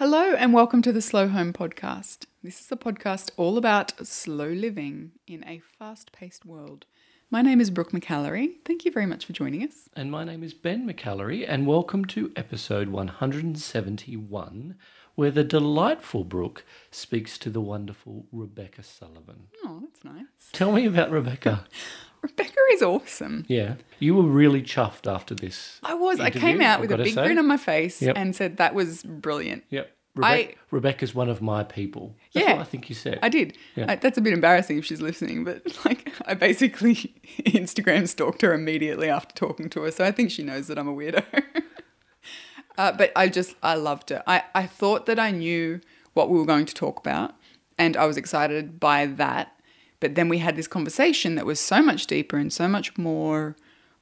Hello, 0.00 0.34
and 0.34 0.54
welcome 0.54 0.80
to 0.80 0.92
the 0.92 1.02
Slow 1.02 1.28
Home 1.28 1.52
Podcast. 1.52 2.24
This 2.42 2.58
is 2.58 2.72
a 2.72 2.76
podcast 2.76 3.32
all 3.36 3.58
about 3.58 4.06
slow 4.06 4.48
living 4.48 5.12
in 5.26 5.46
a 5.46 5.60
fast 5.78 6.10
paced 6.10 6.46
world. 6.46 6.86
My 7.30 7.42
name 7.42 7.60
is 7.60 7.68
Brooke 7.68 7.92
McAlary. 7.92 8.52
Thank 8.64 8.86
you 8.86 8.92
very 8.92 9.04
much 9.04 9.26
for 9.26 9.34
joining 9.34 9.62
us. 9.62 9.90
And 9.94 10.10
my 10.10 10.24
name 10.24 10.42
is 10.42 10.54
Ben 10.54 10.88
McAlary, 10.88 11.44
and 11.46 11.66
welcome 11.66 12.06
to 12.06 12.32
episode 12.34 12.88
171, 12.88 14.74
where 15.16 15.30
the 15.30 15.44
delightful 15.44 16.24
Brooke 16.24 16.64
speaks 16.90 17.36
to 17.36 17.50
the 17.50 17.60
wonderful 17.60 18.24
Rebecca 18.32 18.82
Sullivan. 18.82 19.48
Oh, 19.66 19.80
that's 19.82 20.02
nice. 20.02 20.50
Tell 20.52 20.72
me 20.72 20.86
about 20.86 21.10
Rebecca. 21.10 21.66
Rebecca 22.22 22.60
is 22.72 22.82
awesome. 22.82 23.44
yeah, 23.48 23.74
you 23.98 24.14
were 24.14 24.22
really 24.24 24.62
chuffed 24.62 25.10
after 25.10 25.34
this. 25.34 25.80
I 25.82 25.94
was. 25.94 26.20
I 26.20 26.30
came 26.30 26.60
out 26.60 26.74
I've 26.76 26.80
with 26.88 26.92
a 26.92 26.98
big 27.04 27.14
say. 27.14 27.24
grin 27.24 27.38
on 27.38 27.46
my 27.46 27.56
face 27.56 28.02
Yep. 28.02 28.16
and 28.16 28.36
said 28.36 28.56
that 28.58 28.74
was 28.74 29.02
brilliant. 29.02 29.64
Yep. 29.70 29.90
I- 30.22 30.36
Rebecca, 30.40 30.58
Rebecca's 30.72 31.14
one 31.14 31.28
of 31.30 31.40
my 31.40 31.62
people. 31.62 32.16
That's 32.34 32.44
Yeah. 32.46 32.52
what 32.54 32.62
I 32.62 32.64
think 32.64 32.88
you 32.88 32.94
said. 32.96 33.20
I 33.22 33.28
did. 33.28 33.56
Yeah. 33.76 33.86
I, 33.92 33.94
that's 33.94 34.18
a 34.18 34.20
bit 34.20 34.32
embarrassing 34.32 34.76
if 34.76 34.84
she's 34.84 35.00
listening, 35.00 35.44
but 35.44 35.62
like 35.84 36.12
I 36.26 36.34
basically 36.34 36.94
Instagram 37.46 38.06
stalked 38.08 38.42
her 38.42 38.52
immediately 38.52 39.08
after 39.08 39.34
talking 39.34 39.70
to 39.70 39.82
her, 39.82 39.90
so 39.90 40.04
I 40.04 40.10
think 40.12 40.30
she 40.30 40.42
knows 40.42 40.66
that 40.66 40.78
I'm 40.78 40.88
a 40.88 40.92
weirdo. 40.94 41.24
uh, 42.78 42.92
but 42.92 43.12
I 43.16 43.28
just 43.28 43.54
I 43.62 43.74
loved 43.74 44.10
it. 44.10 44.22
I 44.26 44.42
I 44.54 44.66
thought 44.66 45.06
that 45.06 45.18
I 45.18 45.30
knew 45.30 45.80
what 46.14 46.28
we 46.28 46.38
were 46.38 46.44
going 46.46 46.66
to 46.66 46.74
talk 46.74 46.98
about, 46.98 47.34
and 47.78 47.96
I 47.96 48.04
was 48.06 48.16
excited 48.16 48.80
by 48.80 49.06
that. 49.06 49.52
But 50.00 50.14
then 50.14 50.28
we 50.28 50.38
had 50.38 50.56
this 50.56 50.66
conversation 50.66 51.34
that 51.34 51.46
was 51.46 51.60
so 51.60 51.82
much 51.82 52.06
deeper 52.06 52.36
and 52.36 52.52
so 52.52 52.66
much 52.66 52.96
more 52.96 53.56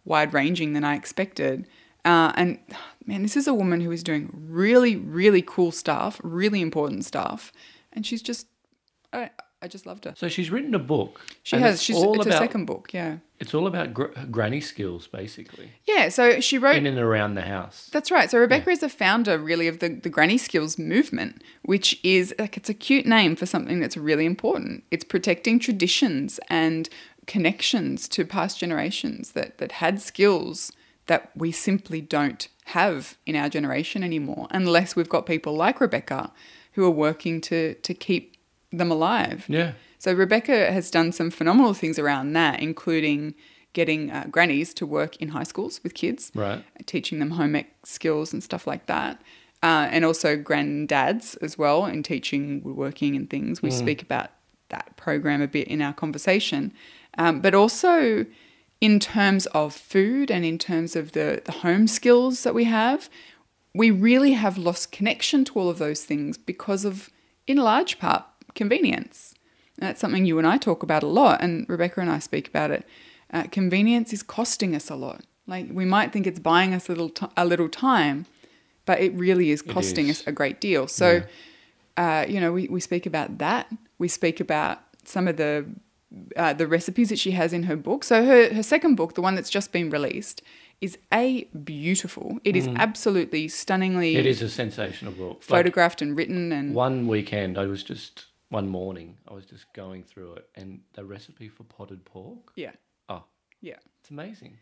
wide 0.05 0.33
ranging 0.33 0.73
than 0.73 0.85
I 0.85 0.95
expected. 0.95 1.67
Uh, 2.05 2.33
and 2.37 2.59
man, 3.05 3.23
this 3.23 3.37
is 3.37 3.47
a 3.47 3.55
woman 3.55 3.81
who 3.81 3.91
is 3.91 4.03
doing 4.03 4.31
really, 4.33 4.97
really 4.97 5.43
cool 5.43 5.73
stuff, 5.73 6.21
really 6.23 6.61
important 6.61 7.05
stuff, 7.05 7.53
and 7.93 8.07
she's 8.07 8.23
just, 8.23 8.47
I, 9.13 9.31
I 9.61 9.67
just 9.69 9.87
loved 9.87 10.05
her. 10.05 10.15
so 10.17 10.29
she's 10.29 10.51
written 10.51 10.73
a 10.75 10.79
book. 10.79 11.21
She 11.43 11.57
has. 11.57 11.75
It's 11.75 11.83
She's 11.83 11.97
all 11.97 12.15
it's 12.15 12.27
about, 12.27 12.39
her 12.39 12.45
second 12.45 12.67
book. 12.67 12.93
Yeah. 12.93 13.17
It's 13.41 13.55
all 13.55 13.67
about 13.67 13.93
gr- 13.93 14.13
granny 14.31 14.61
skills, 14.61 15.09
basically, 15.09 15.73
Yeah. 15.87 16.09
So 16.11 16.41
she 16.41 16.59
wrote. 16.59 16.77
in 16.77 16.87
and 16.87 16.99
around 16.99 17.35
the 17.35 17.43
house. 17.43 17.89
That's 17.93 18.11
right. 18.11 18.31
So 18.31 18.39
Rebecca 18.39 18.71
is 18.71 18.83
a 18.83 18.89
founder, 18.89 19.37
really, 19.37 19.67
of 19.69 19.81
the, 19.81 19.89
the 19.89 20.09
Granny 20.11 20.39
Skills 20.39 20.79
movement, 20.79 21.43
which 21.63 21.99
is 22.05 22.35
like 22.39 22.57
it's 22.57 22.69
a 22.69 22.75
cute 22.75 23.05
name 23.07 23.35
for 23.37 23.47
something 23.47 23.81
that's 23.81 23.97
really 23.97 24.27
important. 24.27 24.85
It's 24.91 25.05
protecting 25.05 25.59
traditions 25.59 26.39
and 26.49 26.89
connections 27.27 28.09
to 28.09 28.25
past 28.25 28.59
generations 28.59 29.33
that 29.33 29.59
that 29.59 29.73
had 29.73 30.01
skills 30.01 30.73
that 31.07 31.31
we 31.37 31.53
simply 31.53 32.01
don't 32.01 32.49
have 32.67 33.17
in 33.27 33.35
our 33.37 33.49
generation 33.49 34.03
anymore, 34.05 34.47
unless 34.51 34.95
we've 34.97 35.09
got 35.09 35.27
people 35.27 35.55
like 35.55 35.81
Rebecca 35.81 36.33
who 36.73 36.85
are 36.85 36.91
working 36.91 37.41
to 37.43 37.75
to 37.75 37.93
keep 37.95 38.37
them 38.71 38.91
alive. 38.91 39.45
Yeah. 39.49 39.73
So 39.99 40.13
Rebecca 40.13 40.71
has 40.73 40.91
done 40.91 41.13
some 41.13 41.31
phenomenal 41.31 41.75
things 41.75 41.99
around 41.99 42.33
that, 42.35 42.61
including 42.61 43.35
getting 43.73 44.11
uh, 44.11 44.27
grannies 44.31 44.73
to 44.75 44.87
work 44.87 45.17
in 45.17 45.29
high 45.29 45.43
schools 45.43 45.81
with 45.83 45.95
kids, 45.95 46.31
Right. 46.35 46.65
teaching 46.87 47.19
them 47.19 47.33
home 47.33 47.55
ec 47.57 47.75
skills 47.85 48.33
and 48.33 48.43
stuff 48.43 48.67
like 48.67 48.87
that, 48.87 49.21
uh, 49.63 49.89
and 49.91 50.05
also 50.05 50.37
granddads 50.37 51.37
as 51.43 51.59
well 51.59 51.87
in 51.87 52.03
teaching 52.03 52.63
woodworking 52.63 53.17
and 53.17 53.29
things. 53.29 53.63
We 53.63 53.71
speak 53.71 54.03
about 54.03 54.31
that 54.71 54.97
program 54.97 55.43
a 55.43 55.49
bit 55.49 55.69
in 55.69 55.81
our 55.83 55.93
conversation, 55.93 56.73
um, 57.17 57.41
but 57.41 57.55
also 57.55 58.27
in 58.81 59.01
terms 59.01 59.47
of 59.47 59.75
food 59.75 60.31
and 60.31 60.45
in 60.45 60.59
terms 60.59 60.95
of 60.95 61.13
the 61.13 61.43
the 61.45 61.53
home 61.53 61.87
skills 61.89 62.43
that 62.45 62.55
we 62.55 62.65
have, 62.65 63.09
we 63.75 63.91
really 63.91 64.33
have 64.33 64.57
lost 64.59 64.93
connection 64.93 65.45
to 65.45 65.59
all 65.59 65.69
of 65.69 65.79
those 65.79 66.05
things 66.05 66.39
because 66.39 66.85
of, 66.85 67.11
in 67.47 67.57
large 67.59 67.99
part, 67.99 68.25
convenience. 68.63 69.35
And 69.77 69.89
that's 69.89 70.01
something 70.01 70.27
you 70.27 70.39
and 70.39 70.47
I 70.55 70.59
talk 70.59 70.83
about 70.83 71.03
a 71.03 71.07
lot, 71.21 71.37
and 71.45 71.65
Rebecca 71.69 72.01
and 72.01 72.11
I 72.11 72.19
speak 72.19 72.47
about 72.53 72.71
it. 72.77 72.83
Uh, 73.33 73.45
convenience 73.59 74.13
is 74.13 74.23
costing 74.23 74.75
us 74.75 74.91
a 74.91 74.97
lot. 74.97 75.21
Like 75.47 75.67
we 75.81 75.87
might 75.97 76.13
think 76.13 76.27
it's 76.27 76.43
buying 76.53 76.75
us 76.75 76.89
a 76.89 76.93
little 76.93 77.13
t- 77.21 77.35
a 77.37 77.45
little 77.53 77.71
time, 77.71 78.27
but 78.85 78.97
it 79.01 79.13
really 79.15 79.49
is 79.55 79.63
costing 79.63 80.09
is. 80.09 80.21
us 80.21 80.27
a 80.27 80.33
great 80.33 80.61
deal. 80.61 80.87
So, 80.89 81.23
uh, 81.97 82.25
you 82.33 82.41
know, 82.43 82.53
we, 82.53 82.63
we 82.69 82.81
speak 82.81 83.07
about 83.07 83.39
that. 83.39 83.65
We 83.99 84.09
speak 84.09 84.41
about 84.41 84.77
some 85.05 85.29
of 85.31 85.37
the 85.37 85.65
uh, 86.37 86.55
the 86.61 86.67
recipes 86.67 87.09
that 87.09 87.19
she 87.19 87.33
has 87.33 87.53
in 87.53 87.63
her 87.65 87.77
book. 87.77 88.05
So 88.05 88.15
her 88.25 88.55
her 88.55 88.63
second 88.63 88.97
book, 88.97 89.15
the 89.15 89.23
one 89.23 89.35
that's 89.37 89.51
just 89.59 89.73
been 89.73 89.91
released, 89.91 90.43
is 90.81 90.99
a 91.13 91.45
beautiful. 91.65 92.39
It 92.45 92.57
is 92.57 92.69
absolutely 92.77 93.49
stunningly 93.49 94.15
Mm. 94.15 94.21
It 94.21 94.27
is 94.27 94.43
a 94.43 94.49
sensational 94.49 95.13
book. 95.13 95.37
Like, 95.37 95.45
photographed 95.57 96.03
and 96.03 96.17
written 96.17 96.53
and 96.53 96.75
one 96.75 97.07
weekend, 97.07 97.59
I 97.59 97.67
was 97.67 97.83
just, 97.83 98.27
one 98.51 98.69
morning, 98.69 99.17
I 99.29 99.35
was 99.35 99.45
just 99.47 99.67
going 99.75 100.03
through 100.05 100.35
it, 100.35 100.49
and 100.55 100.81
the 100.95 101.05
recipe 101.05 101.49
for 101.49 101.65
potted 101.65 102.05
pork, 102.05 102.53
yeah 102.57 102.73
oh, 103.09 103.25
yeah. 103.61 103.77
it's 104.01 104.11
amazing. 104.11 104.57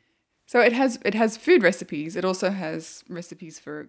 So 0.47 0.61
it 0.61 0.73
has 0.73 0.99
it 1.05 1.15
has 1.15 1.37
food 1.37 1.63
recipes. 1.63 2.15
It 2.17 2.25
also 2.25 2.51
has 2.51 3.03
recipes 3.09 3.59
for 3.59 3.89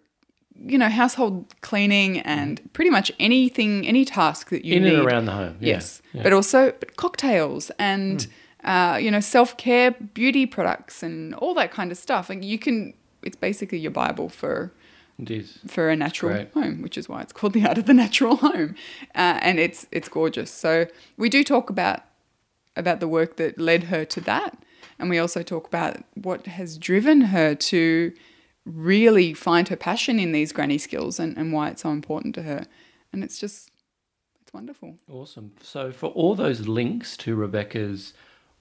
you 0.55 0.77
know 0.77 0.89
household 0.89 1.53
cleaning 1.61 2.19
and 2.21 2.61
pretty 2.73 2.89
much 2.89 3.11
anything 3.19 3.87
any 3.87 4.03
task 4.05 4.49
that 4.49 4.65
you 4.65 4.75
In 4.77 4.83
need. 4.83 4.93
and 4.95 5.05
around 5.05 5.25
the 5.25 5.33
home. 5.33 5.57
Yeah. 5.59 5.73
Yes, 5.75 6.01
Yeah. 6.13 6.23
But 6.23 6.33
also 6.33 6.71
cocktails 6.95 7.69
and 7.77 8.25
uh, 8.63 8.97
you 8.99 9.11
know 9.11 9.19
self 9.19 9.55
care 9.57 9.91
beauty 9.91 10.45
products 10.47 11.03
and 11.03 11.35
all 11.35 11.53
that 11.55 11.71
kind 11.71 11.91
of 11.91 11.97
stuff. 11.97 12.29
Like 12.29 12.43
you 12.43 12.57
can, 12.57 12.93
it's 13.21 13.35
basically 13.37 13.77
your 13.77 13.91
bible 13.91 14.29
for 14.29 14.71
it 15.19 15.31
is. 15.31 15.59
for 15.67 15.89
a 15.89 15.95
natural 15.95 16.33
great. 16.33 16.51
home, 16.53 16.81
which 16.81 16.97
is 16.97 17.09
why 17.09 17.21
it's 17.21 17.33
called 17.33 17.53
the 17.53 17.65
art 17.65 17.77
of 17.77 17.85
the 17.85 17.93
natural 17.93 18.35
home, 18.47 18.75
uh, 19.15 19.39
and 19.41 19.59
it's 19.59 19.87
it's 19.91 20.09
gorgeous. 20.09 20.51
So 20.51 20.87
we 21.17 21.29
do 21.29 21.43
talk 21.43 21.69
about 21.69 22.03
about 22.75 22.99
the 22.99 23.07
work 23.07 23.37
that 23.37 23.59
led 23.59 23.85
her 23.85 24.05
to 24.05 24.21
that, 24.21 24.57
and 24.99 25.09
we 25.09 25.17
also 25.17 25.43
talk 25.43 25.67
about 25.67 25.97
what 26.15 26.45
has 26.47 26.77
driven 26.77 27.21
her 27.21 27.55
to 27.55 28.13
really 28.65 29.33
find 29.33 29.69
her 29.69 29.75
passion 29.75 30.19
in 30.19 30.33
these 30.33 30.51
granny 30.51 30.77
skills 30.77 31.19
and, 31.19 31.37
and 31.37 31.53
why 31.53 31.69
it's 31.69 31.81
so 31.81 31.89
important 31.89 32.35
to 32.35 32.43
her, 32.43 32.65
and 33.11 33.23
it's 33.23 33.39
just 33.39 33.71
it's 34.41 34.53
wonderful. 34.53 34.95
Awesome. 35.11 35.51
So, 35.61 35.91
for 35.91 36.07
all 36.07 36.35
those 36.35 36.67
links 36.67 37.17
to 37.17 37.35
Rebecca's 37.35 38.13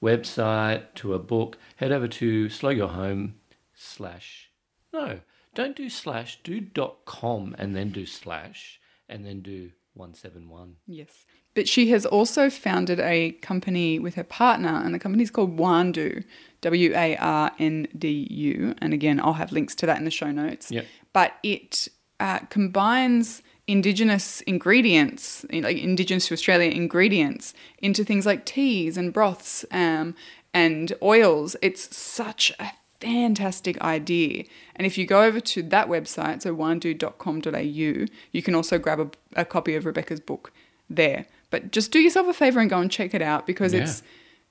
website, 0.03 0.83
to 0.97 1.15
a 1.15 1.19
book, 1.19 1.59
head 1.77 1.93
over 1.93 2.09
to 2.09 2.49
Slow 2.49 2.71
Your 2.71 2.89
Home 2.89 3.35
slash. 3.75 4.51
No, 4.93 5.21
don't 5.57 5.75
do 5.75 5.91
slash, 5.91 6.39
do 6.45 6.61
dot 6.61 7.05
com 7.07 7.57
and 7.59 7.75
then 7.75 7.91
do 7.91 8.07
slash 8.07 8.79
and 9.09 9.25
then 9.25 9.41
do 9.41 9.71
171. 9.95 10.77
Yes. 10.87 11.25
But 11.55 11.67
she 11.67 11.89
has 11.91 12.05
also 12.05 12.51
founded 12.51 13.01
a 13.01 13.33
company 13.41 13.99
with 13.99 14.15
her 14.17 14.25
partner, 14.25 14.83
and 14.85 14.95
the 14.95 14.99
company's 14.99 15.31
called 15.31 15.57
Warndu, 15.57 16.23
W 16.61 16.93
A 16.95 17.17
R 17.17 17.51
N 17.59 17.89
D 17.97 18.29
U. 18.31 18.75
And 18.79 18.93
again, 18.93 19.19
I'll 19.19 19.33
have 19.33 19.53
links 19.53 19.75
to 19.77 19.87
that 19.87 19.97
in 19.97 20.05
the 20.05 20.11
show 20.11 20.31
notes. 20.31 20.71
Yep. 20.71 20.85
But 21.15 21.33
it 21.43 21.89
uh, 22.21 22.41
combines 22.51 23.43
indigenous 23.67 24.43
ingredients, 24.43 25.47
like 25.51 25.79
indigenous 25.79 26.29
to 26.29 26.35
Australia 26.35 26.71
ingredients, 26.71 27.55
into 27.79 28.05
things 28.05 28.27
like 28.27 28.45
teas 28.45 28.99
and 28.99 29.11
broths 29.11 29.65
um, 29.71 30.15
and 30.53 30.93
oils. 31.03 31.57
It's 31.63 31.97
such 31.97 32.53
a 32.61 32.71
fantastic 33.01 33.81
idea. 33.81 34.45
And 34.75 34.87
if 34.87 34.97
you 34.99 35.07
go 35.07 35.23
over 35.23 35.41
to 35.41 35.63
that 35.65 35.89
website, 35.89 36.43
so 36.43 36.55
warndu.com.au, 36.55 38.07
you 38.33 38.43
can 38.43 38.55
also 38.55 38.79
grab 38.79 39.01
a, 39.01 39.41
a 39.41 39.45
copy 39.45 39.75
of 39.75 39.87
Rebecca's 39.87 40.21
book 40.21 40.53
there. 40.89 41.27
But 41.51 41.71
just 41.73 41.93
do 41.93 41.99
yourself 42.01 42.27
a 42.29 42.33
favor 42.35 42.61
and 42.61 42.71
go 42.71 42.79
and 42.79 42.91
check 42.91 43.15
it 43.15 43.23
out 43.23 43.47
because 43.47 43.73
Yeah. 43.73 43.83
it's 43.83 44.03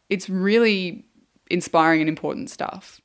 it's 0.09 0.29
really 0.29 1.05
inspiring 1.49 1.99
and 2.01 2.09
important 2.09 2.49
stuff. 2.49 3.01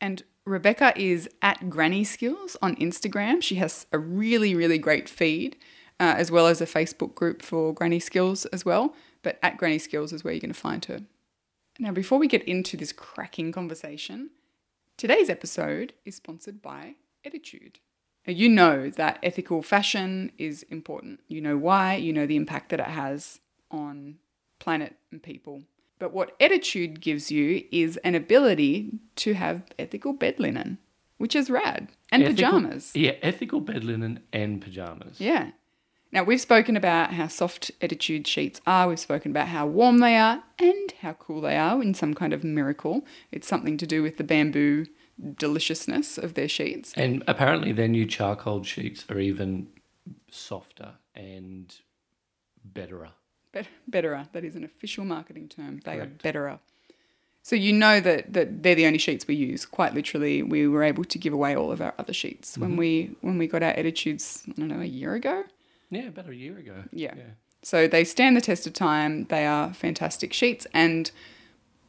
And 0.00 0.22
Rebecca 0.46 0.92
is 0.96 1.28
at 1.42 1.68
Granny 1.68 2.04
Skills 2.04 2.56
on 2.62 2.74
Instagram. 2.76 3.42
She 3.42 3.56
has 3.56 3.86
a 3.92 3.98
really, 3.98 4.54
really 4.54 4.78
great 4.78 5.08
feed, 5.10 5.56
uh, 6.00 6.14
as 6.16 6.30
well 6.30 6.46
as 6.46 6.62
a 6.62 6.66
Facebook 6.66 7.14
group 7.14 7.42
for 7.42 7.74
Granny 7.74 8.00
Skills 8.00 8.46
as 8.46 8.64
well. 8.64 8.94
But 9.22 9.38
at 9.42 9.58
Granny 9.58 9.78
Skills 9.78 10.12
is 10.12 10.24
where 10.24 10.32
you're 10.32 10.40
going 10.40 10.54
to 10.54 10.58
find 10.58 10.82
her. 10.86 11.00
Now, 11.78 11.92
before 11.92 12.18
we 12.18 12.28
get 12.28 12.42
into 12.44 12.76
this 12.78 12.92
cracking 12.92 13.52
conversation, 13.52 14.30
today's 14.98 15.30
episode 15.30 15.94
is 16.04 16.16
sponsored 16.16 16.60
by 16.60 16.96
Ettitude. 17.24 17.76
Now, 18.26 18.34
you 18.34 18.48
know 18.50 18.90
that 18.90 19.18
ethical 19.22 19.62
fashion 19.62 20.32
is 20.36 20.62
important. 20.64 21.20
You 21.28 21.40
know 21.40 21.56
why, 21.56 21.94
you 21.96 22.12
know 22.12 22.26
the 22.26 22.36
impact 22.36 22.68
that 22.70 22.80
it 22.80 22.86
has 22.86 23.40
on 23.70 24.16
planet 24.58 24.96
and 25.10 25.22
people. 25.22 25.62
But 25.98 26.12
what 26.12 26.38
Ettitude 26.38 27.00
gives 27.00 27.30
you 27.30 27.64
is 27.72 27.96
an 27.98 28.14
ability 28.14 28.98
to 29.16 29.32
have 29.34 29.62
ethical 29.78 30.12
bed 30.12 30.38
linen, 30.38 30.78
which 31.16 31.34
is 31.34 31.48
rad, 31.48 31.88
and 32.12 32.22
Ethical- 32.22 32.50
pajamas. 32.52 32.92
Yeah, 32.94 33.12
ethical 33.22 33.60
bed 33.60 33.82
linen 33.84 34.20
and 34.32 34.60
pajamas. 34.60 35.20
Yeah. 35.20 35.52
Now, 36.10 36.24
we've 36.24 36.40
spoken 36.40 36.76
about 36.76 37.12
how 37.12 37.26
soft 37.28 37.70
Ettitude 37.80 38.26
sheets 38.26 38.60
are, 38.66 38.88
we've 38.88 38.98
spoken 38.98 39.30
about 39.30 39.48
how 39.48 39.66
warm 39.66 39.98
they 39.98 40.16
are, 40.16 40.42
and 40.58 40.92
how 41.00 41.12
cool 41.12 41.42
they 41.42 41.56
are 41.56 41.82
in 41.82 41.92
some 41.92 42.14
kind 42.14 42.32
of 42.32 42.42
miracle. 42.42 43.04
It's 43.30 43.46
something 43.46 43.76
to 43.76 43.86
do 43.86 44.02
with 44.02 44.16
the 44.16 44.24
bamboo 44.24 44.86
deliciousness 45.36 46.16
of 46.16 46.34
their 46.34 46.48
sheets. 46.48 46.94
And 46.96 47.22
apparently, 47.26 47.72
their 47.72 47.88
new 47.88 48.06
charcoal 48.06 48.62
sheets 48.62 49.04
are 49.10 49.18
even 49.18 49.68
softer 50.30 50.92
and 51.14 51.74
betterer. 52.64 53.10
Bet- 53.52 53.68
betterer. 53.86 54.28
That 54.32 54.44
is 54.44 54.56
an 54.56 54.64
official 54.64 55.04
marketing 55.04 55.48
term. 55.48 55.80
They 55.84 55.96
Correct. 55.96 56.12
are 56.12 56.22
betterer. 56.22 56.58
So 57.42 57.56
you 57.56 57.72
know 57.72 58.00
that, 58.00 58.32
that 58.32 58.62
they're 58.62 58.74
the 58.74 58.86
only 58.86 58.98
sheets 58.98 59.26
we 59.26 59.34
use. 59.34 59.64
Quite 59.64 59.94
literally, 59.94 60.42
we 60.42 60.68
were 60.68 60.82
able 60.82 61.04
to 61.04 61.18
give 61.18 61.32
away 61.32 61.56
all 61.56 61.72
of 61.72 61.80
our 61.80 61.94
other 61.98 62.12
sheets 62.12 62.52
mm-hmm. 62.52 62.60
when 62.60 62.76
we 62.76 63.16
when 63.20 63.38
we 63.38 63.46
got 63.46 63.62
our 63.62 63.72
Ettitudes. 63.72 64.48
I 64.48 64.52
don't 64.52 64.68
know 64.68 64.80
a 64.80 64.84
year 64.84 65.14
ago. 65.14 65.44
Yeah, 65.90 66.08
about 66.08 66.28
a 66.28 66.34
year 66.34 66.58
ago. 66.58 66.84
Yeah. 66.92 67.14
Yeah. 67.16 67.22
So 67.62 67.88
they 67.88 68.04
stand 68.04 68.36
the 68.36 68.40
test 68.40 68.66
of 68.66 68.72
time. 68.72 69.24
They 69.24 69.46
are 69.46 69.72
fantastic 69.72 70.32
sheets, 70.32 70.66
and 70.72 71.10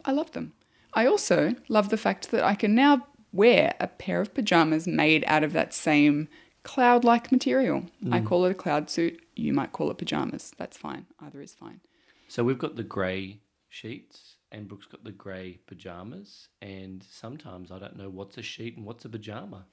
I 0.06 0.12
love 0.12 0.32
them. 0.32 0.54
I 0.94 1.06
also 1.06 1.56
love 1.68 1.90
the 1.90 1.98
fact 1.98 2.32
that 2.32 2.44
I 2.44 2.56
can 2.56 2.74
now 2.74 3.08
wear 3.32 3.76
a 3.80 3.88
pair 3.88 4.22
of 4.22 4.34
pajamas 4.34 4.88
made 4.88 5.24
out 5.28 5.44
of 5.44 5.54
that 5.54 5.74
same 5.74 6.28
cloud 6.64 7.04
like 7.04 7.32
material. 7.32 7.86
I 8.12 8.20
mm. 8.20 8.26
call 8.26 8.46
it 8.46 8.52
a 8.52 8.56
cloud 8.56 8.90
suit. 8.90 9.22
You 9.36 9.54
might 9.54 9.72
call 9.72 9.92
it 9.92 9.98
pajamas. 9.98 10.52
That's 10.58 10.78
fine. 10.78 11.06
Either 11.20 11.42
is 11.42 11.54
fine. 11.54 11.82
So 12.28 12.44
we've 12.44 12.58
got 12.58 12.76
the 12.76 12.84
grey 12.84 13.40
sheets, 13.70 14.36
and 14.52 14.68
Brooke's 14.68 14.88
got 14.88 15.04
the 15.04 15.12
grey 15.12 15.60
pajamas, 15.68 16.48
and 16.62 17.06
sometimes 17.10 17.72
I 17.72 17.80
don't 17.80 17.98
know 17.98 18.10
what's 18.10 18.38
a 18.38 18.42
sheet 18.42 18.78
and 18.78 18.86
what's 18.86 19.06
a 19.06 19.10
pajama. 19.10 19.66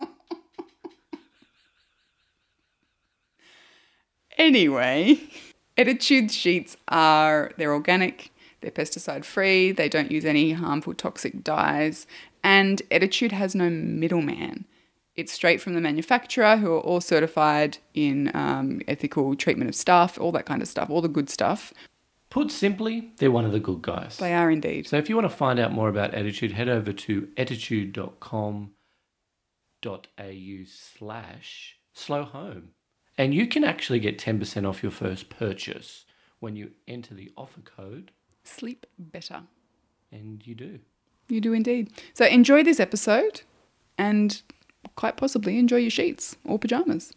Anyway, 4.38 5.20
Ettitude 5.76 6.30
sheets 6.30 6.76
are 6.88 7.52
they're 7.56 7.72
organic, 7.72 8.30
they're 8.60 8.70
pesticide 8.70 9.24
free, 9.24 9.72
they 9.72 9.88
don't 9.88 10.10
use 10.10 10.24
any 10.24 10.52
harmful 10.52 10.94
toxic 10.94 11.42
dyes, 11.42 12.06
and 12.42 12.82
Ettitude 12.90 13.32
has 13.32 13.54
no 13.54 13.70
middleman. 13.70 14.66
It's 15.14 15.32
straight 15.32 15.60
from 15.60 15.74
the 15.74 15.80
manufacturer, 15.80 16.56
who 16.56 16.72
are 16.72 16.80
all 16.80 17.02
certified 17.02 17.78
in 17.92 18.30
um, 18.34 18.80
ethical 18.88 19.36
treatment 19.36 19.68
of 19.68 19.74
staff, 19.74 20.18
all 20.18 20.32
that 20.32 20.46
kind 20.46 20.62
of 20.62 20.68
stuff, 20.68 20.88
all 20.88 21.02
the 21.02 21.08
good 21.08 21.28
stuff. 21.28 21.74
Put 22.30 22.50
simply, 22.50 23.12
they're 23.18 23.30
one 23.30 23.44
of 23.44 23.52
the 23.52 23.60
good 23.60 23.82
guys. 23.82 24.16
They 24.16 24.32
are 24.32 24.50
indeed. 24.50 24.88
So 24.88 24.96
if 24.96 25.10
you 25.10 25.16
want 25.16 25.30
to 25.30 25.36
find 25.36 25.58
out 25.58 25.70
more 25.70 25.90
about 25.90 26.12
Ettitude, 26.12 26.52
head 26.52 26.70
over 26.70 26.90
to 26.94 27.28
ettitude.com.au 27.36 28.70
slash 30.66 31.76
slow 31.92 32.24
home. 32.24 32.70
And 33.22 33.32
you 33.32 33.46
can 33.46 33.62
actually 33.62 34.00
get 34.00 34.18
10% 34.18 34.68
off 34.68 34.82
your 34.82 34.90
first 34.90 35.30
purchase 35.30 36.06
when 36.40 36.56
you 36.56 36.72
enter 36.88 37.14
the 37.14 37.30
offer 37.36 37.60
code, 37.60 38.10
Sleep 38.42 38.84
better. 38.98 39.42
and 40.10 40.44
you 40.44 40.56
do. 40.56 40.80
You 41.28 41.40
do 41.40 41.52
indeed. 41.52 41.92
So 42.14 42.26
enjoy 42.26 42.64
this 42.64 42.80
episode 42.80 43.42
and 43.96 44.42
quite 44.96 45.16
possibly 45.16 45.56
enjoy 45.56 45.76
your 45.76 45.90
sheets 45.90 46.34
or 46.44 46.58
pajamas. 46.58 47.12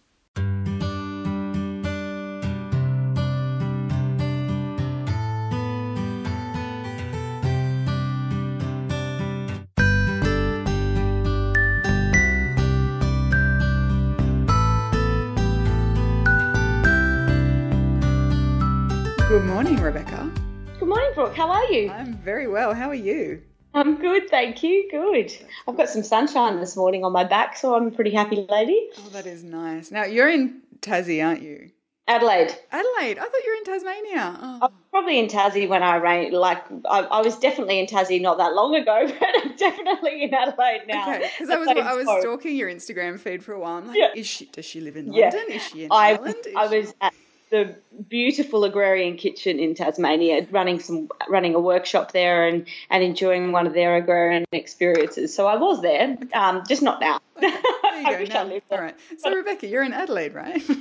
Good 19.36 19.48
morning, 19.48 19.76
Rebecca. 19.82 20.32
Good 20.80 20.88
morning, 20.88 21.12
Brooke. 21.14 21.36
How 21.36 21.50
are 21.52 21.66
you? 21.66 21.92
I'm 21.92 22.14
very 22.14 22.48
well. 22.48 22.74
How 22.74 22.88
are 22.88 22.96
you? 22.96 23.42
I'm 23.74 23.98
good, 23.98 24.30
thank 24.30 24.64
you. 24.64 24.88
Good. 24.90 25.34
I've 25.68 25.76
got 25.76 25.90
some 25.90 26.04
sunshine 26.04 26.58
this 26.62 26.78
morning 26.78 27.04
on 27.04 27.12
my 27.12 27.26
back, 27.26 27.58
so 27.58 27.76
I'm 27.76 27.88
a 27.88 27.92
pretty 27.92 28.12
happy 28.12 28.48
lady. 28.50 28.88
Oh, 28.98 29.10
that 29.12 29.26
is 29.26 29.44
nice. 29.44 29.92
Now, 29.92 30.06
you're 30.06 30.30
in 30.30 30.62
Tassie, 30.80 31.22
aren't 31.22 31.42
you? 31.42 31.72
Adelaide. 32.08 32.56
Adelaide. 32.72 33.20
I 33.20 33.24
thought 33.24 33.44
you 33.44 33.52
were 33.52 33.58
in 33.58 33.64
Tasmania. 33.66 34.40
Oh. 34.42 34.60
I 34.62 34.66
Oh, 34.68 34.70
was 34.70 34.72
probably 34.92 35.20
in 35.20 35.28
Tassie 35.28 35.68
when 35.68 35.84
I 35.84 35.98
ran. 35.98 36.32
Like 36.32 36.64
I, 36.90 37.00
I 37.02 37.22
was 37.22 37.38
definitely 37.38 37.80
in 37.80 37.88
Tassie 37.88 38.22
not 38.22 38.38
that 38.38 38.54
long 38.54 38.74
ago, 38.74 39.06
but 39.20 39.30
I'm 39.44 39.56
definitely 39.58 40.24
in 40.24 40.34
Adelaide 40.34 40.84
now. 40.88 41.10
okay. 41.14 41.30
Because 41.38 41.50
I 41.50 41.58
was 41.58 41.68
I 41.68 41.94
was 41.94 42.22
stalking 42.22 42.56
your 42.56 42.70
Instagram 42.70 43.20
feed 43.20 43.44
for 43.44 43.52
a 43.52 43.60
while. 43.60 43.80
I'm 43.80 43.88
like, 43.88 43.98
Yeah. 43.98 44.14
is 44.16 44.28
she? 44.28 44.46
Does 44.46 44.64
she 44.66 44.80
live 44.80 44.96
in 44.96 45.12
London? 45.12 45.42
Yeah. 45.50 45.56
Is 45.58 45.62
she 45.64 45.84
in 45.84 45.92
I, 45.92 46.12
Ireland? 46.14 46.36
Is 46.46 46.56
I 46.56 46.70
she- 46.70 46.78
was 46.78 46.94
at 47.02 47.14
the 47.56 47.76
beautiful 48.10 48.66
agrarian 48.66 49.16
kitchen 49.16 49.60
in 49.60 49.76
Tasmania, 49.76 50.46
running 50.52 50.80
some 50.80 51.08
running 51.30 51.56
a 51.56 51.60
workshop 51.60 52.12
there 52.12 52.48
and, 52.48 52.68
and 52.90 53.04
enjoying 53.04 53.52
one 53.54 53.66
of 53.66 53.74
their 53.74 53.96
agrarian 53.96 54.44
experiences. 54.52 55.34
So 55.34 55.48
I 55.48 55.56
was 55.56 55.82
there, 55.82 56.18
um, 56.34 56.64
just 56.68 56.82
not 56.82 57.00
now. 57.00 57.20
There 57.40 57.52
I 57.84 58.12
you 58.12 58.20
wish 58.20 58.30
go. 58.30 58.36
I 58.40 58.44
lived 58.44 58.66
there. 58.70 58.82
right. 58.82 58.96
So 59.20 59.34
Rebecca, 59.34 59.68
you're 59.68 59.84
in 59.84 59.94
Adelaide, 59.94 60.34
right? 60.34 60.62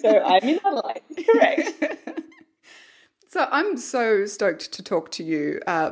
So 0.00 0.18
I'm 0.22 0.42
in 0.42 0.60
Adelaide. 0.64 1.02
Correct. 1.26 1.84
So 3.28 3.48
I'm 3.50 3.76
so 3.76 4.26
stoked 4.26 4.70
to 4.74 4.80
talk 4.82 5.10
to 5.12 5.24
you 5.24 5.60
uh, 5.66 5.90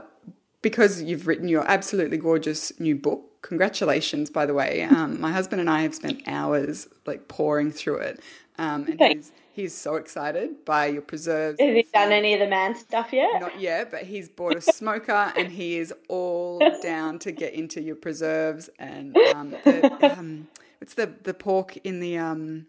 because 0.63 1.03
you've 1.03 1.27
written 1.27 1.49
your 1.49 1.69
absolutely 1.69 2.17
gorgeous 2.17 2.79
new 2.79 2.95
book. 2.95 3.43
Congratulations, 3.43 4.31
by 4.31 4.47
the 4.47 4.55
way. 4.55 4.83
Um, 4.85 5.21
my 5.21 5.33
husband 5.33 5.61
and 5.61 5.69
I 5.69 5.83
have 5.83 5.93
spent 5.93 6.23
hours 6.29 6.87
like 7.05 7.27
pouring 7.27 7.73
through 7.73 7.97
it, 7.97 8.21
um, 8.59 8.87
and 8.87 8.97
Thanks. 8.97 9.27
he's 9.31 9.33
he's 9.53 9.75
so 9.75 9.97
excited 9.97 10.65
by 10.65 10.87
your 10.87 11.03
preserves. 11.03 11.61
Has 11.61 11.75
he 11.75 11.87
done 11.93 12.13
any 12.13 12.35
of 12.35 12.41
the 12.41 12.47
man 12.49 12.75
stuff 12.75 13.13
yet? 13.13 13.41
Not 13.41 13.61
yet, 13.61 13.91
but 13.91 14.03
he's 14.05 14.29
bought 14.29 14.57
a 14.57 14.61
smoker 14.81 15.33
and 15.37 15.53
he 15.53 15.77
is 15.79 15.93
all 16.09 16.61
down 16.83 17.19
to 17.21 17.33
get 17.33 17.53
into 17.55 17.81
your 17.83 17.97
preserves 17.97 18.69
and 18.79 19.17
um, 19.35 19.51
the, 19.65 20.17
um, 20.19 20.49
what's 20.79 20.95
the 20.95 21.07
the 21.23 21.35
pork 21.35 21.77
in 21.85 22.01
the 22.01 22.19
um 22.19 22.67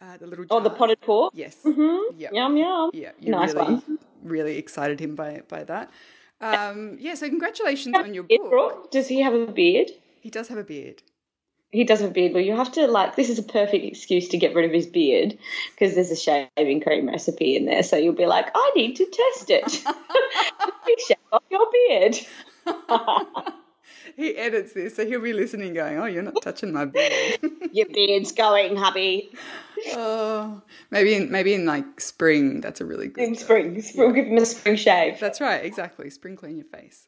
uh, 0.00 0.16
the 0.16 0.26
little 0.26 0.46
Oh, 0.50 0.60
the 0.60 0.70
potted 0.70 1.00
pork. 1.00 1.32
Yes. 1.34 1.56
Mm-hmm. 1.64 2.16
Yeah. 2.18 2.28
Yum 2.32 2.56
yum. 2.56 2.90
Yeah. 2.94 3.10
You 3.20 3.32
Nice 3.32 3.52
really, 3.54 3.74
one. 3.74 3.98
really 4.22 4.56
excited 4.56 5.00
him 5.00 5.14
by 5.16 5.42
by 5.48 5.64
that. 5.64 5.90
Um, 6.40 6.96
yeah. 7.00 7.14
So 7.14 7.28
congratulations 7.28 7.96
on 7.96 8.14
your 8.14 8.22
book. 8.24 8.90
Does 8.92 9.08
he 9.08 9.20
have 9.22 9.34
a 9.34 9.46
beard? 9.46 9.90
He 10.20 10.30
does 10.30 10.48
have 10.48 10.58
a 10.58 10.62
beard. 10.64 11.02
He 11.70 11.84
does 11.84 12.00
have 12.00 12.10
a 12.10 12.12
beard. 12.12 12.32
Well, 12.32 12.42
you 12.42 12.56
have 12.56 12.72
to 12.72 12.86
like. 12.86 13.16
This 13.16 13.28
is 13.28 13.38
a 13.38 13.42
perfect 13.42 13.84
excuse 13.84 14.28
to 14.28 14.38
get 14.38 14.54
rid 14.54 14.64
of 14.64 14.72
his 14.72 14.86
beard 14.86 15.38
because 15.72 15.94
there's 15.94 16.10
a 16.10 16.16
shaving 16.16 16.80
cream 16.80 17.08
recipe 17.08 17.56
in 17.56 17.66
there. 17.66 17.82
So 17.82 17.96
you'll 17.96 18.14
be 18.14 18.26
like, 18.26 18.50
I 18.54 18.72
need 18.74 18.96
to 18.96 19.04
test 19.04 19.50
it. 19.50 19.64
Please 20.84 21.04
shave 21.06 21.16
off 21.32 21.42
your 21.50 21.66
beard. 21.70 22.18
He 24.18 24.36
edits 24.36 24.72
this, 24.72 24.96
so 24.96 25.06
he'll 25.06 25.20
be 25.20 25.32
listening, 25.32 25.74
going, 25.74 25.96
"Oh, 25.96 26.06
you're 26.06 26.24
not 26.24 26.42
touching 26.42 26.72
my 26.72 26.86
beard." 26.86 27.38
Your 27.72 27.86
beard's 27.86 28.32
going, 28.32 28.74
hubby. 28.74 29.30
oh, 29.92 30.60
maybe 30.90 31.14
in 31.14 31.30
maybe 31.30 31.54
in 31.54 31.66
like 31.66 32.00
spring. 32.00 32.60
That's 32.60 32.80
a 32.80 32.84
really 32.84 33.06
good. 33.06 33.22
In 33.22 33.36
spring, 33.36 33.80
we'll 33.94 34.10
give 34.10 34.26
him 34.26 34.38
a 34.38 34.44
spring 34.44 34.74
shave. 34.74 35.20
That's 35.20 35.40
right, 35.40 35.64
exactly. 35.64 36.10
Sprinkle 36.10 36.48
in 36.48 36.56
your 36.56 36.66
face. 36.66 37.06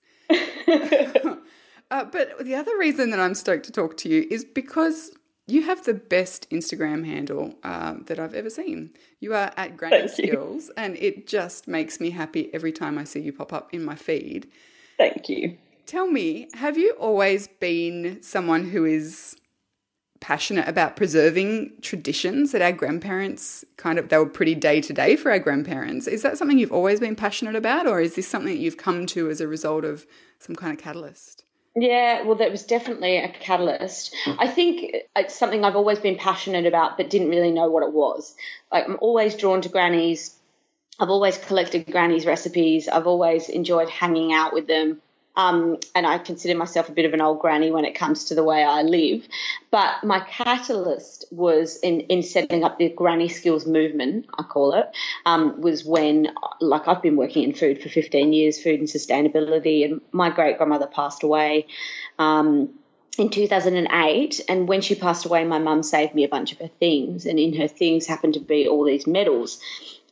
Uh, 1.91 2.05
but 2.05 2.45
the 2.45 2.55
other 2.55 2.77
reason 2.79 3.11
that 3.11 3.21
I'm 3.21 3.35
stoked 3.35 3.67
to 3.67 3.73
talk 3.73 3.97
to 3.99 4.09
you 4.09 4.27
is 4.31 4.45
because 4.45 5.13
you 5.47 5.63
have 5.63 5.85
the 5.85 5.95
best 5.95 6.49
Instagram 6.51 7.05
handle 7.05 7.55
um, 7.65 8.05
that 8.07 8.19
I've 8.19 8.35
ever 8.35 8.51
seen. 8.51 8.91
You 9.19 9.35
are 9.35 9.53
at 9.57 9.77
Granny 9.77 10.07
Thank 10.07 10.19
you. 10.19 10.27
Skills, 10.29 10.71
and 10.77 10.97
it 10.97 11.27
just 11.27 11.67
makes 11.67 12.01
me 12.01 12.11
happy 12.11 12.51
every 12.55 12.73
time 12.73 12.99
I 12.99 13.05
see 13.05 13.21
you 13.21 13.33
pop 13.33 13.53
up 13.53 13.75
in 13.75 13.85
my 13.85 13.97
feed. 13.97 14.49
Thank 14.97 15.29
you. 15.29 15.59
Tell 15.87 16.07
me, 16.07 16.49
have 16.55 16.79
you 16.79 16.93
always 17.01 17.49
been 17.49 18.23
someone 18.23 18.71
who 18.71 18.85
is 18.85 19.37
passionate 20.21 20.69
about 20.69 20.97
preserving 20.97 21.73
traditions 21.81 22.53
that 22.53 22.63
our 22.63 22.73
grandparents 22.73 23.65
kind 23.79 23.99
of 23.99 24.11
they 24.11 24.19
were 24.19 24.27
pretty 24.27 24.55
day 24.55 24.81
to 24.83 24.93
day 24.93 25.17
for 25.17 25.33
our 25.33 25.39
grandparents? 25.39 26.07
Is 26.07 26.23
that 26.23 26.39
something 26.39 26.59
you've 26.59 26.71
always 26.71 27.01
been 27.01 27.17
passionate 27.17 27.57
about, 27.57 27.87
or 27.89 28.01
is 28.01 28.15
this 28.15 28.29
something 28.29 28.53
that 28.53 28.61
you've 28.61 28.77
come 28.77 29.07
to 29.07 29.29
as 29.31 29.41
a 29.41 29.49
result 29.49 29.85
of 29.85 30.07
some 30.39 30.55
kind 30.55 30.73
of 30.73 30.79
catalyst? 30.79 31.45
Yeah, 31.77 32.23
well, 32.25 32.37
that 32.37 32.51
was 32.51 32.65
definitely 32.65 33.17
a 33.19 33.29
catalyst. 33.29 34.15
I 34.27 34.49
think 34.49 34.93
it's 35.15 35.39
something 35.39 35.65
I've 35.65 35.77
always 35.77 36.01
been 36.01 36.17
passionate 36.17 36.67
about, 36.67 36.97
but 36.97 37.11
didn't 37.11 37.31
really 37.31 37.53
know 37.53 37.71
what 37.71 37.85
it 37.85 37.93
was. 37.93 38.35
Like, 38.73 38.89
I'm 38.89 38.99
always 39.01 39.37
drawn 39.37 39.61
to 39.63 39.69
grannies. 39.69 40.37
I've 40.99 41.11
always 41.11 41.39
collected 41.39 41.91
grannies' 41.91 42.27
recipes. 42.27 42.89
I've 42.89 43.07
always 43.07 43.49
enjoyed 43.49 43.89
hanging 43.89 44.33
out 44.33 44.53
with 44.53 44.67
them. 44.67 45.01
Um, 45.37 45.79
and 45.95 46.07
I 46.07 46.19
consider 46.19 46.59
myself 46.59 46.89
a 46.89 46.93
bit 46.93 47.05
of 47.05 47.15
an 47.15 47.21
old 47.21 47.39
granny 47.39 47.71
when 47.71 47.85
it 47.85 47.95
comes 47.95 48.25
to 48.27 48.35
the 48.35 48.45
way 48.45 48.65
I 48.65 48.83
live. 48.83 49.27
But 49.71 50.03
my 50.03 50.21
catalyst 50.21 51.27
was 51.31 51.77
in, 51.77 52.01
in 52.01 52.23
setting 52.23 52.65
up 52.65 52.79
the 52.79 52.89
granny 52.89 53.29
skills 53.29 53.67
movement, 53.67 54.27
I 54.37 54.43
call 54.43 54.75
it, 54.75 54.87
um, 55.25 55.61
was 55.61 55.85
when, 55.85 56.29
like, 56.61 56.89
I've 56.89 57.03
been 57.03 57.17
working 57.17 57.45
in 57.45 57.55
food 57.55 57.81
for 57.81 57.89
15 57.89 58.33
years, 58.33 58.61
food 58.61 58.81
and 58.81 58.89
sustainability, 58.89 59.85
and 59.85 60.01
my 60.11 60.31
great 60.31 60.57
grandmother 60.57 60.89
passed 60.89 61.23
away. 61.23 61.67
Um, 62.19 62.71
in 63.17 63.29
2008, 63.29 64.41
and 64.49 64.67
when 64.67 64.81
she 64.81 64.95
passed 64.95 65.27
away, 65.27 65.45
my 65.45 65.59
mum 65.59 65.83
saved 65.83 66.15
me 66.15 66.25
a 66.25 66.29
bunch 66.29 66.53
of 66.53 66.59
her 66.59 66.71
things, 66.81 67.27
and 67.27 67.39
in 67.39 67.55
her 67.55 67.69
things 67.69 68.07
happened 68.07 68.35
to 68.35 68.41
be 68.41 68.67
all 68.67 68.85
these 68.85 69.07
medals 69.07 69.61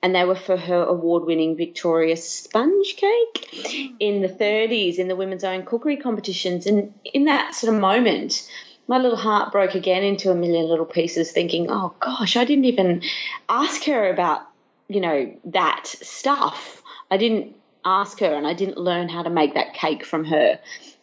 and 0.02 0.14
they 0.14 0.24
were 0.24 0.36
for 0.36 0.56
her 0.56 0.84
award 0.84 1.24
winning 1.24 1.56
Victoria 1.56 2.16
sponge 2.16 2.96
cake 2.96 3.96
in 3.98 4.22
the 4.22 4.28
30s 4.28 4.98
in 4.98 5.08
the 5.08 5.16
women's 5.16 5.44
own 5.44 5.64
cookery 5.64 5.96
competitions. 5.96 6.66
And 6.66 6.94
in 7.04 7.24
that 7.24 7.54
sort 7.54 7.74
of 7.74 7.80
moment, 7.80 8.48
my 8.88 8.98
little 8.98 9.18
heart 9.18 9.52
broke 9.52 9.74
again 9.74 10.02
into 10.02 10.30
a 10.30 10.34
million 10.34 10.66
little 10.66 10.86
pieces, 10.86 11.30
thinking, 11.30 11.70
oh 11.70 11.94
gosh, 12.00 12.36
I 12.36 12.44
didn't 12.44 12.64
even 12.64 13.02
ask 13.48 13.84
her 13.84 14.10
about, 14.10 14.40
you 14.88 15.00
know, 15.00 15.36
that 15.44 15.86
stuff. 15.86 16.82
I 17.10 17.18
didn't 17.18 17.54
ask 17.84 18.18
her 18.20 18.34
and 18.34 18.46
I 18.46 18.54
didn't 18.54 18.78
learn 18.78 19.08
how 19.08 19.22
to 19.22 19.30
make 19.30 19.54
that 19.54 19.74
cake 19.74 20.04
from 20.04 20.24
her. 20.24 20.58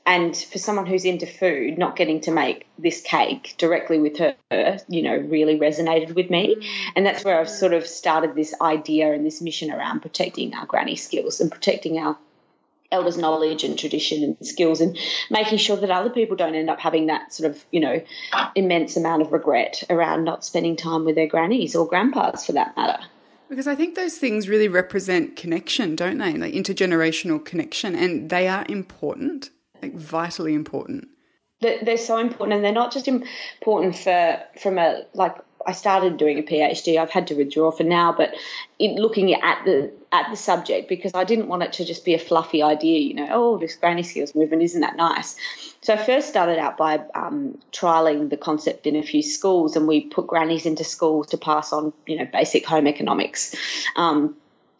And 0.07 0.37
for 0.37 0.59
someone 0.59 0.85
who's 0.85 1.03
into 1.03 1.25
food, 1.25 1.79
not 1.79 1.95
getting 1.95 2.21
to 2.21 2.31
make 2.31 2.67
this 2.77 3.01
cake 3.01 3.55
directly 3.57 3.99
with 3.99 4.17
her, 4.19 4.35
you 4.87 5.01
know, 5.01 5.15
really 5.15 5.57
resonated 5.57 6.13
with 6.13 6.29
me. 6.29 6.55
Mm. 6.55 6.65
And 6.95 7.05
that's 7.05 7.23
where 7.23 7.39
I've 7.39 7.49
sort 7.49 7.73
of 7.73 7.87
started 7.87 8.35
this 8.35 8.53
idea 8.61 9.13
and 9.13 9.25
this 9.25 9.41
mission 9.41 9.71
around 9.71 10.01
protecting 10.01 10.53
our 10.53 10.67
granny 10.67 10.95
skills 10.95 11.41
and 11.41 11.51
protecting 11.51 11.97
our 11.97 12.17
elders' 12.95 13.17
knowledge 13.17 13.63
and 13.63 13.77
tradition 13.77 14.23
and 14.23 14.47
skills 14.47 14.81
and 14.81 14.97
making 15.29 15.59
sure 15.59 15.77
that 15.77 15.91
other 15.91 16.09
people 16.09 16.35
don't 16.35 16.55
end 16.55 16.69
up 16.69 16.79
having 16.79 17.07
that 17.07 17.33
sort 17.33 17.51
of, 17.51 17.63
you 17.71 17.79
know, 17.79 18.01
immense 18.55 18.97
amount 18.97 19.21
of 19.21 19.31
regret 19.31 19.83
around 19.89 20.23
not 20.23 20.43
spending 20.43 20.75
time 20.75 21.05
with 21.05 21.15
their 21.15 21.27
grannies 21.27 21.75
or 21.75 21.87
grandpas 21.87 22.45
for 22.45 22.53
that 22.53 22.75
matter. 22.75 23.03
Because 23.49 23.67
I 23.67 23.75
think 23.75 23.95
those 23.95 24.17
things 24.17 24.49
really 24.49 24.67
represent 24.67 25.35
connection, 25.35 25.95
don't 25.95 26.17
they? 26.17 26.33
Like 26.33 26.53
intergenerational 26.53 27.43
connection, 27.45 27.93
and 27.93 28.29
they 28.29 28.47
are 28.47 28.65
important, 28.67 29.51
like 29.83 29.95
vitally 29.95 30.55
important. 30.55 31.09
They're 31.61 31.97
so 31.97 32.17
important, 32.17 32.55
and 32.55 32.65
they're 32.65 32.71
not 32.71 32.91
just 32.91 33.07
important 33.07 33.95
for 33.95 34.39
from 34.59 34.77
a 34.77 35.03
like 35.13 35.35
I 35.65 35.71
started 35.71 36.17
doing 36.17 36.37
a 36.39 36.43
PhD. 36.43 36.99
I've 36.99 37.09
had 37.09 37.27
to 37.27 37.35
withdraw 37.35 37.71
for 37.71 37.83
now, 37.83 38.13
but 38.13 38.35
in 38.77 38.95
looking 38.95 39.33
at 39.33 39.65
the 39.65 39.91
at 40.11 40.29
the 40.29 40.37
subject 40.37 40.87
because 40.87 41.11
I 41.15 41.23
didn't 41.23 41.47
want 41.47 41.63
it 41.63 41.73
to 41.73 41.85
just 41.85 42.05
be 42.05 42.13
a 42.13 42.19
fluffy 42.19 42.61
idea. 42.61 42.99
You 42.99 43.15
know, 43.15 43.27
oh, 43.31 43.57
this 43.57 43.75
granny 43.75 44.03
skills 44.03 44.35
movement 44.35 44.63
isn't 44.63 44.81
that 44.81 44.95
nice. 44.95 45.35
So 45.81 45.93
I 45.93 45.97
first 45.97 46.29
started 46.29 46.59
out 46.59 46.77
by 46.77 47.01
um, 47.13 47.57
trialing 47.71 48.29
the 48.29 48.37
concept 48.37 48.85
in 48.87 48.95
a 48.95 49.03
few 49.03 49.23
schools, 49.23 49.75
and 49.75 49.87
we 49.87 50.01
put 50.01 50.27
grannies 50.27 50.65
into 50.65 50.83
schools 50.83 51.27
to 51.27 51.37
pass 51.37 51.73
on, 51.73 51.93
you 52.05 52.17
know, 52.17 52.25
basic 52.25 52.65
home 52.65 52.87
economics. 52.87 53.55
Um, 53.95 54.35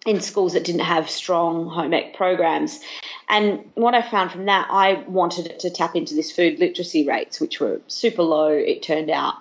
in 0.05 0.21
schools 0.21 0.53
that 0.53 0.63
didn't 0.63 0.81
have 0.81 1.09
strong 1.09 1.67
home 1.67 1.91
ec 1.91 2.15
programs. 2.15 2.79
And 3.27 3.71
what 3.73 3.95
I 3.95 4.03
found 4.03 4.31
from 4.31 4.45
that, 4.45 4.67
I 4.69 5.03
wanted 5.07 5.59
to 5.61 5.71
tap 5.71 5.95
into 5.95 6.13
this 6.13 6.31
food 6.31 6.59
literacy 6.59 7.07
rates, 7.07 7.41
which 7.41 7.59
were 7.59 7.81
super 7.87 8.21
low, 8.21 8.49
it 8.49 8.83
turned 8.83 9.09
out 9.09 9.33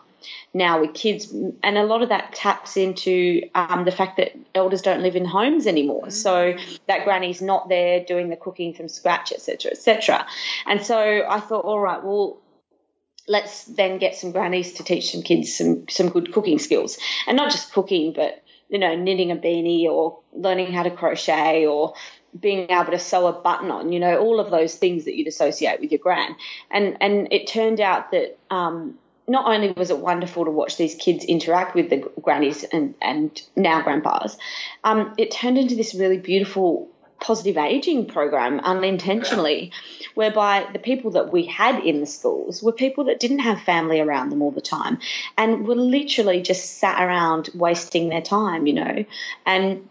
now 0.52 0.80
with 0.80 0.94
kids, 0.94 1.32
and 1.32 1.78
a 1.78 1.84
lot 1.84 2.02
of 2.02 2.10
that 2.10 2.34
taps 2.34 2.76
into 2.76 3.42
um, 3.54 3.84
the 3.84 3.92
fact 3.92 4.16
that 4.18 4.32
elders 4.54 4.82
don't 4.82 5.02
live 5.02 5.16
in 5.16 5.24
homes 5.24 5.66
anymore. 5.66 6.02
Mm-hmm. 6.02 6.10
So 6.10 6.56
that 6.86 7.04
granny's 7.04 7.42
not 7.42 7.68
there 7.68 8.04
doing 8.04 8.28
the 8.28 8.36
cooking 8.36 8.74
from 8.74 8.88
scratch, 8.88 9.32
etc., 9.32 9.72
etc. 9.72 10.26
And 10.66 10.84
so 10.84 11.24
I 11.28 11.40
thought, 11.40 11.64
all 11.64 11.80
right, 11.80 12.02
well, 12.02 12.40
let's 13.26 13.64
then 13.64 13.98
get 13.98 14.14
some 14.14 14.32
grannies 14.32 14.74
to 14.74 14.84
teach 14.84 15.12
some 15.12 15.22
kids 15.22 15.56
some 15.56 15.88
some 15.88 16.08
good 16.08 16.32
cooking 16.32 16.58
skills, 16.58 16.98
and 17.26 17.36
not 17.36 17.50
just 17.50 17.72
cooking, 17.72 18.12
but 18.12 18.42
you 18.68 18.78
know, 18.78 18.96
knitting 18.96 19.30
a 19.30 19.36
beanie 19.36 19.84
or 19.84 20.20
learning 20.32 20.72
how 20.72 20.82
to 20.82 20.90
crochet 20.90 21.66
or 21.66 21.94
being 22.38 22.70
able 22.70 22.90
to 22.90 22.98
sew 22.98 23.26
a 23.26 23.32
button 23.32 23.70
on, 23.70 23.92
you 23.92 24.00
know, 24.00 24.18
all 24.18 24.40
of 24.40 24.50
those 24.50 24.74
things 24.74 25.04
that 25.04 25.14
you'd 25.14 25.28
associate 25.28 25.80
with 25.80 25.92
your 25.92 26.00
gran. 26.00 26.34
And 26.70 26.96
and 27.00 27.28
it 27.32 27.46
turned 27.46 27.80
out 27.80 28.10
that 28.10 28.38
um, 28.50 28.98
not 29.26 29.46
only 29.46 29.72
was 29.72 29.90
it 29.90 29.98
wonderful 29.98 30.44
to 30.44 30.50
watch 30.50 30.76
these 30.76 30.94
kids 30.94 31.24
interact 31.24 31.74
with 31.74 31.90
the 31.90 31.96
grannies 32.20 32.64
and, 32.64 32.94
and 33.00 33.42
now 33.56 33.82
grandpas, 33.82 34.36
um, 34.82 35.14
it 35.16 35.30
turned 35.30 35.58
into 35.58 35.76
this 35.76 35.94
really 35.94 36.18
beautiful 36.18 36.88
positive 37.20 37.56
aging 37.56 38.06
program 38.06 38.60
unintentionally, 38.60 39.72
whereby 40.14 40.66
the 40.72 40.78
people 40.78 41.12
that 41.12 41.32
we 41.32 41.46
had 41.46 41.82
in 41.82 42.00
the 42.00 42.06
schools 42.06 42.62
were 42.62 42.72
people 42.72 43.04
that 43.04 43.18
didn't 43.18 43.38
have 43.38 43.60
family 43.62 43.98
around 43.98 44.28
them 44.28 44.42
all 44.42 44.50
the 44.50 44.60
time 44.60 44.98
and 45.38 45.66
were 45.66 45.74
literally 45.74 46.42
just 46.42 46.78
sat 46.78 47.02
around 47.02 47.48
wasting 47.54 48.10
their 48.10 48.20
time, 48.20 48.66
you 48.66 48.74
know. 48.74 49.04
And 49.46 49.88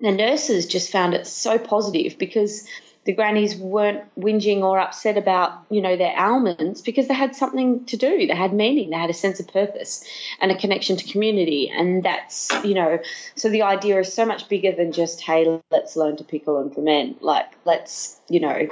the 0.00 0.10
nurses 0.10 0.66
just 0.66 0.90
found 0.90 1.14
it 1.14 1.26
so 1.26 1.58
positive 1.58 2.18
because 2.18 2.66
the 3.04 3.12
grannies 3.12 3.56
weren't 3.56 4.02
whinging 4.18 4.62
or 4.62 4.78
upset 4.78 5.18
about, 5.18 5.64
you 5.70 5.82
know, 5.82 5.96
their 5.96 6.14
ailments 6.16 6.80
because 6.80 7.06
they 7.06 7.14
had 7.14 7.36
something 7.36 7.84
to 7.86 7.96
do. 7.96 8.26
They 8.26 8.34
had 8.34 8.52
meaning. 8.52 8.90
They 8.90 8.96
had 8.96 9.10
a 9.10 9.14
sense 9.14 9.40
of 9.40 9.48
purpose 9.48 10.04
and 10.40 10.50
a 10.50 10.58
connection 10.58 10.96
to 10.96 11.12
community. 11.12 11.70
And 11.70 12.02
that's, 12.02 12.50
you 12.64 12.74
know, 12.74 12.98
so 13.34 13.50
the 13.50 13.62
idea 13.62 14.00
is 14.00 14.12
so 14.12 14.24
much 14.24 14.48
bigger 14.48 14.72
than 14.72 14.92
just, 14.92 15.20
hey, 15.20 15.60
let's 15.70 15.96
learn 15.96 16.16
to 16.16 16.24
pickle 16.24 16.60
and 16.60 16.74
ferment. 16.74 17.22
Like, 17.22 17.50
let's, 17.64 18.18
you 18.28 18.40
know, 18.40 18.68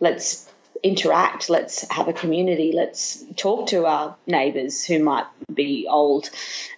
let's 0.00 0.50
interact. 0.82 1.50
Let's 1.50 1.90
have 1.90 2.08
a 2.08 2.12
community. 2.12 2.72
Let's 2.74 3.24
talk 3.36 3.68
to 3.68 3.86
our 3.86 4.16
neighbours 4.26 4.84
who 4.84 5.02
might 5.02 5.26
be 5.52 5.86
old. 5.90 6.30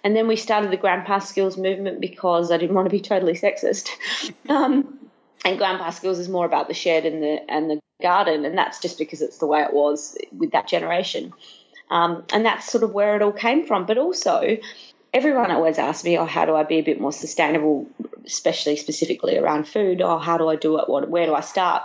And 0.03 0.15
then 0.15 0.27
we 0.27 0.35
started 0.35 0.71
the 0.71 0.77
Grandpa 0.77 1.19
Skills 1.19 1.57
movement 1.57 2.01
because 2.01 2.51
I 2.51 2.57
didn't 2.57 2.75
want 2.75 2.85
to 2.85 2.91
be 2.91 3.01
totally 3.01 3.33
sexist. 3.33 3.89
Um, 4.49 5.06
and 5.45 5.57
grandpa 5.57 5.89
skills 5.89 6.19
is 6.19 6.29
more 6.29 6.45
about 6.45 6.67
the 6.67 6.73
shed 6.73 7.05
and 7.05 7.21
the 7.21 7.51
and 7.51 7.69
the 7.69 7.79
garden 8.01 8.45
and 8.45 8.57
that's 8.57 8.79
just 8.79 8.97
because 8.97 9.21
it's 9.21 9.39
the 9.39 9.47
way 9.47 9.61
it 9.61 9.73
was 9.73 10.17
with 10.31 10.51
that 10.51 10.67
generation 10.67 11.33
um, 11.89 12.23
and 12.33 12.45
that's 12.45 12.69
sort 12.69 12.83
of 12.83 12.93
where 12.93 13.15
it 13.15 13.21
all 13.21 13.31
came 13.31 13.65
from 13.65 13.85
but 13.85 13.97
also 13.97 14.57
everyone 15.13 15.49
always 15.51 15.79
asks 15.79 16.03
me 16.03 16.17
oh 16.17 16.25
how 16.25 16.45
do 16.45 16.55
i 16.55 16.63
be 16.63 16.79
a 16.79 16.83
bit 16.83 17.01
more 17.01 17.11
sustainable 17.11 17.87
especially 18.25 18.75
specifically 18.75 19.37
around 19.37 19.67
food 19.67 20.01
oh 20.01 20.19
how 20.19 20.37
do 20.37 20.47
i 20.47 20.55
do 20.55 20.79
it 20.79 20.87
what 20.87 21.09
where 21.09 21.25
do 21.25 21.33
i 21.33 21.41
start 21.41 21.83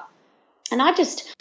and 0.71 0.83
i 0.83 0.93
just 0.93 1.35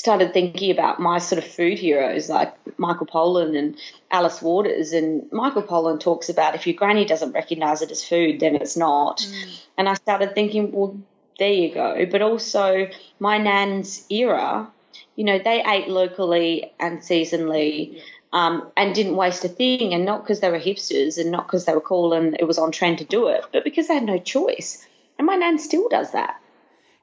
started 0.00 0.32
thinking 0.32 0.70
about 0.70 0.98
my 0.98 1.18
sort 1.18 1.42
of 1.42 1.50
food 1.50 1.78
heroes 1.78 2.28
like 2.28 2.54
Michael 2.78 3.06
Pollan 3.06 3.56
and 3.56 3.76
Alice 4.10 4.40
Waters. 4.40 4.92
And 4.92 5.30
Michael 5.30 5.62
Pollan 5.62 6.00
talks 6.00 6.28
about 6.28 6.54
if 6.54 6.66
your 6.66 6.74
granny 6.74 7.04
doesn't 7.04 7.32
recognize 7.32 7.82
it 7.82 7.90
as 7.90 8.02
food, 8.02 8.40
then 8.40 8.56
it's 8.56 8.76
not. 8.76 9.18
Mm. 9.18 9.60
And 9.76 9.88
I 9.88 9.94
started 9.94 10.34
thinking, 10.34 10.72
well, 10.72 10.98
there 11.40 11.52
you 11.52 11.74
go. 11.74 12.06
But 12.08 12.22
also, 12.22 12.86
my 13.18 13.38
nan's 13.38 14.06
era, 14.08 14.70
you 15.16 15.24
know, 15.24 15.40
they 15.40 15.64
ate 15.66 15.88
locally 15.88 16.72
and 16.78 17.00
seasonally. 17.00 18.00
Um, 18.32 18.70
and 18.76 18.94
didn't 18.94 19.16
waste 19.16 19.44
a 19.44 19.48
thing, 19.48 19.92
and 19.92 20.04
not 20.04 20.22
because 20.22 20.38
they 20.38 20.52
were 20.52 20.60
hipsters, 20.60 21.18
and 21.18 21.32
not 21.32 21.48
because 21.48 21.64
they 21.64 21.74
were 21.74 21.80
cool 21.80 22.12
and 22.12 22.36
it 22.38 22.44
was 22.44 22.58
on 22.58 22.70
trend 22.70 22.98
to 22.98 23.04
do 23.04 23.26
it, 23.26 23.42
but 23.52 23.64
because 23.64 23.88
they 23.88 23.94
had 23.94 24.04
no 24.04 24.18
choice. 24.18 24.86
And 25.18 25.26
my 25.26 25.34
nan 25.34 25.58
still 25.58 25.88
does 25.88 26.12
that. 26.12 26.40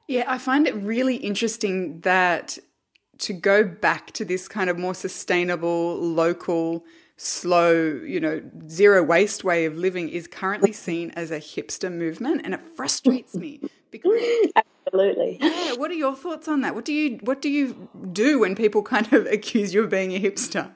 Yeah, 0.06 0.24
I 0.26 0.38
find 0.38 0.66
it 0.66 0.74
really 0.74 1.16
interesting 1.16 2.00
that 2.00 2.56
to 3.18 3.34
go 3.34 3.62
back 3.62 4.12
to 4.12 4.24
this 4.24 4.48
kind 4.48 4.70
of 4.70 4.78
more 4.78 4.94
sustainable, 4.94 6.00
local, 6.00 6.82
slow, 7.18 7.74
you 7.74 8.20
know, 8.20 8.40
zero 8.70 9.02
waste 9.02 9.44
way 9.44 9.66
of 9.66 9.76
living 9.76 10.08
is 10.08 10.26
currently 10.26 10.72
seen 10.72 11.10
as 11.10 11.30
a 11.30 11.40
hipster 11.40 11.92
movement, 11.92 12.40
and 12.42 12.54
it 12.54 12.60
frustrates 12.74 13.34
me 13.34 13.60
because 13.90 14.20
absolutely. 14.86 15.38
Yeah, 15.40 15.74
what 15.74 15.90
are 15.90 15.94
your 15.94 16.14
thoughts 16.14 16.48
on 16.48 16.60
that? 16.62 16.74
What 16.74 16.84
do 16.84 16.92
you 16.92 17.18
what 17.22 17.40
do 17.40 17.48
you 17.48 17.88
do 18.12 18.40
when 18.40 18.54
people 18.54 18.82
kind 18.94 19.12
of 19.12 19.26
accuse 19.26 19.74
you 19.74 19.84
of 19.84 19.90
being 19.90 20.12
a 20.12 20.20
hipster? 20.20 20.74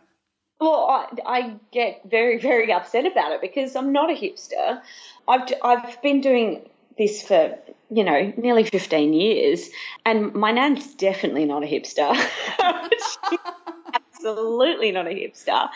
Well, 0.60 0.86
I, 0.88 1.06
I 1.26 1.56
get 1.72 2.02
very 2.08 2.38
very 2.38 2.72
upset 2.72 3.06
about 3.06 3.32
it 3.32 3.40
because 3.40 3.74
I'm 3.74 3.92
not 3.92 4.10
a 4.10 4.14
hipster. 4.14 4.80
I've 5.26 5.52
I've 5.62 6.00
been 6.02 6.20
doing 6.20 6.68
this 6.96 7.22
for 7.22 7.58
you 7.90 8.04
know 8.04 8.32
nearly 8.36 8.64
15 8.64 9.12
years, 9.12 9.68
and 10.04 10.34
my 10.34 10.52
nan's 10.52 10.94
definitely 10.94 11.46
not 11.46 11.62
a 11.62 11.66
hipster. 11.66 12.14
absolutely 14.22 14.92
not 14.92 15.06
a 15.06 15.10
hipster, 15.10 15.68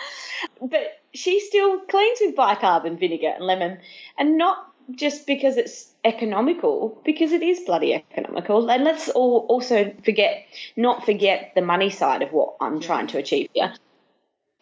but 0.60 1.00
she 1.12 1.40
still 1.40 1.80
cleans 1.80 2.18
with 2.20 2.36
bicarb 2.36 2.86
and 2.86 2.98
vinegar 2.98 3.32
and 3.34 3.44
lemon, 3.44 3.78
and 4.18 4.38
not 4.38 4.72
just 4.94 5.26
because 5.26 5.56
it's 5.56 5.92
economical, 6.04 7.00
because 7.04 7.32
it 7.32 7.42
is 7.42 7.60
bloody 7.60 7.94
economical. 7.94 8.70
And 8.70 8.84
let's 8.84 9.08
all 9.08 9.46
also 9.48 9.92
forget, 10.04 10.46
not 10.76 11.04
forget 11.04 11.52
the 11.54 11.62
money 11.62 11.90
side 11.90 12.22
of 12.22 12.32
what 12.32 12.56
I'm 12.60 12.80
trying 12.80 13.08
to 13.08 13.18
achieve 13.18 13.50
here. 13.52 13.74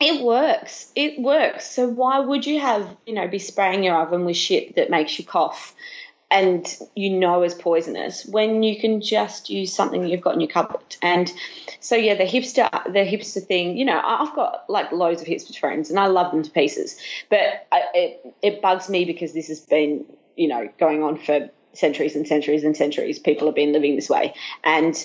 It 0.01 0.25
works. 0.25 0.91
It 0.97 1.21
works. 1.21 1.71
So 1.71 1.89
why 1.89 2.19
would 2.19 2.47
you 2.47 2.61
have, 2.61 2.97
you 3.07 3.15
know, 3.15 3.29
be 3.29 3.39
spraying 3.39 3.85
your 3.85 3.97
oven 3.97 4.25
with 4.25 4.37
shit 4.37 4.77
that 4.77 4.91
makes 4.91 5.19
you 5.19 5.25
cough 5.25 5.75
and 6.35 6.77
you 6.97 7.11
know 7.11 7.45
is 7.45 7.55
poisonous 7.55 8.27
when 8.27 8.65
you 8.65 8.81
can 8.81 9.01
just 9.01 9.51
use 9.51 9.73
something 9.73 10.05
you've 10.05 10.21
got 10.21 10.35
in 10.35 10.41
your 10.41 10.51
cupboard? 10.51 10.97
And 11.01 11.33
so 11.79 11.95
yeah, 11.95 12.17
the 12.17 12.25
hipster 12.25 12.69
the 12.93 13.07
hipster 13.07 13.43
thing, 13.43 13.77
you 13.77 13.85
know, 13.85 14.01
I've 14.03 14.35
got 14.35 14.65
like 14.69 14.91
loads 14.91 15.23
of 15.23 15.29
hipster 15.29 15.57
friends 15.57 15.91
and 15.91 15.99
I 15.99 16.07
love 16.09 16.33
them 16.33 16.43
to 16.43 16.51
pieces. 16.51 16.99
But 17.31 17.69
I, 17.71 17.83
it 17.95 18.35
it 18.43 18.63
bugs 18.63 18.89
me 18.89 19.05
because 19.05 19.33
this 19.33 19.47
has 19.47 19.61
been, 19.61 20.05
you 20.37 20.49
know, 20.49 20.69
going 20.79 21.05
on 21.05 21.19
for 21.19 21.51
centuries 21.73 22.17
and 22.17 22.27
centuries 22.27 22.65
and 22.65 22.77
centuries. 22.77 23.21
People 23.21 23.47
have 23.47 23.55
been 23.55 23.73
living 23.73 23.95
this 23.95 24.11
way. 24.11 24.35
And 24.65 24.97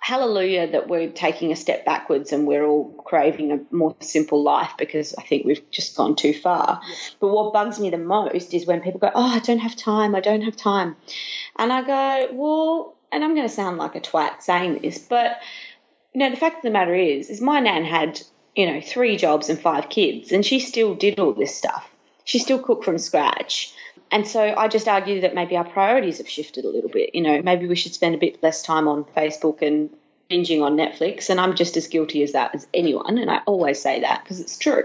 hallelujah 0.00 0.70
that 0.72 0.88
we're 0.88 1.10
taking 1.10 1.52
a 1.52 1.56
step 1.56 1.84
backwards 1.84 2.32
and 2.32 2.46
we're 2.46 2.64
all 2.64 2.92
craving 3.04 3.52
a 3.52 3.74
more 3.74 3.94
simple 4.00 4.42
life 4.42 4.72
because 4.78 5.14
I 5.14 5.22
think 5.22 5.44
we've 5.44 5.70
just 5.70 5.96
gone 5.96 6.16
too 6.16 6.32
far. 6.32 6.80
But 7.20 7.28
what 7.28 7.52
bugs 7.52 7.78
me 7.80 7.90
the 7.90 7.98
most 7.98 8.54
is 8.54 8.66
when 8.66 8.80
people 8.80 9.00
go, 9.00 9.10
Oh, 9.14 9.34
I 9.34 9.38
don't 9.40 9.58
have 9.58 9.76
time, 9.76 10.14
I 10.14 10.20
don't 10.20 10.42
have 10.42 10.56
time. 10.56 10.96
And 11.56 11.72
I 11.72 11.82
go, 11.82 12.28
Well, 12.32 12.96
and 13.12 13.24
I'm 13.24 13.34
going 13.34 13.48
to 13.48 13.54
sound 13.54 13.78
like 13.78 13.94
a 13.94 14.00
twat 14.00 14.42
saying 14.42 14.80
this, 14.82 14.98
but 14.98 15.38
you 16.12 16.20
know, 16.20 16.30
the 16.30 16.36
fact 16.36 16.56
of 16.56 16.62
the 16.62 16.70
matter 16.70 16.94
is, 16.94 17.30
is 17.30 17.40
my 17.40 17.60
nan 17.60 17.84
had 17.84 18.20
you 18.56 18.66
know, 18.66 18.80
three 18.80 19.16
jobs 19.16 19.50
and 19.50 19.60
five 19.60 19.90
kids, 19.90 20.32
and 20.32 20.44
she 20.44 20.58
still 20.60 20.94
did 20.94 21.20
all 21.20 21.34
this 21.34 21.54
stuff. 21.54 21.88
She 22.26 22.38
still 22.40 22.58
cooked 22.58 22.84
from 22.84 22.98
scratch. 22.98 23.72
And 24.10 24.26
so 24.26 24.42
I 24.42 24.68
just 24.68 24.88
argue 24.88 25.22
that 25.22 25.34
maybe 25.34 25.56
our 25.56 25.64
priorities 25.64 26.18
have 26.18 26.28
shifted 26.28 26.64
a 26.64 26.68
little 26.68 26.90
bit. 26.90 27.14
You 27.14 27.22
know, 27.22 27.40
maybe 27.40 27.66
we 27.66 27.76
should 27.76 27.94
spend 27.94 28.14
a 28.14 28.18
bit 28.18 28.42
less 28.42 28.62
time 28.62 28.88
on 28.88 29.04
Facebook 29.04 29.62
and 29.62 29.90
binging 30.30 30.62
on 30.62 30.76
Netflix. 30.76 31.30
And 31.30 31.40
I'm 31.40 31.54
just 31.54 31.76
as 31.76 31.86
guilty 31.86 32.22
as 32.22 32.32
that 32.32 32.54
as 32.54 32.66
anyone. 32.74 33.16
And 33.16 33.30
I 33.30 33.38
always 33.46 33.80
say 33.80 34.00
that 34.00 34.22
because 34.22 34.40
it's 34.40 34.58
true. 34.58 34.84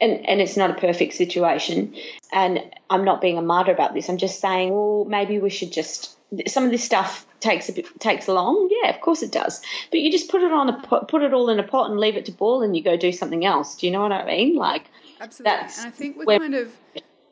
And, 0.00 0.26
and 0.26 0.40
it's 0.40 0.56
not 0.56 0.70
a 0.70 0.74
perfect 0.74 1.14
situation. 1.14 1.94
And 2.32 2.60
I'm 2.90 3.04
not 3.04 3.20
being 3.20 3.38
a 3.38 3.42
martyr 3.42 3.72
about 3.72 3.94
this. 3.94 4.08
I'm 4.08 4.18
just 4.18 4.40
saying, 4.40 4.72
well, 4.72 5.04
maybe 5.04 5.38
we 5.38 5.50
should 5.50 5.72
just 5.72 6.16
some 6.46 6.64
of 6.64 6.70
this 6.70 6.82
stuff 6.82 7.26
takes 7.40 7.68
a 7.68 7.72
bit 7.72 7.86
takes 8.00 8.28
long. 8.28 8.68
Yeah, 8.70 8.90
of 8.90 9.00
course 9.00 9.22
it 9.22 9.30
does. 9.30 9.62
But 9.90 10.00
you 10.00 10.10
just 10.10 10.30
put 10.30 10.42
it 10.42 10.52
on 10.52 10.68
a 10.68 11.04
put 11.06 11.22
it 11.22 11.34
all 11.34 11.50
in 11.50 11.60
a 11.60 11.62
pot 11.62 11.90
and 11.90 12.00
leave 12.00 12.16
it 12.16 12.26
to 12.26 12.32
boil, 12.32 12.62
and 12.62 12.76
you 12.76 12.82
go 12.82 12.96
do 12.96 13.12
something 13.12 13.44
else. 13.44 13.76
Do 13.76 13.86
you 13.86 13.92
know 13.92 14.02
what 14.02 14.12
I 14.12 14.24
mean? 14.24 14.56
Like 14.56 14.86
absolutely. 15.24 15.52
and 15.78 15.86
I 15.86 15.90
think 15.90 16.16
we're 16.16 16.38
kind 16.38 16.54
of 16.54 16.72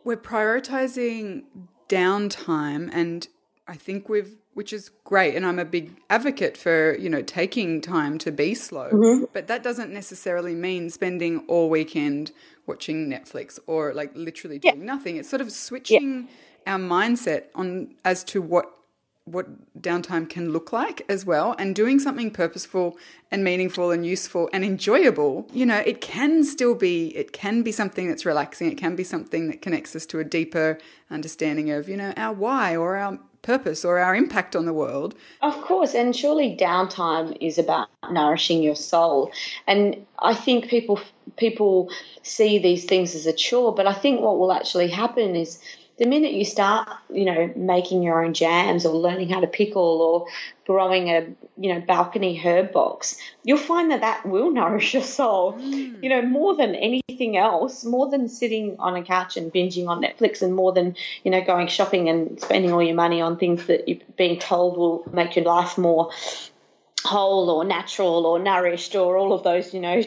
we're 0.05 0.17
prioritizing 0.17 1.45
downtime, 1.89 2.91
and 2.93 3.29
I 3.69 3.75
think 3.75 4.09
we've 4.09 4.37
which 4.55 4.73
is 4.73 4.91
great 5.05 5.35
and 5.35 5.47
i'm 5.47 5.59
a 5.59 5.65
big 5.65 5.99
advocate 6.11 6.57
for 6.57 6.97
you 6.99 7.09
know 7.09 7.23
taking 7.23 7.81
time 7.81 8.19
to 8.19 8.31
be 8.31 8.55
slow 8.55 8.91
mm-hmm. 8.91 9.25
but 9.33 9.47
that 9.47 9.63
doesn't 9.63 9.93
necessarily 9.93 10.55
mean 10.55 10.91
spending 10.91 11.39
all 11.49 11.71
weekend 11.71 12.33
watching 12.67 13.09
netflix 13.09 13.59
or 13.67 13.95
like 13.95 14.15
literally 14.15 14.59
doing 14.59 14.79
yeah. 14.79 14.85
nothing 14.85 15.17
it's 15.17 15.29
sort 15.29 15.41
of 15.41 15.51
switching 15.51 16.29
yeah. 16.67 16.75
our 16.75 16.79
mindset 16.79 17.45
on 17.55 17.95
as 18.05 18.23
to 18.25 18.43
what 18.43 18.71
what 19.25 19.47
downtime 19.81 20.29
can 20.29 20.53
look 20.53 20.73
like 20.73 21.05
as 21.09 21.25
well 21.25 21.55
and 21.59 21.77
doing 21.77 22.01
something 22.01 22.31
purposeful 22.31 22.99
and 23.31 23.45
meaningful 23.45 23.93
and 23.93 24.05
useful 24.05 24.51
and 24.53 24.65
enjoyable 24.65 25.47
you 25.53 25.65
know 25.65 25.79
it 25.87 26.01
can 26.01 26.43
still 26.43 26.75
be 26.75 27.09
it 27.17 27.33
can 27.33 27.63
be 27.63 27.73
something 27.73 28.09
that's 28.09 28.27
relaxing. 28.27 28.71
It 28.71 28.79
can 28.79 28.97
be 28.97 29.05
something 29.05 29.49
that 29.49 29.63
connects 29.63 29.95
us 29.97 30.07
to 30.07 30.19
a 30.19 30.25
deeper 30.25 30.79
understanding 31.11 31.71
of 31.71 31.89
you 31.89 31.97
know 31.97 32.13
our 32.17 32.35
why 32.35 32.77
or 32.77 32.97
our 32.97 33.19
purpose 33.43 33.85
or 33.85 33.99
our 33.99 34.15
impact 34.15 34.55
on 34.55 34.67
the 34.67 34.73
world. 34.73 35.15
Of 35.41 35.61
course 35.63 35.95
and 35.95 36.15
surely 36.15 36.57
downtime 36.57 37.37
is 37.41 37.59
about 37.59 37.89
nourishing 38.11 38.63
your 38.63 38.77
soul. 38.77 39.33
And 39.67 40.07
i 40.19 40.35
think 40.35 40.69
people 40.69 41.01
people 41.37 41.91
see 42.23 42.59
these 42.59 42.85
things 42.85 43.15
as 43.15 43.27
a 43.27 43.33
chore 43.33 43.75
but 43.75 43.87
i 43.87 43.93
think 43.93 44.21
what 44.21 44.39
will 44.39 44.53
actually 44.53 44.89
happen 44.89 45.37
is 45.37 45.61
the 46.03 46.09
minute 46.09 46.33
you 46.33 46.45
start, 46.45 46.89
you 47.11 47.25
know, 47.25 47.53
making 47.55 48.03
your 48.03 48.25
own 48.25 48.35
jams 48.35 48.85
or 48.85 48.93
learning 48.93 49.29
how 49.29 49.39
to 49.39 49.47
pickle 49.47 50.03
or 50.03 50.27
growing 50.67 51.11
a, 51.11 51.29
you 51.57 51.73
know, 51.73 51.81
balcony 51.81 52.37
herb 52.37 52.73
box, 52.73 53.17
you'll 53.45 53.57
find 53.57 53.93
that 53.93 54.01
that 54.01 54.27
will 54.27 54.51
nourish 54.61 54.95
your 54.95 55.03
soul, 55.05 55.53
mm. 55.53 56.03
you 56.03 56.09
know, 56.09 56.21
more 56.21 56.57
than 56.57 56.75
anything 56.75 57.37
else, 57.37 57.85
more 57.85 58.11
than 58.11 58.29
sitting 58.29 58.75
on 58.81 58.97
a 58.97 59.05
couch 59.05 59.37
and 59.37 59.53
binging 59.53 59.87
on 59.87 60.03
Netflix 60.03 60.43
and 60.43 60.57
more 60.57 60.73
than, 60.73 60.97
you 61.23 61.31
know, 61.31 61.41
going 61.41 61.69
shopping 61.69 62.09
and 62.09 62.41
spending 62.41 62.73
all 62.73 62.83
your 62.83 62.97
money 62.97 63.21
on 63.21 63.39
things 63.39 63.67
that 63.67 63.89
you've 63.89 64.17
been 64.17 64.41
told 64.41 64.77
will 64.77 65.05
make 65.13 65.37
your 65.37 65.45
life 65.45 65.79
more 65.79 66.11
whole 67.05 67.49
or 67.51 67.65
natural 67.65 68.27
or 68.27 68.41
nourished 68.41 68.97
or 68.97 69.17
all 69.17 69.33
of 69.33 69.45
those, 69.45 69.73
you 69.73 69.81
know, 69.81 70.03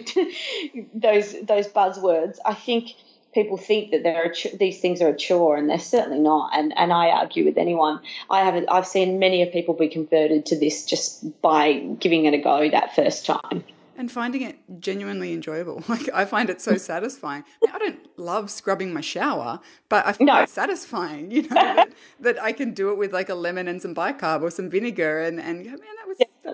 those 0.94 1.34
those 1.42 1.70
buzzwords. 1.70 2.38
I 2.46 2.54
think 2.54 2.96
people 3.36 3.58
think 3.58 3.92
that 3.92 4.02
there 4.02 4.26
are 4.26 4.32
ch- 4.32 4.58
these 4.58 4.80
things 4.80 5.02
are 5.02 5.10
a 5.10 5.16
chore, 5.16 5.58
and 5.58 5.70
they're 5.70 5.78
certainly 5.78 6.20
not. 6.20 6.50
And 6.56 6.74
and 6.76 6.92
I 6.92 7.10
argue 7.10 7.46
with 7.46 7.58
anyone. 7.58 8.00
I 8.32 8.44
haven't. 8.44 8.68
I've 8.72 8.88
seen 8.88 9.20
many 9.20 9.44
of 9.44 9.52
people 9.52 9.76
be 9.76 9.90
converted 9.90 10.48
to 10.48 10.58
this 10.58 10.86
just 10.86 11.42
by 11.42 11.74
giving 12.00 12.26
it 12.26 12.34
a 12.34 12.40
go 12.40 12.68
that 12.72 12.96
first 12.96 13.28
time 13.28 13.64
and 13.98 14.12
finding 14.12 14.42
it 14.42 14.58
genuinely 14.80 15.34
enjoyable. 15.34 15.84
Like 15.96 16.10
I 16.14 16.26
find 16.26 16.50
it 16.50 16.62
so 16.62 16.74
mm. 16.74 16.80
satisfying. 16.80 17.44
I, 17.62 17.66
mean, 17.66 17.76
I 17.76 17.78
don't 17.78 18.20
love 18.20 18.50
scrubbing 18.50 18.92
my 18.92 19.02
shower, 19.02 19.60
but 19.88 20.06
I 20.06 20.14
find 20.14 20.28
no. 20.28 20.42
it 20.42 20.50
satisfying. 20.50 21.32
You 21.36 21.44
know 21.44 21.50
that, 21.50 21.90
that, 22.20 22.42
I 22.42 22.52
can 22.52 22.74
do 22.74 22.92
it 22.92 22.98
with 22.98 23.14
like 23.14 23.30
a 23.30 23.36
lemon 23.36 23.68
and 23.68 23.82
some 23.82 23.94
bicarb 23.94 24.42
or 24.42 24.50
some 24.50 24.70
vinegar, 24.70 25.22
and 25.22 25.40
and 25.40 25.66
man, 25.66 25.78
that 25.78 26.05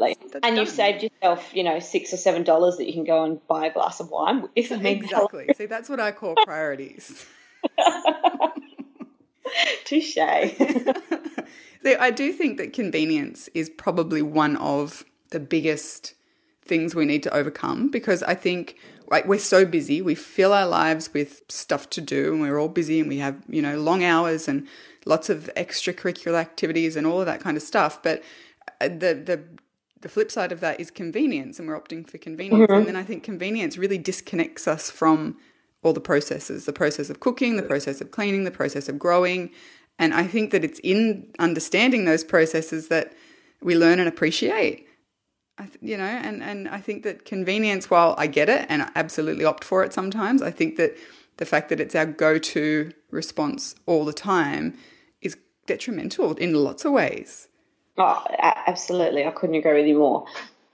definitely. 0.09 0.29
That's, 0.31 0.45
and 0.45 0.55
done. 0.55 0.57
you've 0.57 0.69
saved 0.69 1.03
yourself, 1.03 1.53
you 1.53 1.63
know, 1.63 1.79
six 1.79 2.13
or 2.13 2.17
seven 2.17 2.43
dollars 2.43 2.77
that 2.77 2.87
you 2.87 2.93
can 2.93 3.03
go 3.03 3.23
and 3.23 3.45
buy 3.47 3.67
a 3.67 3.73
glass 3.73 3.99
of 3.99 4.09
wine. 4.09 4.41
With. 4.41 4.51
Exactly. 4.55 5.49
See, 5.55 5.65
that's 5.65 5.89
what 5.89 5.99
I 5.99 6.11
call 6.11 6.35
priorities. 6.45 7.25
Touche. 9.85 10.15
so 10.15 11.95
I 11.99 12.11
do 12.11 12.31
think 12.31 12.57
that 12.57 12.73
convenience 12.73 13.49
is 13.53 13.69
probably 13.69 14.21
one 14.21 14.55
of 14.57 15.03
the 15.29 15.39
biggest 15.39 16.13
things 16.63 16.95
we 16.95 17.05
need 17.05 17.23
to 17.23 17.33
overcome 17.33 17.89
because 17.89 18.23
I 18.23 18.35
think 18.35 18.77
like 19.09 19.25
we're 19.27 19.39
so 19.39 19.65
busy, 19.65 20.01
we 20.01 20.15
fill 20.15 20.53
our 20.53 20.65
lives 20.65 21.13
with 21.13 21.41
stuff 21.49 21.89
to 21.91 22.01
do 22.01 22.33
and 22.33 22.41
we're 22.41 22.57
all 22.57 22.69
busy 22.69 22.99
and 22.99 23.09
we 23.09 23.17
have, 23.17 23.41
you 23.49 23.61
know, 23.61 23.77
long 23.77 24.03
hours 24.03 24.47
and 24.47 24.65
lots 25.05 25.29
of 25.29 25.49
extracurricular 25.57 26.35
activities 26.35 26.95
and 26.95 27.05
all 27.05 27.19
of 27.19 27.25
that 27.25 27.41
kind 27.41 27.57
of 27.57 27.63
stuff, 27.63 28.01
but 28.01 28.23
uh, 28.79 28.87
the 28.87 29.13
the 29.13 29.43
the 30.01 30.09
flip 30.09 30.31
side 30.31 30.51
of 30.51 30.59
that 30.59 30.79
is 30.79 30.91
convenience 30.91 31.59
and 31.59 31.67
we're 31.67 31.79
opting 31.79 32.07
for 32.07 32.17
convenience 32.17 32.63
mm-hmm. 32.63 32.73
and 32.73 32.87
then 32.87 32.95
I 32.95 33.03
think 33.03 33.23
convenience 33.23 33.77
really 33.77 33.97
disconnects 33.97 34.67
us 34.67 34.89
from 34.89 35.37
all 35.83 35.93
the 35.93 36.01
processes, 36.01 36.65
the 36.65 36.73
process 36.73 37.09
of 37.09 37.19
cooking, 37.19 37.55
the 37.55 37.63
process 37.63 38.01
of 38.01 38.11
cleaning, 38.11 38.43
the 38.43 38.51
process 38.51 38.87
of 38.87 38.99
growing. 38.99 39.49
And 39.97 40.13
I 40.13 40.27
think 40.27 40.51
that 40.51 40.63
it's 40.63 40.79
in 40.83 41.27
understanding 41.39 42.05
those 42.05 42.23
processes 42.23 42.87
that 42.89 43.13
we 43.61 43.75
learn 43.75 43.99
and 43.99 44.07
appreciate 44.07 44.87
you 45.81 45.97
know, 45.97 46.03
and, 46.03 46.41
and 46.41 46.67
I 46.69 46.79
think 46.79 47.03
that 47.03 47.25
convenience, 47.25 47.89
while 47.89 48.15
I 48.17 48.27
get 48.27 48.49
it 48.49 48.65
and 48.69 48.83
I 48.83 48.89
absolutely 48.95 49.45
opt 49.45 49.63
for 49.63 49.83
it 49.83 49.93
sometimes, 49.93 50.41
I 50.41 50.51
think 50.51 50.77
that 50.77 50.95
the 51.37 51.45
fact 51.45 51.69
that 51.69 51.79
it's 51.79 51.95
our 51.95 52.05
go 52.05 52.37
to 52.37 52.91
response 53.09 53.75
all 53.85 54.05
the 54.05 54.13
time 54.13 54.77
is 55.21 55.37
detrimental 55.65 56.33
in 56.35 56.53
lots 56.53 56.85
of 56.85 56.91
ways. 56.91 57.47
Oh, 57.97 58.23
absolutely. 58.39 59.25
I 59.25 59.31
couldn't 59.31 59.55
agree 59.55 59.81
with 59.81 59.87
you 59.87 59.97
more. 59.97 60.25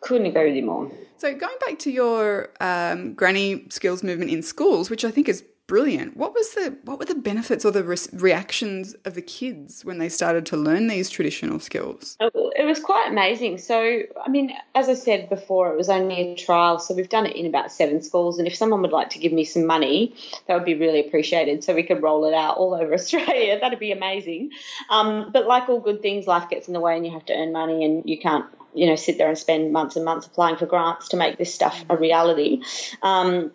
Couldn't 0.02 0.28
agree 0.28 0.48
with 0.48 0.56
you 0.56 0.66
more. 0.66 0.92
So, 1.18 1.34
going 1.34 1.56
back 1.66 1.80
to 1.80 1.92
your 1.92 2.50
um, 2.60 3.14
granny 3.16 3.66
skills 3.70 4.04
movement 4.04 4.30
in 4.30 4.44
schools, 4.44 4.90
which 4.90 5.04
I 5.04 5.10
think 5.10 5.28
is 5.28 5.44
brilliant. 5.68 6.16
What 6.16 6.34
was 6.34 6.54
the 6.54 6.78
what 6.84 6.98
were 6.98 7.06
the 7.06 7.16
benefits 7.16 7.66
or 7.66 7.72
the 7.72 7.84
re- 7.84 7.98
reactions 8.14 8.96
of 9.06 9.14
the 9.14 9.22
kids 9.22 9.84
when 9.86 9.98
they 9.98 10.10
started 10.10 10.46
to 10.48 10.58
learn 10.58 10.88
these 10.88 11.10
traditional 11.10 11.60
skills? 11.60 12.18
It 12.20 12.66
was 12.66 12.80
quite 12.80 13.10
amazing. 13.12 13.58
So, 13.60 14.02
I 14.26 14.30
mean, 14.30 14.54
as 14.74 14.90
I 14.90 14.94
said 14.94 15.30
before, 15.30 15.72
it 15.72 15.78
was 15.78 15.90
only 15.90 16.16
a 16.16 16.36
trial, 16.36 16.80
so 16.80 16.96
we've 16.96 17.10
done 17.10 17.26
it 17.26 17.36
in 17.36 17.46
about 17.46 17.72
seven 17.72 18.02
schools. 18.02 18.40
And 18.40 18.48
if 18.48 18.56
someone 18.56 18.82
would 18.82 18.92
like 18.92 19.10
to 19.12 19.20
give 19.20 19.34
me 19.34 19.44
some 19.44 19.66
money, 19.66 20.16
that 20.48 20.56
would 20.56 20.66
be 20.66 20.76
really 20.76 21.06
appreciated, 21.06 21.64
so 21.64 21.76
we 21.76 21.84
could 21.84 22.02
roll 22.02 22.26
it 22.26 22.34
out 22.34 22.58
all 22.58 22.74
over 22.74 22.94
Australia. 22.96 23.60
That'd 23.60 23.80
be 23.80 23.92
amazing. 23.92 24.52
Um, 24.90 25.30
but 25.32 25.46
like 25.46 25.70
all 25.70 25.82
good 25.82 26.02
things, 26.02 26.26
life 26.26 26.50
gets 26.50 26.68
in 26.68 26.74
the 26.74 26.80
way, 26.80 26.96
and 26.96 27.06
you 27.06 27.12
have 27.12 27.26
to 27.26 27.34
earn 27.34 27.52
money, 27.52 27.84
and 27.84 28.08
you 28.10 28.18
can't 28.18 28.46
you 28.74 28.86
know 28.86 28.96
sit 28.96 29.18
there 29.18 29.28
and 29.28 29.38
spend 29.38 29.74
months 29.74 29.96
and 29.96 30.06
months 30.06 30.28
applying 30.28 30.56
for 30.56 30.66
grants 30.66 31.10
to 31.10 31.18
make 31.18 31.38
this 31.38 31.54
stuff 31.54 31.84
a 31.90 31.98
reality. 31.98 32.62
Um, 33.02 33.52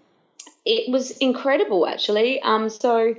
it 0.65 0.91
was 0.91 1.11
incredible 1.13 1.87
actually. 1.87 2.41
Um, 2.43 2.69
so 2.69 3.15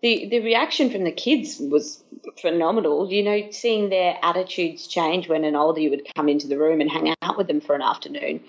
the 0.00 0.28
the 0.28 0.40
reaction 0.40 0.90
from 0.90 1.04
the 1.04 1.12
kids 1.12 1.58
was 1.58 2.02
phenomenal. 2.40 3.10
You 3.10 3.22
know, 3.22 3.50
seeing 3.50 3.90
their 3.90 4.16
attitudes 4.22 4.86
change 4.86 5.28
when 5.28 5.44
an 5.44 5.56
older 5.56 5.80
you 5.80 5.90
would 5.90 6.06
come 6.14 6.28
into 6.28 6.46
the 6.46 6.58
room 6.58 6.80
and 6.80 6.90
hang 6.90 7.14
out 7.22 7.36
with 7.36 7.48
them 7.48 7.60
for 7.60 7.74
an 7.74 7.82
afternoon. 7.82 8.40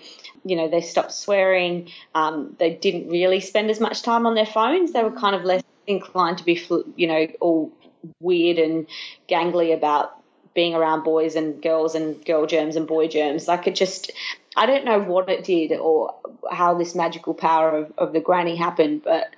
You 0.44 0.56
know, 0.56 0.68
they 0.68 0.80
stopped 0.80 1.12
swearing. 1.12 1.90
Um, 2.14 2.56
they 2.58 2.74
didn't 2.74 3.08
really 3.08 3.40
spend 3.40 3.70
as 3.70 3.80
much 3.80 4.02
time 4.02 4.26
on 4.26 4.34
their 4.34 4.46
phones. 4.46 4.92
They 4.92 5.02
were 5.02 5.10
kind 5.10 5.34
of 5.34 5.44
less 5.44 5.62
inclined 5.86 6.38
to 6.38 6.44
be, 6.44 6.62
you 6.96 7.06
know, 7.08 7.26
all 7.40 7.72
weird 8.20 8.58
and 8.58 8.86
gangly 9.28 9.74
about 9.74 10.16
being 10.54 10.74
around 10.74 11.04
boys 11.04 11.36
and 11.36 11.62
girls 11.62 11.94
and 11.94 12.24
girl 12.24 12.46
germs 12.46 12.76
and 12.76 12.86
boy 12.86 13.08
germs. 13.08 13.46
Like 13.46 13.66
it 13.66 13.74
just, 13.74 14.10
I 14.56 14.66
don't 14.66 14.84
know 14.84 15.00
what 15.00 15.28
it 15.28 15.44
did 15.44 15.72
or 15.72 16.14
how 16.50 16.74
this 16.74 16.94
magical 16.94 17.34
power 17.34 17.70
of, 17.70 17.92
of 17.98 18.12
the 18.12 18.20
granny 18.20 18.56
happened, 18.56 19.02
but 19.04 19.30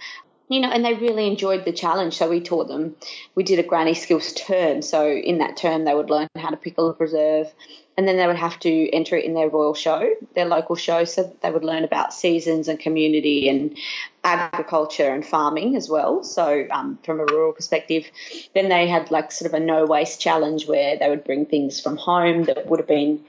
you 0.49 0.61
know, 0.61 0.69
and 0.69 0.85
they 0.85 0.93
really 0.93 1.27
enjoyed 1.27 1.65
the 1.65 1.73
challenge. 1.73 2.15
So 2.15 2.29
we 2.29 2.41
taught 2.41 2.69
them, 2.69 2.95
we 3.35 3.43
did 3.43 3.59
a 3.59 3.63
granny 3.63 3.95
skills 3.95 4.35
term. 4.35 4.83
So 4.83 5.09
in 5.09 5.39
that 5.39 5.57
term, 5.57 5.85
they 5.85 5.95
would 5.95 6.11
learn 6.11 6.29
how 6.37 6.51
to 6.51 6.59
pickle 6.59 6.89
and 6.89 6.99
preserve, 6.99 7.51
and 7.97 8.07
then 8.07 8.19
they 8.19 8.27
would 8.27 8.37
have 8.37 8.59
to 8.61 8.91
enter 8.91 9.17
it 9.17 9.25
in 9.25 9.33
their 9.33 9.49
royal 9.49 9.75
show, 9.75 10.15
their 10.35 10.45
local 10.45 10.77
show, 10.77 11.05
so 11.05 11.35
they 11.43 11.51
would 11.51 11.65
learn 11.65 11.85
about 11.85 12.13
seasons 12.13 12.69
and 12.69 12.79
community 12.79 13.49
and 13.49 13.79
agriculture 14.25 15.09
and 15.09 15.25
farming 15.27 15.75
as 15.75 15.89
well. 15.89 16.23
So 16.23 16.67
um, 16.71 16.99
from 17.03 17.21
a 17.21 17.25
rural 17.25 17.53
perspective, 17.53 18.11
then 18.55 18.69
they 18.69 18.89
had 18.89 19.11
like 19.11 19.33
sort 19.33 19.51
of 19.53 19.55
a 19.55 19.65
no 19.65 19.87
waste 19.87 20.21
challenge 20.21 20.67
where 20.67 20.99
they 20.99 21.09
would 21.09 21.25
bring 21.25 21.47
things 21.47 21.81
from 21.81 21.97
home 21.97 22.45
that 22.45 22.67
would 22.67 22.81
have 22.81 22.89
been 22.89 23.25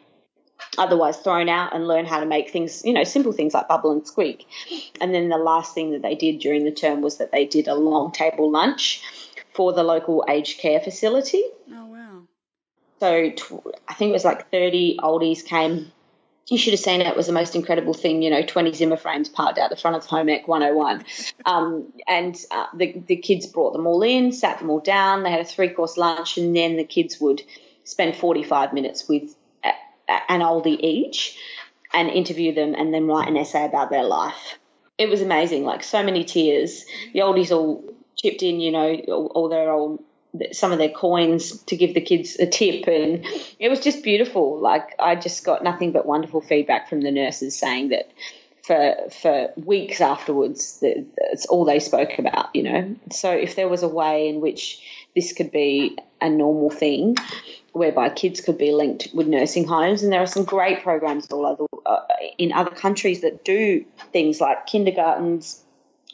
otherwise 0.77 1.17
thrown 1.17 1.49
out 1.49 1.75
and 1.75 1.87
learn 1.87 2.05
how 2.05 2.19
to 2.19 2.25
make 2.25 2.49
things, 2.49 2.83
you 2.83 2.93
know, 2.93 3.03
simple 3.03 3.31
things 3.31 3.53
like 3.53 3.67
bubble 3.67 3.91
and 3.91 4.05
squeak. 4.07 4.47
And 5.01 5.13
then 5.13 5.29
the 5.29 5.37
last 5.37 5.73
thing 5.73 5.91
that 5.91 6.01
they 6.01 6.15
did 6.15 6.39
during 6.39 6.63
the 6.65 6.71
term 6.71 7.01
was 7.01 7.17
that 7.17 7.31
they 7.31 7.45
did 7.45 7.67
a 7.67 7.75
long 7.75 8.11
table 8.11 8.49
lunch 8.49 9.01
for 9.53 9.73
the 9.73 9.83
local 9.83 10.25
aged 10.27 10.59
care 10.59 10.79
facility. 10.79 11.43
Oh, 11.71 11.85
wow. 11.85 12.21
So 12.99 13.31
I 13.87 13.93
think 13.93 14.09
it 14.09 14.13
was 14.13 14.25
like 14.25 14.49
30 14.51 14.97
oldies 15.01 15.45
came 15.45 15.91
you 16.47 16.57
should 16.57 16.73
have 16.73 16.79
seen 16.79 17.01
it. 17.01 17.07
It 17.07 17.15
was 17.15 17.27
the 17.27 17.33
most 17.33 17.55
incredible 17.55 17.93
thing, 17.93 18.21
you 18.21 18.29
know, 18.29 18.43
20 18.45 18.73
Zimmer 18.73 18.97
frames 18.97 19.29
parked 19.29 19.57
out 19.57 19.69
the 19.69 19.77
front 19.77 19.95
of 19.95 20.05
Home 20.05 20.29
Ec 20.29 20.47
101. 20.47 21.05
Um, 21.45 21.91
and 22.07 22.37
uh, 22.51 22.67
the, 22.73 23.03
the 23.05 23.17
kids 23.17 23.47
brought 23.47 23.73
them 23.73 23.85
all 23.85 24.01
in, 24.01 24.31
sat 24.31 24.59
them 24.59 24.69
all 24.69 24.79
down. 24.79 25.23
They 25.23 25.31
had 25.31 25.41
a 25.41 25.45
three 25.45 25.67
course 25.67 25.97
lunch, 25.97 26.37
and 26.37 26.55
then 26.55 26.77
the 26.77 26.85
kids 26.85 27.19
would 27.19 27.41
spend 27.83 28.15
45 28.15 28.71
minutes 28.71 29.09
with 29.09 29.35
an 30.07 30.41
oldie 30.41 30.79
each 30.79 31.37
and 31.93 32.09
interview 32.09 32.53
them 32.53 32.73
and 32.75 32.93
then 32.93 33.07
write 33.07 33.27
an 33.27 33.37
essay 33.37 33.65
about 33.65 33.89
their 33.89 34.03
life. 34.03 34.57
It 34.97 35.09
was 35.09 35.21
amazing, 35.21 35.63
like 35.63 35.83
so 35.83 36.03
many 36.03 36.23
tears. 36.23 36.85
The 37.13 37.19
oldies 37.19 37.51
all 37.51 37.83
chipped 38.15 38.43
in, 38.43 38.59
you 38.59 38.71
know, 38.71 38.93
all, 38.95 39.49
their 39.49 39.71
old 39.71 40.03
some 40.51 40.71
of 40.71 40.79
their 40.79 40.89
coins 40.89 41.61
to 41.63 41.77
give 41.77 41.93
the 41.93 42.01
kids 42.01 42.37
a 42.39 42.47
tip 42.47 42.87
and 42.87 43.23
it 43.59 43.69
was 43.69 43.79
just 43.79 44.03
beautiful 44.03 44.59
like 44.59 44.95
i 44.97 45.13
just 45.13 45.45
got 45.45 45.63
nothing 45.63 45.91
but 45.91 46.07
wonderful 46.07 46.41
feedback 46.41 46.89
from 46.89 47.01
the 47.01 47.11
nurses 47.11 47.55
saying 47.55 47.89
that 47.89 48.09
for 48.63 48.95
for 49.11 49.53
weeks 49.55 50.01
afterwards 50.01 50.81
that's 50.81 51.45
all 51.45 51.65
they 51.65 51.79
spoke 51.79 52.17
about 52.17 52.49
you 52.55 52.63
know 52.63 52.95
so 53.11 53.29
if 53.29 53.55
there 53.55 53.69
was 53.69 53.83
a 53.83 53.87
way 53.87 54.27
in 54.27 54.41
which 54.41 54.81
this 55.13 55.33
could 55.33 55.51
be 55.51 55.95
a 56.19 56.31
normal 56.31 56.71
thing 56.71 57.15
whereby 57.73 58.09
kids 58.09 58.39
could 58.39 58.57
be 58.57 58.71
linked 58.71 59.09
with 59.13 59.27
nursing 59.27 59.67
homes 59.67 60.03
and 60.03 60.13
there 60.13 60.21
are 60.21 60.27
some 60.27 60.43
great 60.43 60.83
programs 60.83 61.27
all 61.27 61.45
over 61.45 61.65
uh, 61.85 62.01
in 62.37 62.53
other 62.53 62.71
countries 62.71 63.21
that 63.21 63.43
do 63.43 63.83
things 64.11 64.39
like 64.39 64.65
kindergartens 64.67 65.63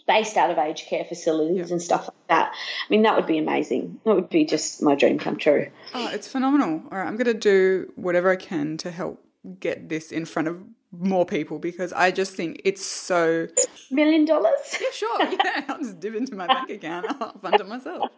based 0.07 0.37
out 0.37 0.49
of 0.49 0.57
aged 0.57 0.87
care 0.87 1.05
facilities 1.05 1.69
and 1.69 1.81
stuff 1.81 2.07
like 2.07 2.27
that. 2.29 2.51
I 2.51 2.89
mean, 2.89 3.03
that 3.03 3.15
would 3.15 3.27
be 3.27 3.37
amazing. 3.37 3.99
That 4.05 4.15
would 4.15 4.29
be 4.29 4.43
just 4.43 4.81
my 4.81 4.95
dream 4.95 5.19
come 5.19 5.37
true. 5.37 5.67
Oh, 5.93 6.09
it's 6.11 6.27
phenomenal. 6.27 6.81
All 6.91 6.97
right, 6.97 7.07
I'm 7.07 7.15
going 7.15 7.27
to 7.27 7.33
do 7.35 7.91
whatever 7.95 8.31
I 8.31 8.35
can 8.35 8.75
to 8.77 8.89
help 8.89 9.23
get 9.59 9.87
this 9.87 10.11
in 10.11 10.25
front 10.25 10.47
of 10.47 10.63
more 10.91 11.25
people 11.25 11.60
because 11.60 11.93
I 11.93 12.12
just 12.12 12.34
think 12.34 12.62
it's 12.65 12.84
so 12.84 13.47
million 13.91 14.25
dollars. 14.25 14.52
Yeah, 14.82 14.88
sure. 14.91 15.23
Yeah, 15.23 15.65
I'll 15.67 15.78
just 15.78 15.99
dip 15.99 16.15
into 16.15 16.36
my 16.36 16.47
bank 16.47 16.69
account. 16.69 17.06
I'll 17.19 17.38
fund 17.39 17.60
it 17.60 17.67
myself. 17.67 18.10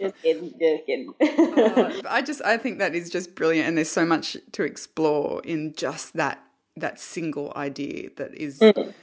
just 0.00 0.14
kidding, 0.22 0.54
just 0.60 0.86
kidding. 0.86 1.14
uh, 1.20 2.02
I 2.08 2.22
just 2.22 2.42
I 2.42 2.56
think 2.56 2.78
that 2.78 2.94
is 2.94 3.10
just 3.10 3.34
brilliant, 3.34 3.68
and 3.68 3.76
there's 3.76 3.90
so 3.90 4.04
much 4.04 4.36
to 4.52 4.62
explore 4.62 5.40
in 5.44 5.74
just 5.74 6.14
that 6.14 6.42
that 6.76 7.00
single 7.00 7.52
idea 7.56 8.10
that 8.16 8.34
is 8.34 8.60
mm. 8.60 8.94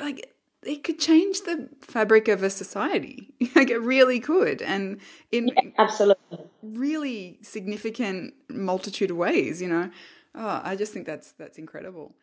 like 0.00 0.32
it 0.62 0.84
could 0.84 0.98
change 0.98 1.42
the 1.42 1.68
fabric 1.80 2.28
of 2.28 2.42
a 2.42 2.50
society. 2.50 3.32
like 3.54 3.70
it 3.70 3.80
really 3.80 4.20
could, 4.20 4.62
and 4.62 5.00
in 5.32 5.48
yeah, 5.48 5.70
absolutely 5.78 6.38
really 6.62 7.38
significant 7.42 8.34
multitude 8.48 9.10
of 9.10 9.16
ways. 9.16 9.62
You 9.62 9.68
know, 9.68 9.90
oh, 10.34 10.60
I 10.62 10.76
just 10.76 10.92
think 10.92 11.06
that's 11.06 11.32
that's 11.32 11.58
incredible. 11.58 12.14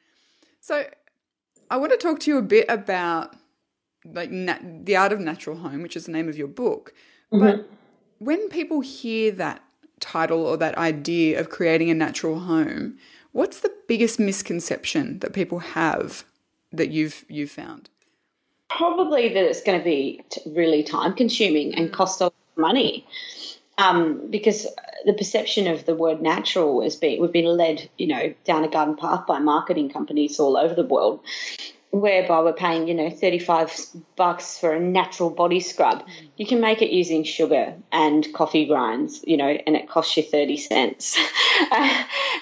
So, 0.60 0.86
I 1.70 1.78
want 1.78 1.91
to 1.91 1.98
talk 1.98 2.20
to 2.22 2.32
you 2.32 2.38
a 2.38 2.41
bit 2.41 2.65
about 2.70 3.36
like 4.06 4.32
nat- 4.32 4.86
the 4.86 4.96
art 4.96 5.12
of 5.12 5.20
natural 5.20 5.58
home, 5.58 5.82
which 5.82 5.96
is 5.96 6.06
the 6.06 6.12
name 6.12 6.30
of 6.30 6.38
your 6.38 6.48
book. 6.48 6.93
Mm-hmm. 7.32 7.46
But 7.46 7.70
when 8.20 8.50
people 8.50 8.82
hear 8.82 9.32
that 9.34 9.62
title 10.00 10.46
or 10.46 10.58
that 10.58 10.78
idea 10.78 11.39
of 11.39 11.50
creating 11.50 11.89
a 11.89 11.93
natural 11.93 12.39
home, 12.39 12.98
what's 13.32 13.60
the 13.60 13.74
biggest 13.88 14.20
misconception 14.20 15.20
that 15.20 15.34
people 15.34 15.60
have 15.60 16.24
that 16.72 16.89
you've 16.89 17.26
you've 17.28 17.52
found? 17.52 17.89
Probably 18.70 19.30
that 19.30 19.43
it's 19.43 19.62
going 19.62 19.78
to 19.78 19.84
be 19.84 20.24
really 20.46 20.84
time 20.84 21.13
consuming 21.13 21.74
and 21.76 21.91
cost 21.91 22.20
a 22.20 22.26
lot 22.26 22.34
of 22.56 22.62
money. 22.62 23.08
Um, 23.80 24.32
because 24.32 24.66
the 25.06 25.13
perception 25.13 25.68
of 25.68 25.86
the 25.86 25.94
word 25.94 26.22
natural 26.22 26.82
has 26.82 26.96
been 26.96 27.22
we've 27.22 27.32
been 27.32 27.46
led, 27.46 27.90
you 27.98 28.08
know, 28.08 28.34
down 28.44 28.63
a 28.63 28.68
garden 28.68 28.96
path 28.96 29.28
by 29.28 29.40
marketing 29.40 29.90
companies 29.90 30.40
all 30.40 30.58
over 30.58 30.74
the 30.74 30.84
world 30.84 31.22
whereby 31.91 32.41
we're 32.41 32.54
paying, 32.54 32.88
you 32.88 32.93
know, 32.93 33.10
35 33.10 33.73
bucks 34.15 34.60
for 34.60 34.73
a 34.73 34.80
natural 34.80 35.30
body 35.30 35.62
scrub. 35.62 36.06
You 36.36 36.45
can 36.45 36.60
make 36.60 36.82
it 36.82 36.91
using 36.91 37.23
sugar 37.23 37.76
and 37.91 38.28
coffee 38.34 38.65
grinds, 38.65 39.23
you 39.26 39.38
know, 39.38 39.47
and 39.47 39.76
it 39.76 39.89
costs 39.89 40.15
you 40.17 40.23
30 40.23 40.58
cents 40.58 41.17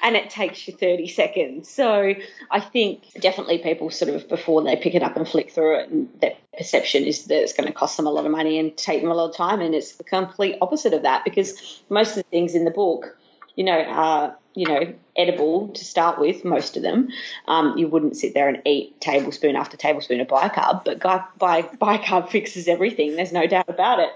and 0.03 0.15
it 0.15 0.31
takes 0.31 0.67
you 0.67 0.73
30 0.73 1.08
seconds. 1.08 1.69
So 1.69 2.15
I 2.49 2.60
think 2.60 3.03
definitely 3.19 3.60
people 3.60 3.91
sort 3.91 4.13
of 4.13 4.27
before 4.27 4.63
they 4.63 4.75
pick 4.75 4.95
it 4.95 5.03
up 5.03 5.15
and 5.15 5.27
flick 5.27 5.51
through 5.51 5.79
it 5.79 5.89
and 5.89 6.10
their 6.21 6.34
perception 6.58 7.03
is 7.03 7.25
that 7.25 7.41
it's 7.41 7.53
going 7.53 7.67
to 7.67 7.73
cost 7.73 7.97
them 7.97 8.08
a 8.08 8.12
lot 8.12 8.25
of 8.25 8.31
money 8.31 8.58
and 8.58 8.75
take 8.75 9.01
them 9.01 9.12
a 9.12 9.15
lot 9.15 9.29
of 9.29 9.36
time. 9.36 9.62
And 9.62 9.75
it's 9.75 9.95
the 9.95 10.03
complete 10.03 10.58
opposite 10.60 10.93
of 10.93 11.03
that 11.03 11.23
because 11.23 11.84
most 11.89 12.12
of 12.12 12.15
the 12.15 12.23
things 12.23 12.55
in 12.55 12.65
the 12.65 12.71
book, 12.71 13.15
you 13.55 13.63
know, 13.63 13.79
are 13.79 14.36
you 14.56 14.68
know, 14.68 14.94
edible 15.18 15.68
to 15.70 15.86
start 15.86 16.18
with, 16.18 16.46
most 16.46 16.78
of 16.78 16.84
them. 16.84 17.10
Um, 17.48 17.78
you 17.78 17.88
wouldn't 17.88 18.18
sit 18.18 18.34
there 18.34 18.48
and 18.48 18.62
eat 18.65 19.00
tablespoon 19.02 19.56
after 19.56 19.78
tablespoon 19.78 20.22
of 20.22 20.28
bicarb, 20.28 20.86
but 20.86 21.00
bicarb 21.00 22.30
fixes 22.32 22.68
everything. 22.68 23.15
There's 23.15 23.34
no 23.34 23.48
doubt 23.48 23.70
about 23.70 24.00
it. 24.00 24.10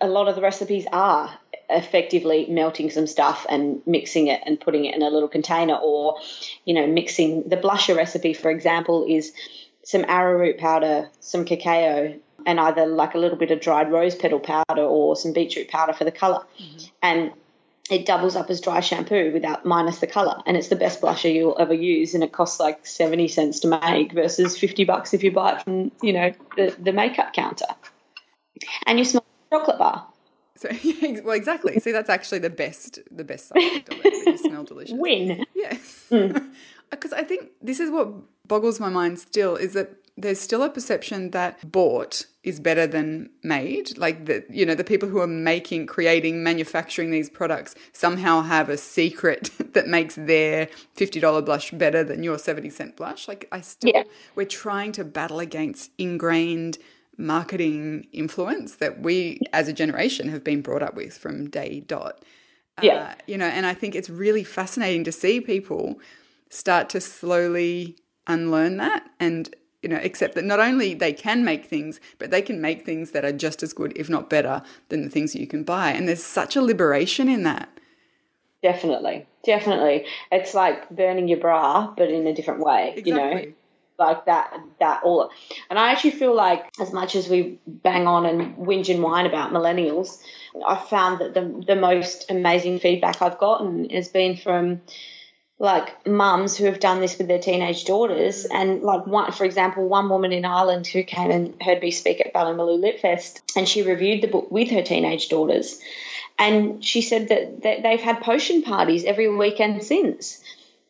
A 0.00 0.06
lot 0.06 0.28
of 0.28 0.36
the 0.36 0.42
recipes 0.42 0.86
are 0.92 1.38
effectively 1.68 2.46
melting 2.48 2.90
some 2.90 3.06
stuff 3.06 3.46
and 3.48 3.80
mixing 3.86 4.28
it 4.28 4.40
and 4.46 4.60
putting 4.60 4.84
it 4.84 4.94
in 4.94 5.02
a 5.02 5.10
little 5.10 5.28
container 5.28 5.74
or, 5.74 6.18
you 6.64 6.74
know, 6.74 6.86
mixing 6.86 7.48
the 7.48 7.56
blusher 7.56 7.96
recipe, 7.96 8.34
for 8.34 8.50
example, 8.50 9.06
is 9.08 9.32
some 9.82 10.04
arrowroot 10.06 10.58
powder, 10.58 11.08
some 11.20 11.44
cacao, 11.44 12.14
and 12.44 12.60
either 12.60 12.86
like 12.86 13.14
a 13.14 13.18
little 13.18 13.38
bit 13.38 13.50
of 13.50 13.60
dried 13.60 13.90
rose 13.90 14.14
petal 14.14 14.40
powder 14.40 14.82
or 14.82 15.16
some 15.16 15.32
beetroot 15.32 15.68
powder 15.68 15.92
for 15.92 16.04
the 16.04 16.12
color. 16.12 16.44
Mm-hmm. 16.60 16.86
And 17.02 17.32
it 17.90 18.06
doubles 18.06 18.34
up 18.34 18.50
as 18.50 18.60
dry 18.60 18.80
shampoo 18.80 19.32
without 19.32 19.64
minus 19.64 19.98
the 19.98 20.06
color. 20.06 20.42
And 20.46 20.56
it's 20.56 20.68
the 20.68 20.76
best 20.76 21.00
blusher 21.00 21.32
you'll 21.32 21.56
ever 21.58 21.74
use. 21.74 22.14
And 22.14 22.24
it 22.24 22.32
costs 22.32 22.58
like 22.58 22.84
70 22.86 23.28
cents 23.28 23.60
to 23.60 23.68
make 23.68 24.12
versus 24.12 24.58
50 24.58 24.84
bucks 24.84 25.14
if 25.14 25.22
you 25.22 25.30
buy 25.30 25.56
it 25.56 25.62
from 25.62 25.92
you 26.02 26.12
know 26.12 26.32
the, 26.56 26.74
the 26.78 26.92
makeup 26.92 27.32
counter. 27.32 27.66
And 28.86 28.98
you 28.98 29.04
smell 29.04 29.24
chocolate 29.52 29.78
bar. 29.78 30.06
So 30.56 30.70
yeah, 30.82 31.20
well 31.22 31.36
exactly. 31.36 31.78
See 31.78 31.92
that's 31.92 32.10
actually 32.10 32.40
the 32.40 32.50
best 32.50 32.98
the 33.10 33.24
best 33.24 33.48
side 33.48 33.56
of 33.56 34.00
it 34.04 34.26
you 34.26 34.38
smell 34.48 34.64
delicious. 34.64 34.94
Win. 34.98 35.44
Yes. 35.54 36.06
Because 36.10 36.32
mm. 36.32 37.12
i 37.16 37.22
think 37.22 37.50
this 37.62 37.78
is 37.78 37.90
what 37.90 38.08
boggles 38.48 38.80
my 38.80 38.88
mind 38.88 39.18
still 39.18 39.56
is 39.56 39.74
that 39.74 39.90
there's 40.16 40.40
still 40.40 40.62
a 40.62 40.70
perception 40.70 41.30
that 41.32 41.70
bought 41.70 42.24
is 42.42 42.58
better 42.58 42.86
than 42.86 43.28
made. 43.42 43.96
Like 43.98 44.24
the 44.24 44.44
you 44.48 44.64
know 44.64 44.74
the 44.74 44.84
people 44.84 45.08
who 45.08 45.20
are 45.20 45.26
making, 45.26 45.86
creating, 45.86 46.42
manufacturing 46.42 47.10
these 47.10 47.28
products 47.28 47.74
somehow 47.92 48.42
have 48.42 48.68
a 48.68 48.78
secret 48.78 49.50
that 49.74 49.88
makes 49.88 50.14
their 50.14 50.68
fifty 50.94 51.20
dollar 51.20 51.42
blush 51.42 51.70
better 51.72 52.02
than 52.02 52.22
your 52.22 52.38
seventy 52.38 52.70
cent 52.70 52.96
blush. 52.96 53.28
Like 53.28 53.46
I 53.52 53.60
still, 53.60 53.92
yeah. 53.94 54.04
we're 54.34 54.46
trying 54.46 54.92
to 54.92 55.04
battle 55.04 55.40
against 55.40 55.90
ingrained 55.98 56.78
marketing 57.18 58.06
influence 58.12 58.76
that 58.76 59.00
we 59.00 59.40
as 59.52 59.68
a 59.68 59.72
generation 59.72 60.28
have 60.28 60.44
been 60.44 60.60
brought 60.60 60.82
up 60.82 60.94
with 60.94 61.16
from 61.16 61.50
day 61.50 61.80
dot. 61.80 62.22
Yeah, 62.82 62.94
uh, 63.10 63.14
you 63.26 63.38
know, 63.38 63.46
and 63.46 63.66
I 63.66 63.74
think 63.74 63.94
it's 63.94 64.10
really 64.10 64.44
fascinating 64.44 65.04
to 65.04 65.12
see 65.12 65.40
people 65.40 65.98
start 66.50 66.90
to 66.90 67.00
slowly 67.00 67.96
unlearn 68.26 68.76
that 68.76 69.08
and 69.18 69.54
you 69.86 69.94
know, 69.94 70.00
accept 70.02 70.34
that 70.34 70.44
not 70.44 70.58
only 70.58 70.94
they 70.94 71.12
can 71.12 71.44
make 71.44 71.64
things, 71.64 72.00
but 72.18 72.32
they 72.32 72.42
can 72.42 72.60
make 72.60 72.84
things 72.84 73.12
that 73.12 73.24
are 73.24 73.30
just 73.30 73.62
as 73.62 73.72
good, 73.72 73.92
if 73.96 74.10
not 74.10 74.28
better, 74.28 74.60
than 74.88 75.02
the 75.02 75.08
things 75.08 75.32
that 75.32 75.40
you 75.40 75.46
can 75.46 75.62
buy. 75.62 75.92
And 75.92 76.08
there's 76.08 76.24
such 76.24 76.56
a 76.56 76.60
liberation 76.60 77.28
in 77.28 77.44
that. 77.44 77.68
Definitely, 78.64 79.28
definitely. 79.44 80.04
It's 80.32 80.54
like 80.54 80.90
burning 80.90 81.28
your 81.28 81.38
bra, 81.38 81.94
but 81.96 82.10
in 82.10 82.26
a 82.26 82.34
different 82.34 82.64
way. 82.64 82.94
Exactly. 82.96 83.42
You 83.42 83.46
know, 83.46 83.52
like 83.96 84.26
that, 84.26 84.58
that 84.80 85.04
all. 85.04 85.30
And 85.70 85.78
I 85.78 85.92
actually 85.92 86.10
feel 86.10 86.34
like, 86.34 86.66
as 86.80 86.92
much 86.92 87.14
as 87.14 87.28
we 87.28 87.60
bang 87.68 88.08
on 88.08 88.26
and 88.26 88.56
whinge 88.56 88.92
and 88.92 89.00
whine 89.04 89.26
about 89.26 89.52
millennials, 89.52 90.20
I've 90.66 90.88
found 90.88 91.20
that 91.20 91.32
the 91.32 91.64
the 91.64 91.76
most 91.76 92.28
amazing 92.28 92.80
feedback 92.80 93.22
I've 93.22 93.38
gotten 93.38 93.88
has 93.90 94.08
been 94.08 94.36
from 94.36 94.80
like 95.58 96.06
mums 96.06 96.56
who 96.56 96.66
have 96.66 96.80
done 96.80 97.00
this 97.00 97.16
with 97.16 97.28
their 97.28 97.38
teenage 97.38 97.84
daughters. 97.84 98.44
Mm. 98.44 98.54
And 98.54 98.82
like 98.82 99.06
one, 99.06 99.32
for 99.32 99.44
example, 99.44 99.88
one 99.88 100.08
woman 100.08 100.32
in 100.32 100.44
Ireland 100.44 100.86
who 100.86 101.02
came 101.02 101.30
and 101.30 101.62
heard 101.62 101.80
me 101.80 101.90
speak 101.90 102.20
at 102.20 102.34
Ballymaloe 102.34 102.80
Lit 102.80 103.00
Fest, 103.00 103.42
and 103.56 103.68
she 103.68 103.82
reviewed 103.82 104.22
the 104.22 104.28
book 104.28 104.50
with 104.50 104.70
her 104.70 104.82
teenage 104.82 105.28
daughters, 105.28 105.80
and 106.38 106.84
she 106.84 107.00
said 107.00 107.28
that, 107.28 107.62
that 107.62 107.82
they've 107.82 108.00
had 108.00 108.20
potion 108.20 108.62
parties 108.62 109.04
every 109.04 109.28
weekend 109.34 109.82
since. 109.82 110.42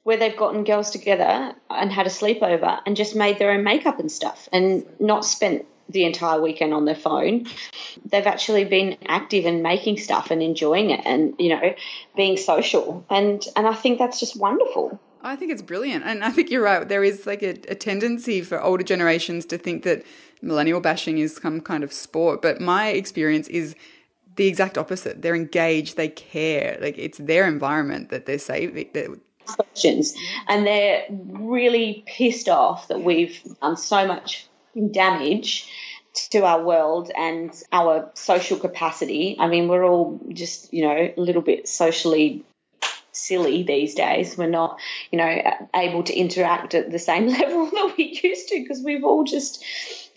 Where 0.02 0.16
they've 0.16 0.36
gotten 0.36 0.62
girls 0.62 0.92
together 0.92 1.52
and 1.68 1.90
had 1.90 2.06
a 2.06 2.10
sleepover 2.10 2.80
and 2.86 2.96
just 2.96 3.16
made 3.16 3.40
their 3.40 3.50
own 3.50 3.64
makeup 3.64 3.98
and 3.98 4.10
stuff 4.10 4.48
and 4.52 4.86
not 5.00 5.24
spent 5.24 5.66
the 5.88 6.04
entire 6.04 6.40
weekend 6.40 6.74
on 6.74 6.84
their 6.84 6.96
phone. 6.96 7.46
They've 8.10 8.26
actually 8.26 8.64
been 8.64 8.96
active 9.06 9.44
and 9.46 9.62
making 9.62 9.98
stuff 9.98 10.30
and 10.30 10.42
enjoying 10.42 10.90
it 10.90 11.00
and, 11.04 11.34
you 11.38 11.50
know, 11.50 11.74
being 12.16 12.36
social. 12.36 13.04
And 13.10 13.44
and 13.54 13.66
I 13.66 13.74
think 13.74 13.98
that's 13.98 14.20
just 14.20 14.36
wonderful. 14.36 14.98
I 15.22 15.36
think 15.36 15.52
it's 15.52 15.62
brilliant. 15.62 16.04
And 16.04 16.22
I 16.22 16.30
think 16.30 16.50
you're 16.50 16.62
right. 16.62 16.88
There 16.88 17.04
is 17.04 17.26
like 17.26 17.42
a, 17.42 17.58
a 17.68 17.74
tendency 17.74 18.42
for 18.42 18.62
older 18.62 18.84
generations 18.84 19.46
to 19.46 19.58
think 19.58 19.82
that 19.84 20.04
millennial 20.42 20.80
bashing 20.80 21.18
is 21.18 21.36
some 21.36 21.60
kind 21.60 21.82
of 21.82 21.92
sport. 21.92 22.42
But 22.42 22.60
my 22.60 22.88
experience 22.88 23.48
is 23.48 23.74
the 24.36 24.46
exact 24.46 24.78
opposite. 24.78 25.22
They're 25.22 25.34
engaged, 25.34 25.96
they 25.96 26.08
care. 26.08 26.78
Like 26.80 26.98
it's 26.98 27.18
their 27.18 27.46
environment 27.46 28.10
that 28.10 28.26
they're 28.26 28.38
saving 28.38 28.90
that 28.92 29.18
questions, 29.46 30.14
and 30.48 30.66
they're 30.66 31.04
really 31.10 32.04
pissed 32.06 32.48
off 32.48 32.88
that 32.88 33.02
we've 33.02 33.40
done 33.62 33.76
so 33.76 34.06
much 34.06 34.46
damage 34.90 35.70
to 36.30 36.44
our 36.44 36.62
world 36.62 37.10
and 37.16 37.50
our 37.72 38.10
social 38.14 38.58
capacity. 38.58 39.36
I 39.38 39.48
mean, 39.48 39.68
we're 39.68 39.84
all 39.84 40.20
just, 40.32 40.72
you 40.72 40.82
know, 40.82 41.12
a 41.16 41.20
little 41.20 41.42
bit 41.42 41.68
socially 41.68 42.44
silly 43.12 43.62
these 43.62 43.94
days. 43.94 44.36
We're 44.36 44.48
not, 44.48 44.78
you 45.10 45.18
know, 45.18 45.42
able 45.74 46.02
to 46.04 46.14
interact 46.14 46.74
at 46.74 46.90
the 46.90 46.98
same 46.98 47.26
level 47.40 47.66
that 47.66 47.94
we 47.96 48.20
used 48.22 48.48
to 48.48 48.60
because 48.60 48.82
we've 48.82 49.04
all 49.04 49.24
just 49.24 49.64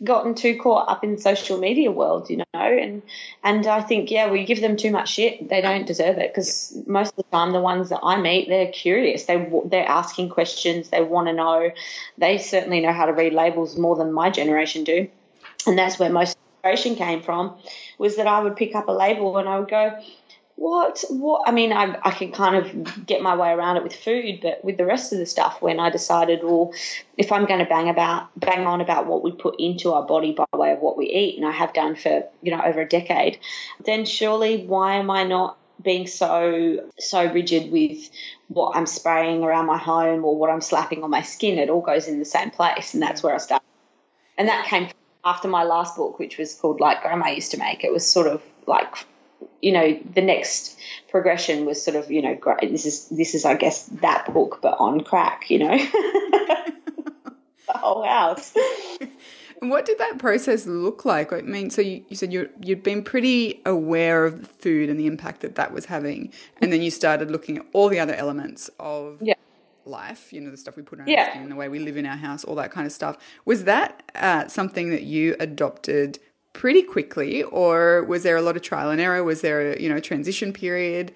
gotten 0.03 0.35
too 0.35 0.57
caught 0.57 0.89
up 0.89 1.03
in 1.03 1.17
social 1.17 1.57
media 1.57 1.91
world, 1.91 2.29
you 2.29 2.37
know. 2.37 2.45
And 2.53 3.01
and 3.43 3.65
I 3.67 3.81
think 3.81 4.11
yeah, 4.11 4.29
we 4.29 4.45
give 4.45 4.61
them 4.61 4.77
too 4.77 4.91
much 4.91 5.09
shit. 5.09 5.49
They 5.49 5.61
don't 5.61 5.85
deserve 5.85 6.17
it 6.17 6.33
because 6.33 6.77
most 6.87 7.11
of 7.11 7.17
the 7.17 7.23
time 7.23 7.51
the 7.51 7.61
ones 7.61 7.89
that 7.89 7.99
I 8.03 8.19
meet, 8.19 8.49
they're 8.49 8.71
curious. 8.71 9.25
They 9.25 9.51
they're 9.65 9.87
asking 9.87 10.29
questions. 10.29 10.89
They 10.89 11.01
want 11.01 11.27
to 11.27 11.33
know. 11.33 11.71
They 12.17 12.37
certainly 12.37 12.81
know 12.81 12.93
how 12.93 13.05
to 13.05 13.13
read 13.13 13.33
labels 13.33 13.77
more 13.77 13.95
than 13.95 14.11
my 14.11 14.29
generation 14.29 14.83
do, 14.83 15.07
and 15.67 15.77
that's 15.77 15.99
where 15.99 16.09
most 16.09 16.37
inspiration 16.63 16.95
came 16.95 17.21
from. 17.21 17.55
Was 17.97 18.15
that 18.17 18.27
I 18.27 18.41
would 18.41 18.55
pick 18.55 18.75
up 18.75 18.87
a 18.87 18.91
label 18.91 19.37
and 19.37 19.47
I 19.47 19.59
would 19.59 19.69
go 19.69 19.99
what 20.59 21.05
what 21.09 21.47
I 21.47 21.51
mean 21.51 21.71
I, 21.71 21.97
I 22.03 22.11
can 22.11 22.33
kind 22.33 22.55
of 22.57 23.05
get 23.05 23.21
my 23.21 23.33
way 23.33 23.49
around 23.49 23.77
it 23.77 23.83
with 23.83 23.95
food 23.95 24.39
but 24.41 24.63
with 24.63 24.75
the 24.75 24.85
rest 24.85 25.13
of 25.13 25.19
the 25.19 25.25
stuff 25.25 25.61
when 25.61 25.79
I 25.79 25.89
decided 25.89 26.41
well 26.43 26.73
if 27.17 27.31
I'm 27.31 27.45
going 27.45 27.61
to 27.61 27.65
bang 27.65 27.87
about 27.87 28.27
bang 28.37 28.67
on 28.67 28.81
about 28.81 29.07
what 29.07 29.23
we 29.23 29.31
put 29.31 29.55
into 29.57 29.93
our 29.93 30.05
body 30.05 30.33
by 30.33 30.45
way 30.53 30.73
of 30.73 30.79
what 30.79 30.97
we 30.97 31.05
eat 31.05 31.37
and 31.37 31.47
I 31.47 31.51
have 31.51 31.71
done 31.71 31.95
for 31.95 32.25
you 32.41 32.51
know 32.51 32.61
over 32.61 32.81
a 32.81 32.87
decade 32.87 33.39
then 33.85 34.03
surely 34.03 34.65
why 34.65 34.95
am 34.95 35.09
I 35.09 35.23
not 35.23 35.57
being 35.81 36.07
so 36.07 36.89
so 36.99 37.31
rigid 37.31 37.71
with 37.71 38.09
what 38.49 38.75
I'm 38.75 38.85
spraying 38.85 39.43
around 39.43 39.65
my 39.65 39.77
home 39.77 40.25
or 40.25 40.37
what 40.37 40.49
I'm 40.49 40.59
slapping 40.59 41.05
on 41.05 41.09
my 41.09 41.21
skin? 41.21 41.57
It 41.57 41.69
all 41.69 41.79
goes 41.79 42.09
in 42.09 42.19
the 42.19 42.25
same 42.25 42.51
place 42.51 42.93
and 42.93 43.01
that's 43.01 43.23
where 43.23 43.33
I 43.33 43.37
started 43.37 43.65
and 44.37 44.49
that 44.49 44.65
came 44.65 44.89
after 45.23 45.47
my 45.47 45.63
last 45.63 45.95
book 45.95 46.19
which 46.19 46.37
was 46.37 46.53
called 46.53 46.81
like 46.81 47.01
grandma 47.01 47.29
used 47.29 47.51
to 47.51 47.57
make. 47.57 47.85
It 47.85 47.93
was 47.93 48.05
sort 48.05 48.27
of 48.27 48.43
like 48.67 49.05
you 49.61 49.71
know, 49.71 49.99
the 50.13 50.21
next 50.21 50.77
progression 51.09 51.65
was 51.65 51.83
sort 51.83 51.97
of, 51.97 52.11
you 52.11 52.21
know, 52.21 52.35
great, 52.35 52.71
this 52.71 52.85
is 52.85 53.07
this 53.09 53.35
is 53.35 53.45
I 53.45 53.55
guess 53.55 53.85
that 54.01 54.33
book 54.33 54.59
but 54.61 54.77
on 54.79 55.01
crack, 55.01 55.49
you 55.49 55.59
know. 55.59 55.77
the 57.67 57.77
whole 57.77 58.03
house. 58.03 58.53
And 59.61 59.69
what 59.69 59.85
did 59.85 59.97
that 59.97 60.19
process 60.19 60.65
look 60.65 61.05
like? 61.05 61.33
I 61.33 61.41
mean, 61.41 61.69
so 61.69 61.81
you, 61.81 62.03
you 62.07 62.15
said 62.15 62.31
you 62.31 62.49
you'd 62.61 62.83
been 62.83 63.03
pretty 63.03 63.61
aware 63.65 64.25
of 64.25 64.39
the 64.41 64.47
food 64.47 64.89
and 64.89 64.99
the 64.99 65.05
impact 65.05 65.41
that 65.41 65.55
that 65.55 65.73
was 65.73 65.85
having, 65.85 66.31
and 66.61 66.71
then 66.71 66.81
you 66.81 66.89
started 66.89 67.29
looking 67.29 67.57
at 67.57 67.65
all 67.73 67.89
the 67.89 67.99
other 67.99 68.13
elements 68.13 68.69
of 68.79 69.17
yeah. 69.21 69.33
life. 69.85 70.31
You 70.31 70.41
know, 70.41 70.51
the 70.51 70.57
stuff 70.57 70.77
we 70.77 70.83
put 70.83 71.01
on 71.01 71.07
yeah. 71.07 71.25
our 71.25 71.31
skin, 71.31 71.49
the 71.49 71.55
way 71.55 71.67
we 71.67 71.79
live 71.79 71.97
in 71.97 72.05
our 72.05 72.15
house, 72.15 72.45
all 72.45 72.55
that 72.55 72.71
kind 72.71 72.87
of 72.87 72.93
stuff. 72.93 73.17
Was 73.43 73.65
that 73.65 74.09
uh, 74.15 74.47
something 74.47 74.91
that 74.91 75.03
you 75.03 75.35
adopted 75.41 76.19
pretty 76.53 76.81
quickly, 76.81 77.43
or 77.43 78.03
was 78.03 78.23
there 78.23 78.37
a 78.37 78.41
lot 78.41 78.55
of 78.55 78.61
trial 78.61 78.89
and 78.89 79.01
error? 79.01 79.23
Was 79.23 79.41
there 79.41 79.73
a 79.73 79.81
you 79.81 79.89
know 79.89 79.99
transition 79.99 80.53
period? 80.53 81.13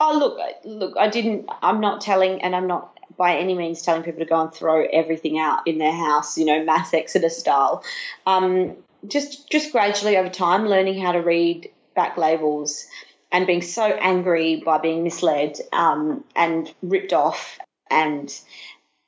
Oh 0.00 0.18
look, 0.18 0.38
look, 0.64 0.96
I 0.98 1.08
didn't. 1.08 1.48
I'm 1.62 1.80
not 1.80 2.00
telling, 2.00 2.42
and 2.42 2.54
I'm 2.56 2.66
not 2.66 2.98
by 3.16 3.36
any 3.36 3.54
means 3.54 3.82
telling 3.82 4.02
people 4.02 4.20
to 4.20 4.26
go 4.26 4.40
and 4.40 4.52
throw 4.52 4.86
everything 4.86 5.38
out 5.38 5.66
in 5.66 5.78
their 5.78 5.92
house, 5.92 6.38
you 6.38 6.44
know, 6.44 6.64
mass 6.64 6.94
exodus 6.94 7.38
style. 7.38 7.84
Um, 8.26 8.76
just 9.06 9.50
just 9.50 9.72
gradually 9.72 10.16
over 10.16 10.28
time, 10.28 10.66
learning 10.66 11.00
how 11.00 11.12
to 11.12 11.20
read 11.20 11.70
back 11.94 12.16
labels 12.16 12.86
and 13.30 13.46
being 13.46 13.62
so 13.62 13.84
angry 13.84 14.62
by 14.64 14.78
being 14.78 15.02
misled 15.04 15.56
um, 15.72 16.24
and 16.36 16.72
ripped 16.82 17.12
off 17.12 17.58
and 17.90 18.38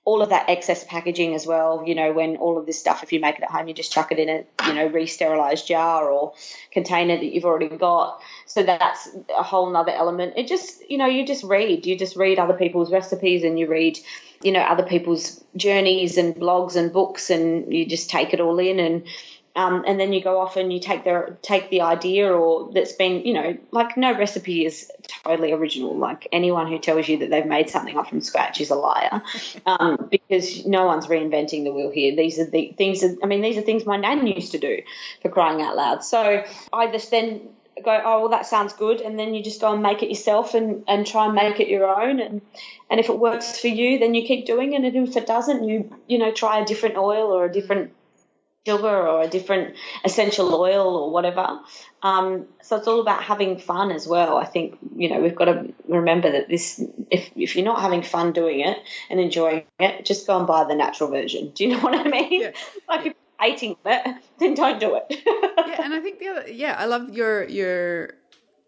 all 0.05 0.21
of 0.21 0.29
that 0.29 0.49
excess 0.51 0.85
packaging 0.85 1.35
as 1.35 1.47
well. 1.47 1.83
You 1.87 1.95
know, 1.95 2.13
when 2.13 2.37
all 2.37 2.59
of 2.59 2.67
this 2.67 2.79
stuff, 2.79 3.03
if 3.03 3.13
you 3.13 3.21
make 3.21 3.37
it 3.37 3.43
at 3.43 3.51
home, 3.51 3.69
you 3.69 3.75
just 3.75 3.93
chuck 3.93 4.13
it 4.13 4.19
in 4.19 4.29
a 4.29 4.45
you 4.69 4.75
know 4.75 4.87
re-sterilized 4.87 5.67
jar 5.67 6.11
or 6.11 6.35
container 6.71 7.17
that 7.17 7.25
you've 7.25 7.45
already 7.45 7.75
got. 7.75 8.21
So 8.47 8.63
that's 8.63 9.09
a 9.37 9.43
whole 9.43 9.71
nother 9.71 9.93
element. 9.93 10.35
It 10.37 10.47
just 10.47 10.89
you 10.91 10.99
know 10.99 11.07
you 11.07 11.27
just 11.27 11.45
read, 11.45 11.87
you 11.87 11.97
just 11.97 12.17
read 12.17 12.39
other 12.39 12.55
people's 12.55 12.93
recipes 12.93 13.45
and 13.45 13.59
you 13.59 13.67
read 13.67 13.99
you 14.43 14.53
know 14.53 14.61
other 14.61 14.85
people's 14.85 15.43
journeys 15.57 16.19
and 16.19 16.35
blogs 16.35 16.77
and 16.77 16.93
books 16.93 17.31
and 17.31 17.73
you 17.73 17.87
just 17.87 18.11
take 18.11 18.35
it 18.35 18.41
all 18.41 18.59
in 18.59 18.79
and 18.79 19.05
um, 19.57 19.85
and 19.87 20.01
then 20.01 20.13
you 20.13 20.21
go 20.23 20.41
off 20.41 20.57
and 20.57 20.73
you 20.73 20.81
take 20.81 21.05
the 21.05 21.37
take 21.41 21.71
the 21.71 21.83
idea 21.83 22.33
or 22.33 22.73
that's 22.73 22.93
been 22.93 23.25
you 23.25 23.33
know 23.33 23.57
like 23.71 23.97
no 23.97 24.17
recipe 24.17 24.67
is 24.67 24.91
totally 25.07 25.53
original. 25.53 25.97
Like 25.97 26.27
anyone 26.33 26.67
who 26.67 26.79
tells 26.81 27.09
you 27.09 27.19
that 27.19 27.31
they've 27.31 27.47
made 27.47 27.71
something 27.71 27.97
up 27.97 28.09
from 28.09 28.21
scratch 28.21 28.61
is 28.61 28.71
a 28.71 28.75
liar. 28.75 29.23
Um, 29.67 30.09
because 30.11 30.67
no 30.67 30.85
one's 30.87 31.07
reinventing 31.07 31.65
the 31.65 31.73
wheel 31.73 31.91
here. 31.91 32.15
These 32.15 32.39
are 32.39 32.45
the 32.45 32.75
things 32.77 33.01
that, 33.01 33.19
I 33.23 33.27
mean 33.27 33.41
these 33.41 33.57
are 33.57 33.63
things 33.63 33.87
my 33.87 33.97
nan 33.97 34.27
used 34.27 34.53
to 34.53 34.59
do 34.59 34.83
for 35.23 35.31
crying 35.31 35.63
out 35.63 35.77
loud. 35.77 36.05
So 36.05 36.45
I 36.73 36.91
just 36.91 37.11
then 37.11 37.49
go 37.83 38.01
oh 38.05 38.21
well 38.21 38.29
that 38.31 38.47
sounds 38.47 38.73
good. 38.73 39.01
And 39.01 39.19
then 39.19 39.35
you 39.35 39.43
just 39.43 39.61
go 39.61 39.73
and 39.73 39.83
make 39.83 40.03
it 40.03 40.09
yourself 40.09 40.55
and, 40.55 40.85
and 40.87 41.07
try 41.07 41.27
and 41.27 41.35
make 41.35 41.61
it 41.61 41.69
your 41.69 41.87
own. 41.87 42.21
And 42.21 42.43
and 42.91 43.01
if 43.01 43.09
it 43.09 43.19
works 43.19 43.59
for 43.59 43.69
you 43.69 43.99
then 43.99 44.15
you 44.15 44.27
keep 44.27 44.45
doing 44.45 44.75
it. 44.75 44.85
And 44.85 45.09
if 45.09 45.17
it 45.17 45.27
doesn't 45.27 45.65
you 45.65 45.97
you 46.07 46.19
know 46.19 46.33
try 46.33 46.61
a 46.61 46.65
different 46.65 46.97
oil 46.97 47.33
or 47.33 47.45
a 47.47 47.53
different 47.53 47.93
sugar 48.67 49.09
or 49.09 49.23
a 49.23 49.29
different 49.29 49.77
essential 50.05 50.55
oil 50.55 50.97
or 50.97 51.11
whatever. 51.11 51.61
Um, 52.03 52.47
so 52.63 52.77
it's 52.77 52.87
all 52.89 53.01
about 53.01 53.23
having 53.23 53.59
fun 53.59 53.91
as 53.91 54.07
well. 54.07 54.37
I 54.37 54.45
think 54.45 54.79
you 54.97 55.09
know 55.09 55.21
we've 55.21 55.35
got 55.35 55.47
to 55.47 55.73
remember 55.89 56.33
that 56.33 56.49
this 56.49 56.83
if 57.11 57.31
if 57.37 57.57
you're 57.57 57.65
not 57.65 57.81
having 57.81 58.03
fun 58.03 58.33
doing 58.33 58.61
it 58.61 58.79
and 59.11 59.21
enjoying 59.21 59.65
it, 59.79 60.05
just 60.05 60.27
go 60.27 60.39
and 60.39 60.47
buy 60.47 60.65
the 60.65 60.75
natural 60.75 61.11
version. 61.11 61.51
Do 61.55 61.65
you 61.65 61.71
know 61.71 61.81
what 61.81 61.95
I 61.95 62.09
mean? 62.09 62.43
Yeah. 62.43 62.51
like 62.89 63.01
if 63.01 63.05
you're 63.07 63.15
hating 63.41 63.77
it, 63.85 64.17
then 64.39 64.55
don't 64.55 64.81
do 64.81 64.97
it. 64.97 65.07
yeah, 65.67 65.85
and 65.85 65.95
I 65.95 66.01
think 66.01 66.19
the 66.19 66.29
other 66.29 66.51
yeah, 66.51 66.77
I 66.79 66.87
love 66.87 67.11
your 67.11 67.45
your 67.45 68.15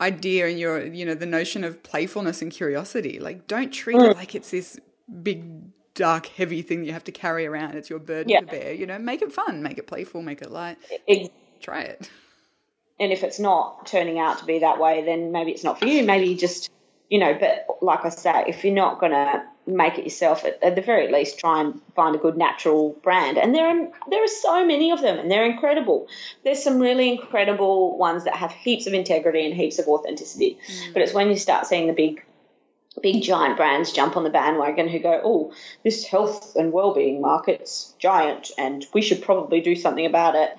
idea 0.00 0.46
and 0.46 0.58
your 0.58 0.84
you 0.86 1.06
know 1.06 1.14
the 1.14 1.26
notion 1.26 1.64
of 1.64 1.82
playfulness 1.82 2.42
and 2.42 2.52
curiosity. 2.52 3.18
Like 3.18 3.46
don't 3.46 3.70
treat 3.70 3.96
mm. 3.96 4.10
it 4.10 4.16
like 4.16 4.34
it's 4.34 4.50
this 4.50 4.78
big 5.22 5.44
dark, 5.96 6.26
heavy 6.26 6.62
thing 6.62 6.80
that 6.80 6.86
you 6.86 6.92
have 6.92 7.04
to 7.04 7.12
carry 7.12 7.46
around. 7.46 7.74
It's 7.74 7.90
your 7.90 7.98
burden 7.98 8.28
yeah. 8.28 8.40
to 8.40 8.46
bear. 8.46 8.72
You 8.72 8.86
know, 8.86 8.98
make 8.98 9.22
it 9.22 9.32
fun, 9.32 9.62
make 9.62 9.78
it 9.78 9.88
playful, 9.88 10.22
make 10.22 10.42
it 10.42 10.52
light. 10.52 10.78
Try 11.60 11.80
it. 11.80 12.08
And 13.00 13.12
if 13.12 13.24
it's 13.24 13.40
not 13.40 13.86
turning 13.86 14.18
out 14.18 14.38
to 14.38 14.44
be 14.44 14.60
that 14.60 14.78
way, 14.78 15.04
then 15.04 15.32
maybe 15.32 15.50
it's 15.50 15.64
not 15.64 15.80
for 15.80 15.86
you. 15.86 16.04
Maybe 16.04 16.28
you 16.28 16.36
just, 16.36 16.70
you 17.10 17.18
know, 17.18 17.36
but 17.38 17.66
like 17.82 18.04
I 18.04 18.10
say, 18.10 18.44
if 18.46 18.64
you're 18.64 18.74
not 18.74 19.00
going 19.00 19.12
to 19.12 19.42
make 19.66 19.98
it 19.98 20.04
yourself, 20.04 20.44
at, 20.44 20.62
at, 20.62 20.76
the 20.76 20.80
very 20.80 21.12
least, 21.12 21.38
try 21.38 21.60
and 21.60 21.80
find 21.94 22.14
a 22.14 22.18
good 22.18 22.36
natural 22.38 22.96
brand. 23.02 23.36
And 23.36 23.54
there 23.54 23.66
are 23.66 23.88
there 24.08 24.24
are 24.24 24.28
so 24.28 24.64
many 24.64 24.92
of 24.92 25.02
them, 25.02 25.18
and 25.18 25.30
they're 25.30 25.44
incredible. 25.44 26.08
There's 26.44 26.62
some 26.62 26.78
really 26.78 27.10
incredible 27.10 27.98
ones 27.98 28.24
that 28.24 28.36
have 28.36 28.52
heaps 28.52 28.86
of 28.86 28.94
integrity 28.94 29.44
and 29.44 29.54
heaps 29.54 29.78
of 29.78 29.88
authenticity. 29.88 30.58
Mm. 30.66 30.92
But 30.94 31.02
it's 31.02 31.12
when 31.12 31.28
you 31.28 31.36
start 31.36 31.66
seeing 31.66 31.88
the 31.88 31.92
big 31.92 32.24
big 33.02 33.22
giant 33.22 33.56
brands 33.56 33.92
jump 33.92 34.16
on 34.16 34.24
the 34.24 34.30
bandwagon 34.30 34.88
who 34.88 34.98
go, 34.98 35.20
oh, 35.22 35.52
this 35.84 36.04
health 36.04 36.56
and 36.56 36.72
well-being 36.72 37.20
market's 37.20 37.94
giant, 37.98 38.50
and 38.58 38.84
we 38.94 39.02
should 39.02 39.22
probably 39.22 39.60
do 39.60 39.76
something 39.76 40.06
about 40.06 40.34
it, 40.34 40.50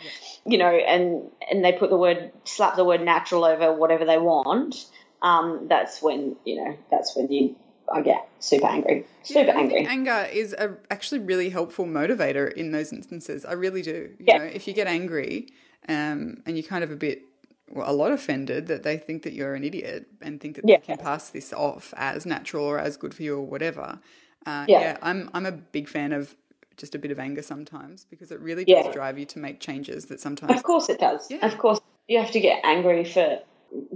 you 0.46 0.58
know, 0.58 0.70
and 0.70 1.30
and 1.50 1.64
they 1.64 1.74
put 1.74 1.90
the 1.90 1.98
word 1.98 2.32
slap 2.44 2.76
the 2.76 2.86
word 2.86 3.02
natural 3.02 3.44
over 3.44 3.74
whatever 3.74 4.06
they 4.06 4.18
want. 4.18 4.86
Um, 5.22 5.68
that's 5.68 6.02
when 6.02 6.36
you 6.46 6.64
know 6.64 6.78
that's 6.92 7.16
when 7.16 7.32
you 7.32 7.56
I 7.92 8.02
get 8.02 8.28
super 8.40 8.68
angry, 8.68 9.06
super 9.24 9.52
yeah, 9.52 9.58
angry. 9.58 9.86
Anger 9.86 10.28
is 10.32 10.54
a, 10.54 10.76
actually 10.92 11.20
really 11.20 11.50
helpful 11.50 11.86
motivator 11.86 12.52
in 12.54 12.72
those 12.72 12.92
instances. 12.92 13.46
I 13.46 13.54
really 13.54 13.82
do. 13.82 14.14
You 14.20 14.26
yeah. 14.28 14.38
know, 14.38 14.44
if 14.44 14.68
you 14.68 14.74
get 14.74 14.88
angry 14.88 15.48
um, 15.88 16.42
and 16.46 16.58
you're 16.58 16.64
kind 16.64 16.84
of 16.84 16.92
a 16.92 16.96
bit 16.96 17.22
well, 17.70 17.90
a 17.90 17.94
lot 17.94 18.12
offended 18.12 18.68
that 18.68 18.84
they 18.84 18.98
think 18.98 19.24
that 19.24 19.34
you're 19.34 19.56
an 19.56 19.64
idiot 19.64 20.08
and 20.22 20.40
think 20.40 20.56
that 20.56 20.66
yeah. 20.68 20.78
they 20.78 20.86
can 20.86 20.98
pass 20.98 21.30
this 21.30 21.52
off 21.52 21.94
as 21.98 22.26
natural 22.26 22.64
or 22.66 22.80
as 22.80 22.98
good 22.98 23.14
for 23.14 23.24
you 23.24 23.38
or 23.38 23.46
whatever. 23.46 24.00
Uh, 24.46 24.66
yeah. 24.68 24.80
yeah. 24.80 24.98
I'm 25.02 25.30
I'm 25.34 25.46
a 25.46 25.52
big 25.52 25.90
fan 25.90 26.14
of 26.14 26.36
just 26.78 26.96
a 26.96 27.00
bit 27.00 27.12
of 27.12 27.20
anger 27.20 27.42
sometimes 27.42 28.06
because 28.06 28.32
it 28.32 28.40
really 28.40 28.64
does 28.64 28.86
yeah. 28.86 28.92
drive 28.92 29.18
you 29.18 29.26
to 29.26 29.40
make 29.40 29.60
changes 29.60 30.06
that 30.06 30.20
sometimes. 30.20 30.54
Of 30.54 30.64
course 30.64 30.90
it 30.90 31.00
does. 31.00 31.30
Yeah. 31.30 31.46
Of 31.46 31.58
course 31.58 31.80
you 32.08 32.20
have 32.20 32.32
to 32.32 32.40
get 32.40 32.64
angry 32.64 33.04
for 33.04 33.40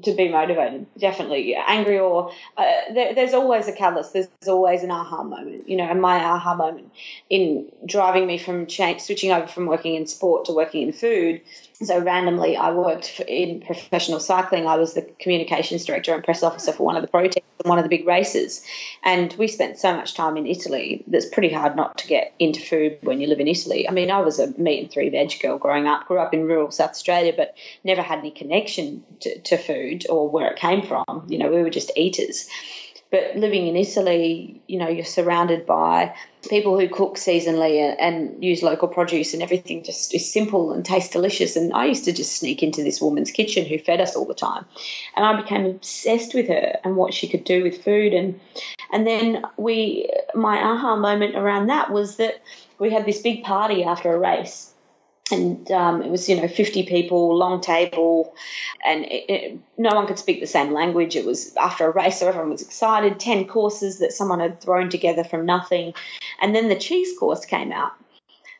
to 0.04 0.14
be 0.16 0.28
motivated. 0.28 0.86
Definitely 0.98 1.56
angry 1.56 1.98
or 1.98 2.32
uh, 2.58 2.66
there, 2.94 3.16
there's 3.16 3.34
always 3.34 3.70
a 3.70 3.72
catalyst. 3.72 4.12
There's 4.12 4.28
always 4.48 4.84
an 4.84 4.92
aha 4.92 5.24
moment. 5.24 5.70
You 5.70 5.78
know, 5.78 5.86
and 5.86 6.02
my 6.02 6.18
aha 6.18 6.56
moment 6.56 6.92
in 7.30 7.72
driving 7.86 8.28
me 8.28 8.38
from 8.38 8.68
change, 8.68 9.02
switching 9.02 9.32
over 9.32 9.48
from 9.48 9.68
working 9.68 9.96
in 9.96 10.08
sport 10.08 10.46
to 10.46 10.54
working 10.54 10.82
in 10.82 10.92
food 10.92 11.42
so 11.84 12.00
randomly, 12.00 12.58
I 12.58 12.72
worked 12.72 13.20
in 13.28 13.62
professional 13.62 14.20
cycling. 14.20 14.68
I 14.68 14.78
was 14.78 14.94
the 14.94 15.02
communications 15.20 15.86
director 15.86 16.14
and 16.14 16.24
press 16.24 16.44
officer 16.44 16.72
for 16.72 16.86
one 16.86 16.96
of 16.96 17.02
the 17.02 17.08
pro 17.08 17.24
teams 17.24 17.46
and 17.60 17.70
one 17.70 17.78
of 17.78 17.84
the 17.84 17.90
big 17.90 18.08
races. 18.08 18.64
And 19.04 19.34
we 19.34 19.48
spent 19.48 19.78
so 19.78 19.96
much 19.96 20.14
time 20.14 20.38
in 20.38 20.48
Italy 20.48 21.04
that's 21.08 21.26
pretty 21.26 21.52
hard 21.52 21.76
not 21.76 21.98
to 22.00 22.08
get 22.08 22.34
into 22.40 22.62
food 22.62 23.00
when 23.02 23.20
you 23.20 23.28
live 23.28 23.40
in 23.40 23.48
Italy. 23.48 23.88
I 23.88 23.92
mean, 23.92 24.12
I 24.12 24.22
was 24.22 24.40
a 24.40 24.48
meat 24.60 24.82
and 24.82 24.92
three 24.92 25.10
veg 25.10 25.40
girl 25.42 25.58
growing 25.58 25.88
up, 25.88 26.08
grew 26.08 26.20
up 26.20 26.34
in 26.34 26.46
rural 26.46 26.72
South 26.72 26.92
Australia, 26.92 27.34
but 27.36 27.56
never 27.84 28.02
had 28.02 28.20
any 28.20 28.32
connection 28.32 29.04
to, 29.22 29.40
to 29.40 29.58
food 29.58 30.06
or 30.10 30.30
where 30.30 30.52
it 30.52 30.58
came 30.58 30.84
from. 30.84 31.26
You 31.28 31.40
know, 31.40 31.50
we 31.50 31.62
were 31.62 31.70
just 31.70 31.92
eaters. 31.96 32.48
But 33.12 33.36
living 33.36 33.68
in 33.68 33.76
Italy, 33.76 34.62
you 34.68 34.80
know, 34.80 34.88
you're 34.88 35.04
surrounded 35.04 35.66
by 35.66 36.16
people 36.50 36.80
who 36.80 36.88
cook 36.88 37.18
seasonally 37.18 37.78
and, 37.78 38.00
and, 38.00 38.44
use 38.44 38.64
local 38.64 38.88
produce, 38.88 39.34
and 39.34 39.44
everything 39.44 39.84
just 39.84 40.16
is 40.16 40.32
simple 40.32 40.72
and 40.72 40.86
tastes 40.86 41.12
delicious. 41.12 41.58
And 41.58 41.74
I 41.74 41.86
used 41.86 42.06
to 42.06 42.14
just 42.14 42.38
sneak 42.38 42.64
into 42.64 42.84
this 42.84 43.02
woman's 43.02 43.32
kitchen 43.32 43.66
who 43.66 43.78
fed 43.78 44.00
us 44.00 44.16
all 44.16 44.26
the 44.26 44.34
time, 44.34 44.66
and 45.16 45.26
I 45.26 45.42
became 45.42 45.66
obsessed 45.66 46.34
with 46.34 46.48
her 46.48 46.80
and 46.86 46.96
what 46.96 47.14
she 47.14 47.28
could 47.28 47.44
do 47.44 47.64
with 47.64 47.84
food. 47.84 48.14
And 48.14 48.40
and 48.94 49.06
then 49.06 49.44
we, 49.58 50.10
my 50.34 50.58
aha 50.58 50.96
moment 50.96 51.36
around 51.36 51.68
that 51.68 51.92
was 51.92 52.16
that 52.16 52.42
we 52.80 52.92
had 52.92 53.06
this 53.06 53.22
big 53.22 53.44
party 53.44 53.84
after 53.84 54.14
a 54.14 54.20
race 54.20 54.71
and 55.32 55.70
um, 55.72 56.02
it 56.02 56.10
was 56.10 56.28
you 56.30 56.36
know 56.36 56.48
50 56.48 56.84
people 56.84 57.36
long 57.36 57.62
table 57.62 58.34
and 58.86 59.06
it, 59.06 59.26
it, 59.30 59.60
no 59.78 59.96
one 59.96 60.08
could 60.08 60.20
speak 60.20 60.40
the 60.40 60.48
same 60.48 60.74
language. 60.74 61.16
It 61.16 61.26
was 61.26 61.56
after 61.56 61.86
a 61.86 61.92
race 61.92 62.20
so 62.20 62.28
everyone 62.28 62.52
was 62.52 62.62
excited. 62.62 63.20
10 63.20 63.48
courses 63.48 64.00
that 64.00 64.14
someone 64.14 64.40
had 64.40 64.62
thrown 64.62 64.90
together 64.90 65.24
from 65.24 65.46
nothing. 65.46 65.94
And 66.42 66.56
then 66.56 66.70
the 66.70 66.76
cheese 66.76 67.18
course 67.18 67.46
came 67.46 67.72
out. 67.72 67.94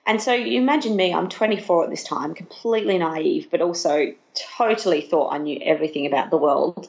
And 0.06 0.22
so 0.22 0.34
you 0.34 0.60
imagine 0.60 0.96
me 0.96 1.14
i'm 1.14 1.30
24 1.30 1.86
at 1.86 1.90
this 1.90 2.04
time 2.04 2.34
completely 2.34 2.98
naive 2.98 3.50
but 3.52 3.62
also 3.62 4.14
totally 4.58 5.02
thought 5.02 5.32
i 5.32 5.38
knew 5.38 5.60
everything 5.62 6.06
about 6.06 6.30
the 6.32 6.38
world. 6.38 6.88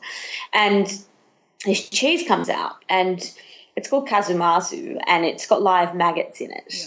And 0.52 0.86
this 1.64 1.88
cheese 1.88 2.26
comes 2.26 2.48
out 2.48 2.84
and 2.88 3.18
it's 3.76 3.88
called 3.88 4.08
casu 4.08 4.36
marzu 4.36 5.00
and 5.06 5.24
it's 5.24 5.46
got 5.46 5.62
live 5.62 5.94
maggots 5.94 6.40
in 6.40 6.50
it. 6.50 6.64
Yeah. 6.68 6.86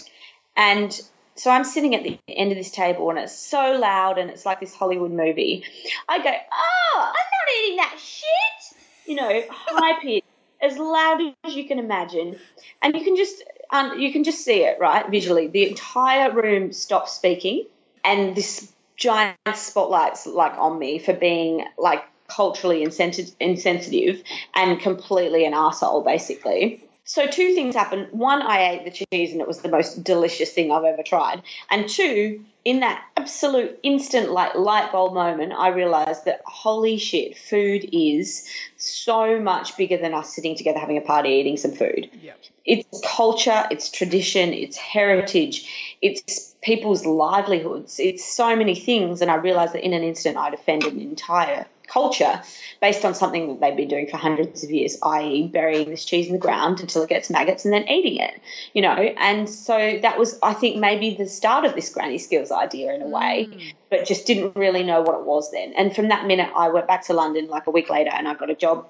and 0.56 1.02
so 1.36 1.50
I'm 1.50 1.64
sitting 1.64 1.94
at 1.94 2.02
the 2.02 2.18
end 2.28 2.50
of 2.50 2.58
this 2.58 2.70
table 2.70 3.10
and 3.10 3.18
it's 3.18 3.36
so 3.36 3.78
loud 3.78 4.18
and 4.18 4.30
it's 4.30 4.46
like 4.46 4.58
this 4.58 4.74
Hollywood 4.74 5.12
movie. 5.12 5.64
I 6.08 6.18
go, 6.22 6.30
oh, 6.30 6.98
I'm 6.98 7.12
not 7.12 7.62
eating 7.62 7.76
that 7.76 7.98
shit. 7.98 8.78
You 9.06 9.14
know, 9.16 9.42
high 9.50 10.00
pitch, 10.02 10.24
as 10.60 10.78
loud 10.78 11.20
as 11.44 11.54
you 11.54 11.68
can 11.68 11.78
imagine, 11.78 12.38
and 12.82 12.94
you 12.96 13.04
can 13.04 13.16
just 13.16 13.42
um, 13.70 13.98
you 13.98 14.12
can 14.12 14.24
just 14.24 14.44
see 14.44 14.64
it 14.64 14.78
right 14.80 15.08
visually. 15.08 15.46
The 15.46 15.68
entire 15.68 16.32
room 16.32 16.72
stops 16.72 17.12
speaking, 17.12 17.66
and 18.04 18.34
this 18.34 18.72
giant 18.96 19.36
spotlight's 19.54 20.26
like 20.26 20.54
on 20.58 20.78
me 20.78 20.98
for 20.98 21.12
being 21.12 21.64
like 21.78 22.02
culturally 22.28 22.82
insensitive 22.82 24.22
and 24.54 24.80
completely 24.80 25.44
an 25.44 25.54
asshole, 25.54 26.02
basically. 26.02 26.82
So 27.06 27.28
two 27.28 27.54
things 27.54 27.76
happened. 27.76 28.08
One, 28.10 28.42
I 28.42 28.72
ate 28.72 28.84
the 28.84 28.90
cheese 28.90 29.30
and 29.30 29.40
it 29.40 29.46
was 29.46 29.60
the 29.60 29.68
most 29.68 30.02
delicious 30.02 30.52
thing 30.52 30.72
I've 30.72 30.82
ever 30.82 31.04
tried. 31.04 31.42
And 31.70 31.88
two, 31.88 32.44
in 32.64 32.80
that 32.80 33.00
absolute 33.16 33.78
instant 33.84 34.32
like 34.32 34.56
light 34.56 34.90
bulb 34.90 35.14
moment, 35.14 35.52
I 35.52 35.68
realized 35.68 36.24
that 36.24 36.42
holy 36.44 36.98
shit, 36.98 37.38
food 37.38 37.88
is 37.92 38.48
so 38.76 39.38
much 39.40 39.76
bigger 39.76 39.96
than 39.98 40.14
us 40.14 40.34
sitting 40.34 40.56
together 40.56 40.80
having 40.80 40.98
a 40.98 41.00
party 41.00 41.28
eating 41.28 41.56
some 41.56 41.70
food. 41.70 42.10
Yep. 42.20 42.38
It's 42.64 43.00
culture, 43.06 43.64
it's 43.70 43.88
tradition, 43.88 44.52
it's 44.52 44.76
heritage, 44.76 45.96
it's 46.02 46.56
people's 46.60 47.06
livelihoods, 47.06 48.00
it's 48.00 48.24
so 48.24 48.56
many 48.56 48.74
things. 48.74 49.22
And 49.22 49.30
I 49.30 49.36
realized 49.36 49.74
that 49.74 49.84
in 49.84 49.92
an 49.92 50.02
instant 50.02 50.36
I'd 50.36 50.54
offended 50.54 50.92
an 50.92 51.00
entire 51.00 51.66
culture 51.86 52.42
based 52.80 53.04
on 53.04 53.14
something 53.14 53.48
that 53.48 53.60
they've 53.60 53.76
been 53.76 53.88
doing 53.88 54.06
for 54.06 54.16
hundreds 54.16 54.62
of 54.64 54.70
years, 54.70 54.98
i.e., 55.02 55.48
burying 55.48 55.90
this 55.90 56.04
cheese 56.04 56.26
in 56.26 56.32
the 56.32 56.38
ground 56.38 56.80
until 56.80 57.02
it 57.02 57.08
gets 57.08 57.30
maggots 57.30 57.64
and 57.64 57.72
then 57.72 57.88
eating 57.88 58.16
it, 58.16 58.40
you 58.72 58.82
know. 58.82 58.94
And 58.94 59.48
so 59.48 59.98
that 60.02 60.18
was, 60.18 60.38
I 60.42 60.52
think, 60.54 60.76
maybe 60.76 61.14
the 61.14 61.28
start 61.28 61.64
of 61.64 61.74
this 61.74 61.92
granny 61.92 62.18
skills 62.18 62.50
idea 62.50 62.94
in 62.94 63.02
a 63.02 63.08
way, 63.08 63.48
mm. 63.50 63.74
but 63.90 64.06
just 64.06 64.26
didn't 64.26 64.56
really 64.56 64.82
know 64.82 65.02
what 65.02 65.18
it 65.18 65.24
was 65.24 65.50
then. 65.50 65.72
And 65.76 65.94
from 65.94 66.08
that 66.08 66.26
minute, 66.26 66.50
I 66.54 66.68
went 66.68 66.86
back 66.86 67.06
to 67.06 67.12
London 67.12 67.48
like 67.48 67.66
a 67.66 67.70
week 67.70 67.90
later 67.90 68.10
and 68.12 68.28
I 68.28 68.34
got 68.34 68.50
a 68.50 68.54
job. 68.54 68.86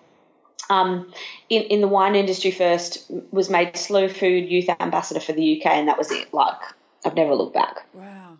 Um, 0.68 1.12
in, 1.48 1.62
in 1.62 1.80
the 1.80 1.86
wine 1.86 2.16
industry 2.16 2.50
first 2.50 3.08
was 3.30 3.48
made 3.48 3.76
slow 3.76 4.08
food 4.08 4.48
youth 4.48 4.68
ambassador 4.80 5.20
for 5.20 5.32
the 5.32 5.60
UK 5.60 5.66
and 5.66 5.86
that 5.86 5.96
was 5.96 6.10
it 6.10 6.34
like 6.34 6.58
I've 7.04 7.14
never 7.14 7.36
looked 7.36 7.54
back 7.54 7.86
wow 7.94 8.38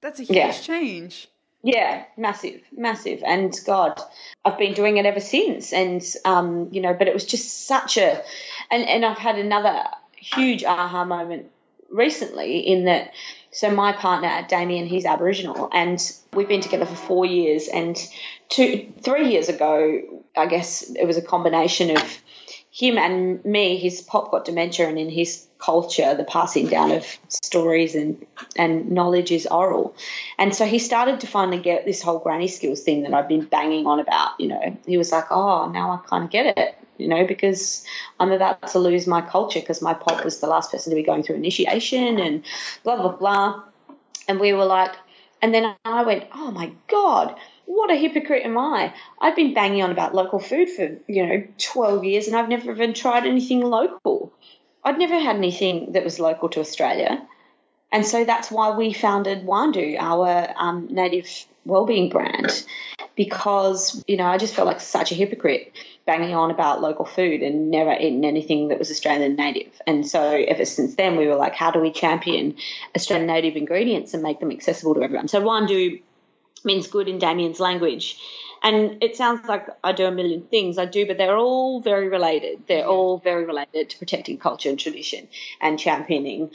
that's 0.00 0.18
a 0.18 0.22
huge 0.22 0.36
yeah. 0.38 0.52
change 0.52 1.28
yeah, 1.66 2.04
massive, 2.16 2.60
massive. 2.70 3.24
And 3.26 3.52
God, 3.66 4.00
I've 4.44 4.56
been 4.56 4.72
doing 4.72 4.98
it 4.98 5.04
ever 5.04 5.18
since. 5.18 5.72
And, 5.72 6.00
um, 6.24 6.68
you 6.70 6.80
know, 6.80 6.94
but 6.94 7.08
it 7.08 7.14
was 7.14 7.26
just 7.26 7.66
such 7.66 7.96
a, 7.96 8.22
and, 8.70 8.88
and 8.88 9.04
I've 9.04 9.18
had 9.18 9.36
another 9.36 9.82
huge 10.16 10.62
aha 10.62 11.04
moment 11.04 11.50
recently 11.90 12.60
in 12.60 12.84
that, 12.84 13.12
so 13.50 13.68
my 13.68 13.92
partner, 13.92 14.46
Damien, 14.48 14.86
he's 14.86 15.04
Aboriginal 15.06 15.68
and 15.72 16.00
we've 16.32 16.46
been 16.46 16.60
together 16.60 16.86
for 16.86 16.94
four 16.94 17.26
years. 17.26 17.66
And 17.66 17.96
two, 18.48 18.92
three 19.02 19.32
years 19.32 19.48
ago, 19.48 20.22
I 20.36 20.46
guess 20.46 20.88
it 20.88 21.04
was 21.04 21.16
a 21.16 21.22
combination 21.22 21.96
of 21.96 22.22
him 22.76 22.98
and 22.98 23.42
me, 23.42 23.78
his 23.78 24.02
pop 24.02 24.30
got 24.30 24.44
dementia, 24.44 24.86
and 24.86 24.98
in 24.98 25.08
his 25.08 25.46
culture, 25.58 26.14
the 26.14 26.24
passing 26.24 26.66
down 26.66 26.90
of 26.90 27.06
stories 27.28 27.94
and 27.94 28.26
and 28.54 28.90
knowledge 28.90 29.32
is 29.32 29.46
oral. 29.46 29.96
And 30.36 30.54
so 30.54 30.66
he 30.66 30.78
started 30.78 31.20
to 31.20 31.26
finally 31.26 31.58
get 31.58 31.86
this 31.86 32.02
whole 32.02 32.18
granny 32.18 32.48
skills 32.48 32.82
thing 32.82 33.04
that 33.04 33.14
I've 33.14 33.28
been 33.28 33.46
banging 33.46 33.86
on 33.86 33.98
about. 33.98 34.38
You 34.38 34.48
know, 34.48 34.76
he 34.86 34.98
was 34.98 35.10
like, 35.10 35.24
"Oh, 35.30 35.70
now 35.70 35.90
I 35.92 36.06
kind 36.06 36.24
of 36.24 36.30
get 36.30 36.58
it." 36.58 36.74
You 36.98 37.08
know, 37.08 37.26
because 37.26 37.82
I'm 38.20 38.30
about 38.30 38.68
to 38.68 38.78
lose 38.78 39.06
my 39.06 39.22
culture 39.22 39.60
because 39.60 39.80
my 39.80 39.94
pop 39.94 40.22
was 40.22 40.40
the 40.40 40.46
last 40.46 40.70
person 40.70 40.90
to 40.90 40.96
be 40.96 41.02
going 41.02 41.22
through 41.22 41.36
initiation 41.36 42.18
and 42.18 42.44
blah 42.84 42.96
blah 42.96 43.16
blah. 43.16 43.62
And 44.28 44.38
we 44.38 44.52
were 44.52 44.66
like, 44.66 44.92
and 45.40 45.54
then 45.54 45.74
I 45.86 46.02
went, 46.02 46.24
"Oh 46.34 46.50
my 46.50 46.72
god." 46.88 47.36
What 47.66 47.90
a 47.90 47.96
hypocrite 47.96 48.44
am 48.44 48.56
I? 48.56 48.94
I've 49.20 49.36
been 49.36 49.52
banging 49.52 49.82
on 49.82 49.90
about 49.90 50.14
local 50.14 50.38
food 50.38 50.70
for, 50.70 50.96
you 51.08 51.26
know, 51.26 51.44
12 51.58 52.04
years 52.04 52.26
and 52.28 52.36
I've 52.36 52.48
never 52.48 52.72
even 52.72 52.94
tried 52.94 53.26
anything 53.26 53.60
local. 53.60 54.32
I'd 54.84 54.98
never 54.98 55.18
had 55.18 55.36
anything 55.36 55.92
that 55.92 56.04
was 56.04 56.20
local 56.20 56.48
to 56.50 56.60
Australia. 56.60 57.26
And 57.90 58.06
so 58.06 58.24
that's 58.24 58.50
why 58.50 58.76
we 58.76 58.92
founded 58.92 59.44
Warndu, 59.44 59.96
our 59.98 60.52
um, 60.56 60.88
native 60.90 61.28
wellbeing 61.64 62.08
brand, 62.08 62.64
because, 63.16 64.02
you 64.06 64.16
know, 64.16 64.26
I 64.26 64.38
just 64.38 64.54
felt 64.54 64.66
like 64.66 64.80
such 64.80 65.10
a 65.10 65.14
hypocrite 65.14 65.72
banging 66.04 66.34
on 66.34 66.50
about 66.52 66.80
local 66.80 67.04
food 67.04 67.42
and 67.42 67.70
never 67.70 67.92
eaten 67.92 68.24
anything 68.24 68.68
that 68.68 68.78
was 68.78 68.90
Australian 68.90 69.34
native. 69.34 69.72
And 69.86 70.06
so 70.06 70.22
ever 70.22 70.64
since 70.64 70.94
then, 70.94 71.16
we 71.16 71.26
were 71.26 71.34
like, 71.34 71.54
how 71.54 71.70
do 71.72 71.80
we 71.80 71.90
champion 71.90 72.56
Australian 72.94 73.26
native 73.26 73.56
ingredients 73.56 74.14
and 74.14 74.22
make 74.22 74.38
them 74.38 74.52
accessible 74.52 74.94
to 74.94 75.02
everyone? 75.02 75.28
So 75.28 75.42
Warndu 75.42 76.02
means 76.66 76.88
good 76.88 77.08
in 77.08 77.18
Damien's 77.18 77.60
language. 77.60 78.18
And 78.62 79.02
it 79.02 79.16
sounds 79.16 79.46
like 79.46 79.68
I 79.84 79.92
do 79.92 80.06
a 80.06 80.10
million 80.10 80.42
things. 80.42 80.78
I 80.78 80.86
do, 80.86 81.06
but 81.06 81.18
they're 81.18 81.36
all 81.36 81.80
very 81.80 82.08
related. 82.08 82.62
They're 82.66 82.86
all 82.86 83.18
very 83.18 83.44
related 83.44 83.90
to 83.90 83.98
protecting 83.98 84.38
culture 84.38 84.68
and 84.68 84.78
tradition 84.78 85.28
and 85.60 85.78
championing 85.78 86.50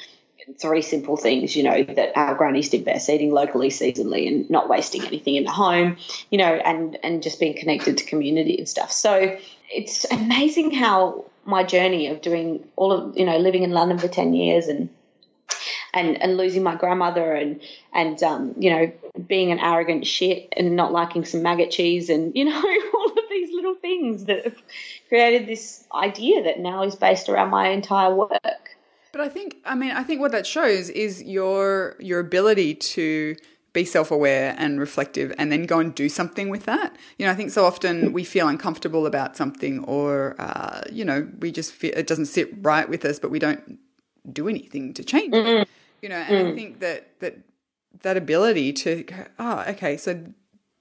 three 0.60 0.82
simple 0.82 1.18
things, 1.18 1.56
you 1.56 1.64
know, 1.64 1.84
that 1.84 2.18
our 2.18 2.36
grannies 2.36 2.70
did 2.70 2.84
best, 2.84 3.10
eating 3.10 3.32
locally, 3.32 3.70
seasonally, 3.70 4.28
and 4.28 4.50
not 4.50 4.68
wasting 4.68 5.04
anything 5.04 5.36
in 5.36 5.44
the 5.44 5.52
home, 5.52 5.98
you 6.30 6.38
know, 6.38 6.54
and, 6.54 6.98
and 7.04 7.24
just 7.24 7.40
being 7.40 7.56
connected 7.56 7.98
to 7.98 8.06
community 8.06 8.58
and 8.58 8.68
stuff. 8.68 8.92
So 8.92 9.38
it's 9.70 10.06
amazing 10.12 10.72
how 10.72 11.26
my 11.46 11.64
journey 11.64 12.08
of 12.08 12.22
doing 12.22 12.68
all 12.76 12.92
of, 12.92 13.18
you 13.18 13.26
know, 13.26 13.38
living 13.38 13.64
in 13.64 13.72
London 13.72 13.98
for 13.98 14.08
10 14.08 14.34
years 14.34 14.68
and 14.68 14.90
and, 15.94 16.22
and 16.22 16.38
losing 16.38 16.64
my 16.64 16.76
grandmother 16.76 17.34
and 17.34 17.60
and 17.94 18.22
um, 18.24 18.54
you 18.58 18.70
know 18.70 18.92
being 19.28 19.52
an 19.52 19.60
arrogant 19.60 20.08
shit 20.08 20.48
and 20.56 20.76
not 20.76 20.92
liking 20.92 21.26
some 21.26 21.42
maggot 21.42 21.72
cheese 21.72 22.10
and 22.10 22.36
you 22.36 22.46
know 22.46 22.56
all 22.94 23.12
of 23.12 23.18
these 23.30 23.54
little 23.54 23.76
things 23.76 24.26
that 24.26 24.44
have 24.46 24.62
created 25.10 25.48
this 25.48 25.86
idea 25.94 26.44
that 26.44 26.60
now 26.60 26.84
is 26.84 26.96
based 26.96 27.30
around 27.30 27.50
my 27.50 27.70
entire 27.70 28.14
work. 28.14 28.78
But 29.12 29.22
I 29.22 29.30
think 29.30 29.58
I 29.66 29.76
mean 29.76 29.92
I 29.92 30.04
think 30.04 30.22
what 30.22 30.32
that 30.32 30.48
shows 30.48 30.90
is 30.90 31.22
your 31.24 31.96
your 32.00 32.20
ability 32.20 32.76
to 32.76 33.36
be 33.74 33.86
self-aware 33.86 34.54
and 34.58 34.82
reflective 34.82 35.34
and 35.38 35.50
then 35.50 35.66
go 35.66 35.80
and 35.80 35.96
do 35.96 36.10
something 36.10 36.50
with 36.50 36.66
that 36.66 36.94
you 37.18 37.26
know 37.26 37.32
i 37.32 37.36
think 37.36 37.52
so 37.52 37.64
often 37.64 38.12
we 38.12 38.22
feel 38.22 38.50
uncomfortable 38.50 39.06
about 39.06 39.38
something 39.38 39.82
or 39.86 40.36
uh, 40.40 40.82
you 40.92 41.06
know 41.06 41.26
we 41.40 41.54
just 41.54 41.72
feel 41.72 41.94
it 41.96 42.06
doesn't 42.06 42.26
sit 42.26 42.50
right 42.62 42.90
with 42.90 43.06
us 43.06 43.18
but 43.18 43.32
we 43.32 43.40
don't 43.40 43.80
do 44.34 44.50
anything 44.50 44.94
to 44.94 45.06
change 45.06 45.34
mm-hmm. 45.34 45.62
it 45.62 45.70
you 46.02 46.10
know 46.10 46.16
and 46.16 46.48
mm. 46.48 46.52
i 46.52 46.56
think 46.56 46.80
that 46.80 47.20
that 47.20 47.38
that 48.02 48.18
ability 48.18 48.74
to 48.74 49.04
go 49.04 49.26
oh 49.40 49.64
okay 49.68 49.98
so 49.98 50.24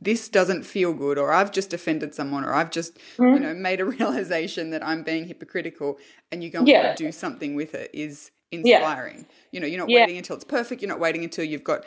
this 0.00 0.28
doesn't 0.28 0.64
feel 0.64 0.92
good 0.92 1.18
or 1.18 1.32
i've 1.32 1.52
just 1.52 1.72
offended 1.72 2.14
someone 2.14 2.44
or 2.44 2.52
i've 2.52 2.70
just 2.70 2.98
mm. 3.16 3.34
you 3.34 3.40
know 3.40 3.54
made 3.54 3.80
a 3.80 3.84
realization 3.98 4.70
that 4.70 4.84
i'm 4.86 5.02
being 5.02 5.26
hypocritical 5.26 5.98
and 6.32 6.42
you 6.42 6.50
go 6.50 6.62
yeah. 6.64 6.88
and 6.88 6.98
do 6.98 7.12
something 7.12 7.54
with 7.54 7.74
it 7.74 7.90
is 7.92 8.30
inspiring 8.50 9.18
yeah. 9.18 9.24
you 9.52 9.60
know 9.60 9.66
you're 9.66 9.78
not 9.78 9.88
yeah. 9.88 10.00
waiting 10.00 10.16
until 10.16 10.34
it's 10.34 10.44
perfect 10.44 10.82
you're 10.82 10.88
not 10.88 11.00
waiting 11.00 11.22
until 11.22 11.44
you've 11.44 11.64
got 11.64 11.84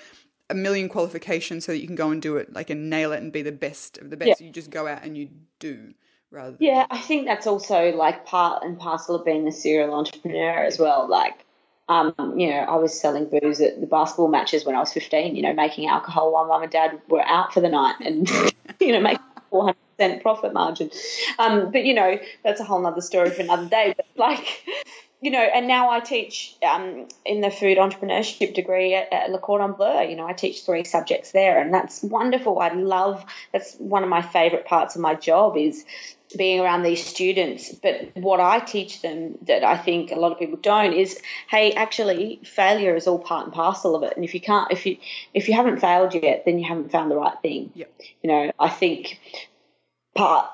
a 0.50 0.54
million 0.54 0.90
qualifications 0.90 1.66
so 1.66 1.72
that 1.72 1.80
you 1.80 1.88
can 1.88 1.96
go 1.96 2.10
and 2.10 2.22
do 2.22 2.38
it 2.38 2.54
like 2.54 2.70
and 2.70 2.90
nail 2.90 3.12
it 3.12 3.22
and 3.22 3.32
be 3.32 3.42
the 3.42 3.52
best 3.52 3.98
of 3.98 4.10
the 4.10 4.18
best 4.18 4.40
you 4.40 4.50
just 4.50 4.70
go 4.70 4.88
out 4.88 5.04
and 5.04 5.18
you 5.18 5.30
do 5.60 5.94
rather 6.32 6.52
than... 6.52 6.58
yeah 6.60 6.86
i 6.90 6.98
think 6.98 7.26
that's 7.26 7.48
also 7.48 7.92
like 7.96 8.26
part 8.26 8.64
and 8.64 8.80
parcel 8.80 9.16
of 9.16 9.26
being 9.26 9.48
a 9.48 9.52
serial 9.52 9.94
entrepreneur 9.94 10.64
as 10.64 10.78
well 10.78 11.08
like 11.10 11.43
um, 11.94 12.40
you 12.40 12.50
know, 12.50 12.58
I 12.58 12.76
was 12.76 13.00
selling 13.00 13.26
booze 13.26 13.62
at 13.62 13.80
the 13.80 13.88
basketball 13.88 14.28
matches 14.28 14.66
when 14.66 14.76
I 14.76 14.80
was 14.80 14.92
15, 14.94 15.36
you 15.36 15.44
know, 15.44 15.54
making 15.54 15.88
alcohol 15.88 16.34
while 16.34 16.48
mum 16.48 16.64
and 16.64 16.72
dad 16.72 17.00
were 17.08 17.22
out 17.22 17.54
for 17.54 17.62
the 17.62 17.70
night 17.70 17.96
and, 18.02 18.30
you 18.80 18.92
know, 18.92 19.00
making 19.00 19.24
400 19.52 19.76
percent 19.98 20.22
profit 20.24 20.54
margin. 20.54 20.90
Um, 21.38 21.72
but 21.72 21.86
you 21.86 21.94
know, 21.94 22.18
that's 22.44 22.60
a 22.60 22.64
whole 22.64 22.82
nother 22.82 23.02
story 23.02 23.30
for 23.30 23.42
another 23.42 23.68
day. 23.68 23.94
But 23.96 24.08
like, 24.18 24.66
you 25.22 25.32
know, 25.32 25.40
and 25.42 25.68
now 25.68 25.92
I 25.92 26.00
teach 26.00 26.56
um, 26.68 27.08
in 27.26 27.42
the 27.42 27.52
food 27.52 27.78
entrepreneurship 27.78 28.54
degree 28.54 28.96
at, 28.96 29.14
at 29.14 29.30
Le 29.30 29.38
Cordon 29.38 29.74
Bleu. 29.74 30.02
You 30.02 30.16
know, 30.16 30.28
I 30.28 30.34
teach 30.34 30.64
three 30.64 30.84
subjects 30.84 31.32
there, 31.32 31.62
and 31.62 31.74
that's 31.74 32.02
wonderful. 32.02 32.60
I 32.60 32.70
love 32.74 33.24
that's 33.52 33.76
one 33.76 34.04
of 34.04 34.10
my 34.10 34.22
favorite 34.22 34.66
parts 34.66 34.96
of 34.96 35.02
my 35.02 35.14
job 35.16 35.58
is 35.58 35.86
being 36.36 36.60
around 36.60 36.84
these 36.84 37.06
students. 37.06 37.72
But 37.74 38.12
what 38.16 38.40
I 38.40 38.60
teach 38.60 39.02
them 39.02 39.38
that 39.44 39.64
I 39.64 39.78
think 39.78 40.12
a 40.12 40.16
lot 40.16 40.32
of 40.32 40.40
people 40.40 40.58
don't 40.58 40.94
is, 40.94 41.20
hey, 41.50 41.72
actually, 41.74 42.40
failure 42.44 42.96
is 42.96 43.08
all 43.08 43.20
part 43.20 43.46
and 43.46 43.54
parcel 43.54 43.96
of 43.96 44.04
it. 44.04 44.16
And 44.16 44.26
if 44.26 44.34
you 44.34 44.42
can't, 44.42 44.72
if 44.72 44.86
you 44.86 44.98
if 45.34 45.48
you 45.48 45.54
haven't 45.56 45.80
failed 45.80 46.14
yet, 46.14 46.44
then 46.46 46.60
you 46.60 46.68
haven't 46.68 46.92
found 46.92 47.12
the 47.12 47.16
right 47.16 47.40
thing. 47.42 47.72
Yep. 47.76 48.02
You 48.22 48.30
know, 48.30 48.52
I 48.60 48.70
think 48.70 49.20
part 50.16 50.50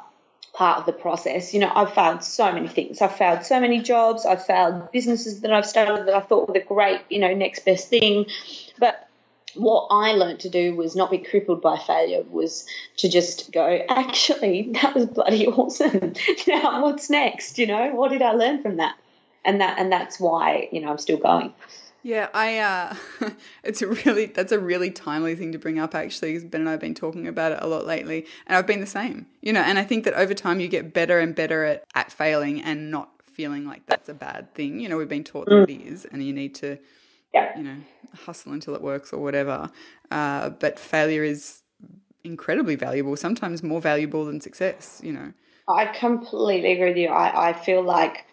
part 0.54 0.80
of 0.80 0.86
the 0.86 0.94
process. 0.94 1.54
You 1.54 1.62
know, 1.62 1.72
I've 1.74 1.94
failed 1.94 2.24
so 2.24 2.52
many 2.52 2.68
things. 2.68 3.02
I've 3.02 3.16
failed 3.16 3.46
so 3.46 3.60
many 3.60 3.82
jobs. 3.82 4.26
I've 4.26 4.46
failed 4.46 4.92
businesses 4.92 5.42
that 5.42 5.52
I've 5.52 5.66
started 5.66 6.08
that 6.08 6.14
I 6.14 6.22
thought 6.22 6.48
were 6.48 6.54
the 6.54 6.60
great, 6.60 7.02
you 7.10 7.20
know, 7.20 7.34
next 7.34 7.66
best 7.66 7.90
thing. 7.90 8.26
But 8.78 9.09
what 9.56 9.88
I 9.92 10.14
learned 10.14 10.42
to 10.42 10.50
do 10.50 10.76
was 10.76 10.96
not 10.96 11.12
be 11.12 11.18
crippled 11.20 11.62
by 11.62 11.78
failure, 11.78 12.24
was 12.30 12.66
to 12.98 13.10
just 13.10 13.52
go, 13.52 13.86
actually, 13.90 14.72
that 14.82 14.96
was 14.96 15.06
bloody 15.08 15.48
awesome. 15.48 16.14
now 16.48 16.84
what's 16.84 17.10
next? 17.10 17.58
You 17.58 17.68
know, 17.68 17.92
what 17.94 18.10
did 18.10 18.22
I 18.22 18.32
learn 18.32 18.62
from 18.62 18.78
that? 18.78 18.96
And 19.46 19.62
that 19.62 19.80
and 19.80 19.92
that's 19.92 20.20
why, 20.20 20.68
you 20.72 20.82
know, 20.82 20.90
I'm 20.90 20.98
still 20.98 21.18
going. 21.18 21.54
Yeah, 22.02 22.30
I. 22.34 22.60
Uh, 22.60 22.96
it's 23.64 23.82
a 23.82 23.88
really 23.88 24.28
that's 24.28 24.52
a 24.52 24.60
really 24.60 24.92
timely 24.92 25.36
thing 25.36 25.52
to 25.52 25.58
bring 25.58 25.80
up 25.80 25.94
actually. 25.96 26.34
Because 26.34 26.46
Ben 26.46 26.62
and 26.62 26.70
I 26.70 26.72
have 26.72 26.80
been 26.80 26.96
talking 26.96 27.28
about 27.28 27.52
it 27.52 27.60
a 27.62 27.68
lot 27.68 27.86
lately, 27.86 28.26
and 28.48 28.58
I've 28.58 28.68
been 28.68 28.80
the 28.80 28.88
same. 28.88 29.28
You 29.42 29.54
know, 29.54 29.62
and 29.62 29.78
I 29.78 29.84
think 29.84 30.06
that 30.06 30.14
over 30.14 30.34
time 30.34 30.60
you 30.60 30.68
get 30.68 30.94
better 30.94 31.20
and 31.20 31.36
better 31.36 31.66
at 31.66 31.84
at 31.96 32.12
failing 32.12 32.62
and 32.62 32.90
not 32.90 33.10
feeling 33.26 33.66
like 33.66 33.86
that's 33.86 34.10
a 34.10 34.14
bad 34.14 34.54
thing. 34.54 34.80
You 34.80 34.90
know, 34.90 34.98
we've 34.98 35.10
been 35.10 35.24
taught 35.24 35.48
that 35.48 35.70
it 35.70 35.82
is, 35.82 36.06
and 36.06 36.24
you 36.24 36.34
need 36.34 36.56
to, 36.56 36.78
Yeah. 37.34 37.58
you 37.58 37.64
know, 37.64 37.78
hustle 38.26 38.54
until 38.54 38.76
it 38.76 38.82
works 38.82 39.14
or 39.14 39.22
whatever. 39.22 39.70
Uh, 40.10 40.50
but 40.50 40.80
failure 40.80 41.24
is 41.24 41.62
incredibly 42.24 42.76
valuable. 42.76 43.16
Sometimes 43.16 43.62
more 43.64 43.82
valuable 43.82 44.26
than 44.26 44.42
success. 44.42 45.00
You 45.04 45.14
know. 45.14 45.34
I 45.68 45.86
completely 45.86 46.74
agree 46.74 46.90
with 46.90 46.98
you. 46.98 47.10
I, 47.10 47.50
I 47.50 47.54
feel 47.54 47.84
like 47.84 48.26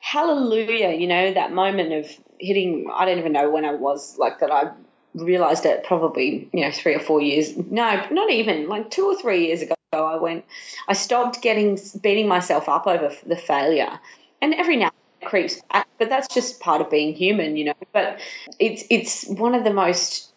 hallelujah, 0.00 0.90
you 0.90 1.06
know, 1.06 1.32
that 1.32 1.52
moment 1.52 1.92
of 1.92 2.10
hitting 2.38 2.88
I 2.94 3.06
don't 3.06 3.18
even 3.18 3.32
know 3.32 3.50
when 3.50 3.64
I 3.64 3.74
was 3.74 4.18
like 4.18 4.40
that 4.40 4.50
I 4.50 4.70
realized 5.14 5.64
it 5.64 5.84
probably, 5.84 6.48
you 6.52 6.60
know, 6.60 6.70
three 6.70 6.94
or 6.94 7.00
four 7.00 7.20
years 7.20 7.56
no, 7.56 8.06
not 8.10 8.30
even 8.30 8.68
like 8.68 8.90
two 8.90 9.06
or 9.06 9.16
three 9.16 9.46
years 9.46 9.62
ago 9.62 9.74
I 9.92 10.16
went 10.16 10.44
I 10.86 10.92
stopped 10.92 11.40
getting 11.40 11.78
beating 12.00 12.28
myself 12.28 12.68
up 12.68 12.86
over 12.86 13.14
the 13.26 13.36
failure. 13.36 13.98
And 14.42 14.54
every 14.54 14.76
now 14.76 14.90
and 14.90 14.92
then 14.92 14.92
it 14.92 14.95
creeps 15.26 15.60
back, 15.72 15.88
but 15.98 16.08
that's 16.08 16.32
just 16.32 16.60
part 16.60 16.80
of 16.80 16.90
being 16.90 17.14
human, 17.14 17.56
you 17.56 17.66
know. 17.66 17.74
But 17.92 18.20
it's 18.58 18.84
it's 18.90 19.26
one 19.26 19.54
of 19.54 19.64
the 19.64 19.72
most 19.72 20.32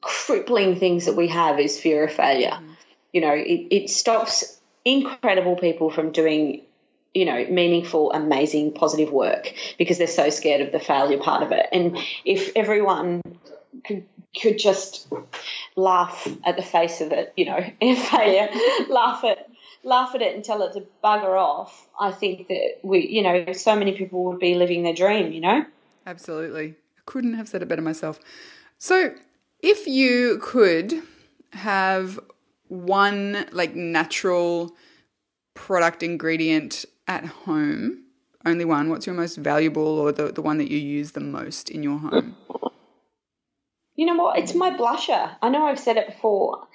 crippling 0.00 0.78
things 0.78 1.06
that 1.06 1.16
we 1.16 1.28
have 1.28 1.58
is 1.58 1.80
fear 1.80 2.04
of 2.04 2.12
failure. 2.12 2.50
Mm-hmm. 2.50 2.72
You 3.12 3.20
know, 3.22 3.32
it, 3.32 3.68
it 3.70 3.90
stops 3.90 4.60
incredible 4.84 5.56
people 5.56 5.90
from 5.90 6.12
doing 6.12 6.62
you 7.14 7.24
know, 7.24 7.46
meaningful, 7.48 8.12
amazing, 8.12 8.72
positive 8.72 9.12
work 9.12 9.54
because 9.78 9.98
they're 9.98 10.06
so 10.08 10.30
scared 10.30 10.60
of 10.60 10.72
the 10.72 10.80
failure 10.80 11.18
part 11.18 11.44
of 11.44 11.52
it. 11.52 11.66
And 11.72 11.96
if 12.24 12.50
everyone 12.56 13.22
could 13.84 14.04
could 14.40 14.58
just 14.58 15.06
laugh 15.76 16.26
at 16.44 16.56
the 16.56 16.62
face 16.62 17.00
of 17.00 17.12
it, 17.12 17.32
you 17.36 17.44
know, 17.44 17.64
in 17.80 17.96
failure, 17.96 18.48
laugh 18.88 19.22
at 19.24 19.48
laugh 19.84 20.14
at 20.14 20.22
it 20.22 20.34
and 20.34 20.44
tell 20.44 20.62
it 20.62 20.72
to 20.72 20.86
bugger 21.02 21.38
off, 21.38 21.88
I 21.98 22.10
think 22.10 22.48
that 22.48 22.78
we, 22.82 23.06
you 23.06 23.22
know, 23.22 23.52
so 23.52 23.76
many 23.76 23.92
people 23.96 24.24
would 24.24 24.38
be 24.38 24.54
living 24.54 24.82
their 24.82 24.94
dream, 24.94 25.32
you 25.32 25.40
know. 25.40 25.64
Absolutely. 26.06 26.74
I 26.98 27.00
couldn't 27.06 27.34
have 27.34 27.48
said 27.48 27.62
it 27.62 27.68
better 27.68 27.82
myself. 27.82 28.20
So, 28.78 29.14
if 29.60 29.86
you 29.86 30.38
could 30.42 31.02
have 31.52 32.20
one 32.68 33.46
like 33.52 33.74
natural 33.74 34.74
product 35.54 36.02
ingredient 36.02 36.84
at 37.06 37.24
home, 37.24 38.04
only 38.44 38.64
one, 38.64 38.90
what's 38.90 39.06
your 39.06 39.14
most 39.14 39.36
valuable 39.36 39.86
or 39.86 40.12
the, 40.12 40.32
the 40.32 40.42
one 40.42 40.58
that 40.58 40.70
you 40.70 40.78
use 40.78 41.12
the 41.12 41.20
most 41.20 41.70
in 41.70 41.82
your 41.82 41.98
home? 41.98 42.36
You 43.96 44.06
know 44.06 44.16
what? 44.16 44.38
It's 44.38 44.54
my 44.54 44.70
blusher. 44.70 45.36
I 45.40 45.48
know 45.50 45.66
I've 45.66 45.78
said 45.78 45.96
it 45.96 46.06
before, 46.06 46.66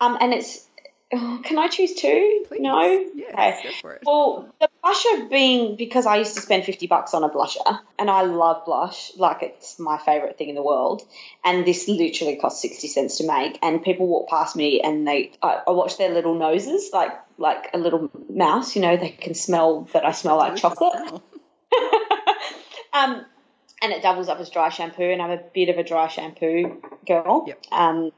um, 0.00 0.18
and 0.20 0.34
it's. 0.34 0.66
Oh, 1.12 1.40
can 1.44 1.58
I 1.58 1.68
choose 1.68 1.94
two? 1.94 2.44
Please. 2.48 2.60
No. 2.60 2.80
Yes, 3.14 3.64
it. 3.64 4.02
Well, 4.04 4.52
the 4.60 4.68
blusher 4.82 5.30
being 5.30 5.76
because 5.76 6.06
I 6.06 6.16
used 6.16 6.34
to 6.34 6.40
spend 6.40 6.64
fifty 6.64 6.86
bucks 6.86 7.14
on 7.14 7.22
a 7.22 7.28
blusher, 7.28 7.80
and 7.98 8.10
I 8.10 8.22
love 8.22 8.64
blush 8.64 9.12
like 9.16 9.42
it's 9.42 9.78
my 9.78 9.98
favorite 9.98 10.38
thing 10.38 10.48
in 10.48 10.54
the 10.54 10.62
world. 10.62 11.02
And 11.44 11.66
this 11.66 11.88
literally 11.88 12.36
cost 12.36 12.60
sixty 12.60 12.88
cents 12.88 13.18
to 13.18 13.26
make. 13.26 13.58
And 13.62 13.82
people 13.82 14.06
walk 14.06 14.28
past 14.28 14.56
me 14.56 14.80
and 14.80 15.06
they, 15.06 15.32
I, 15.42 15.62
I 15.66 15.70
watch 15.70 15.98
their 15.98 16.10
little 16.10 16.34
noses 16.34 16.90
like 16.92 17.12
like 17.38 17.70
a 17.74 17.78
little 17.78 18.10
mouse. 18.28 18.74
You 18.74 18.82
know, 18.82 18.96
they 18.96 19.10
can 19.10 19.34
smell 19.34 19.88
that 19.92 20.04
I 20.04 20.12
smell 20.12 20.38
like 20.38 20.56
chocolate. 20.56 21.22
Um, 22.94 23.26
and 23.82 23.92
it 23.92 24.02
doubles 24.02 24.28
up 24.28 24.38
as 24.38 24.48
dry 24.50 24.68
shampoo, 24.68 25.02
and 25.02 25.20
I'm 25.20 25.32
a 25.32 25.40
bit 25.52 25.68
of 25.68 25.76
a 25.76 25.82
dry 25.82 26.06
shampoo 26.08 26.80
girl. 27.06 27.44
Yep. 27.48 27.64
Um, 27.72 28.12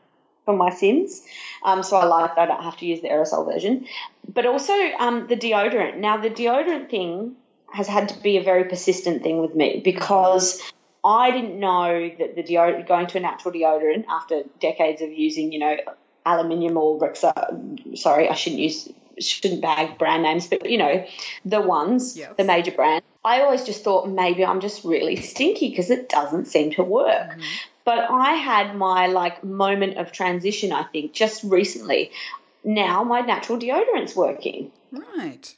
for 0.47 0.57
my 0.57 0.70
sins, 0.70 1.22
um, 1.62 1.82
so 1.82 1.97
I 1.97 2.07
like 2.07 2.36
that 2.36 2.42
I 2.42 2.47
don't 2.47 2.62
have 2.62 2.78
to 2.78 2.86
use 2.86 3.03
the 3.03 3.09
aerosol 3.09 3.44
version. 3.53 3.86
But 4.32 4.47
also 4.47 4.72
um, 4.99 5.26
the 5.26 5.36
deodorant. 5.36 5.99
Now 5.99 6.16
the 6.16 6.30
deodorant 6.30 6.88
thing 6.88 7.36
has 7.70 7.86
had 7.86 8.09
to 8.09 8.18
be 8.20 8.38
a 8.38 8.42
very 8.42 8.64
persistent 8.64 9.22
thing 9.22 9.42
with 9.42 9.55
me 9.55 9.82
because 9.84 10.62
I 11.05 11.30
didn't 11.30 11.61
know 11.61 12.11
that 12.18 12.34
the 12.34 12.42
deodorant 12.42 12.88
going 12.88 13.09
to 13.09 13.18
a 13.18 13.20
natural 13.20 13.53
deodorant 13.53 14.07
after 14.09 14.44
decades 14.61 15.03
of 15.03 15.12
using, 15.12 15.53
you 15.53 15.59
know, 15.59 15.76
aluminium 16.24 16.76
or 16.76 16.99
Rexa. 16.99 17.99
Sorry, 17.99 18.28
I 18.28 18.34
shouldn't 18.34 18.62
use 18.62 18.88
shouldn't 19.18 19.62
bag 19.62 19.99
brand 19.99 20.22
names, 20.22 20.47
but 20.47 20.68
you 20.68 20.78
know, 20.78 21.07
the 21.44 21.61
ones, 21.61 22.16
Yes. 22.16 22.34
the 22.36 22.44
major 22.44 22.70
brands. 22.70 23.05
I 23.24 23.42
always 23.42 23.64
just 23.64 23.82
thought 23.82 24.09
maybe 24.09 24.44
I'm 24.44 24.61
just 24.61 24.84
really 24.84 25.16
stinky 25.16 25.70
because 25.70 25.90
it 25.90 26.09
doesn't 26.09 26.47
seem 26.47 26.72
to 26.72 26.84
work. 26.84 27.38
But 27.87 28.11
I 28.11 28.32
had 28.32 28.76
my 28.76 29.07
like 29.07 29.43
moment 29.43 29.97
of 29.97 30.12
transition, 30.12 30.72
I 30.72 30.82
think, 30.82 31.14
just 31.14 31.45
recently. 31.45 32.11
Now 32.64 33.05
my 33.05 33.20
natural 33.20 33.59
deodorant's 33.59 34.14
working. 34.14 34.72
Right. 34.93 35.55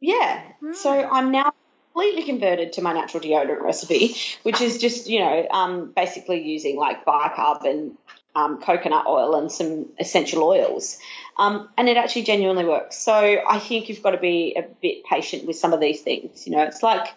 Yeah. 0.00 0.42
So 0.72 0.90
I'm 0.90 1.30
now 1.30 1.52
completely 1.92 2.22
converted 2.22 2.72
to 2.74 2.82
my 2.82 2.94
natural 2.94 3.22
deodorant 3.22 3.60
recipe, 3.60 4.16
which 4.42 4.60
is 4.62 4.78
just, 4.78 5.08
you 5.08 5.20
know, 5.20 5.46
um, 5.50 5.92
basically 5.94 6.42
using 6.42 6.76
like 6.76 7.04
bicarb 7.04 7.64
and 7.64 7.96
um, 8.34 8.60
coconut 8.60 9.06
oil 9.06 9.34
and 9.34 9.50
some 9.50 9.86
essential 9.98 10.42
oils. 10.42 10.98
Um, 11.36 11.68
and 11.78 11.88
it 11.88 11.96
actually 11.96 12.22
genuinely 12.22 12.64
works. 12.64 12.98
So 12.98 13.14
I 13.14 13.58
think 13.58 13.88
you've 13.88 14.02
got 14.02 14.10
to 14.10 14.18
be 14.18 14.54
a 14.56 14.62
bit 14.62 15.04
patient 15.04 15.46
with 15.46 15.56
some 15.56 15.72
of 15.72 15.80
these 15.80 16.02
things. 16.02 16.46
You 16.46 16.52
know, 16.54 16.62
it's 16.62 16.82
like 16.82 17.08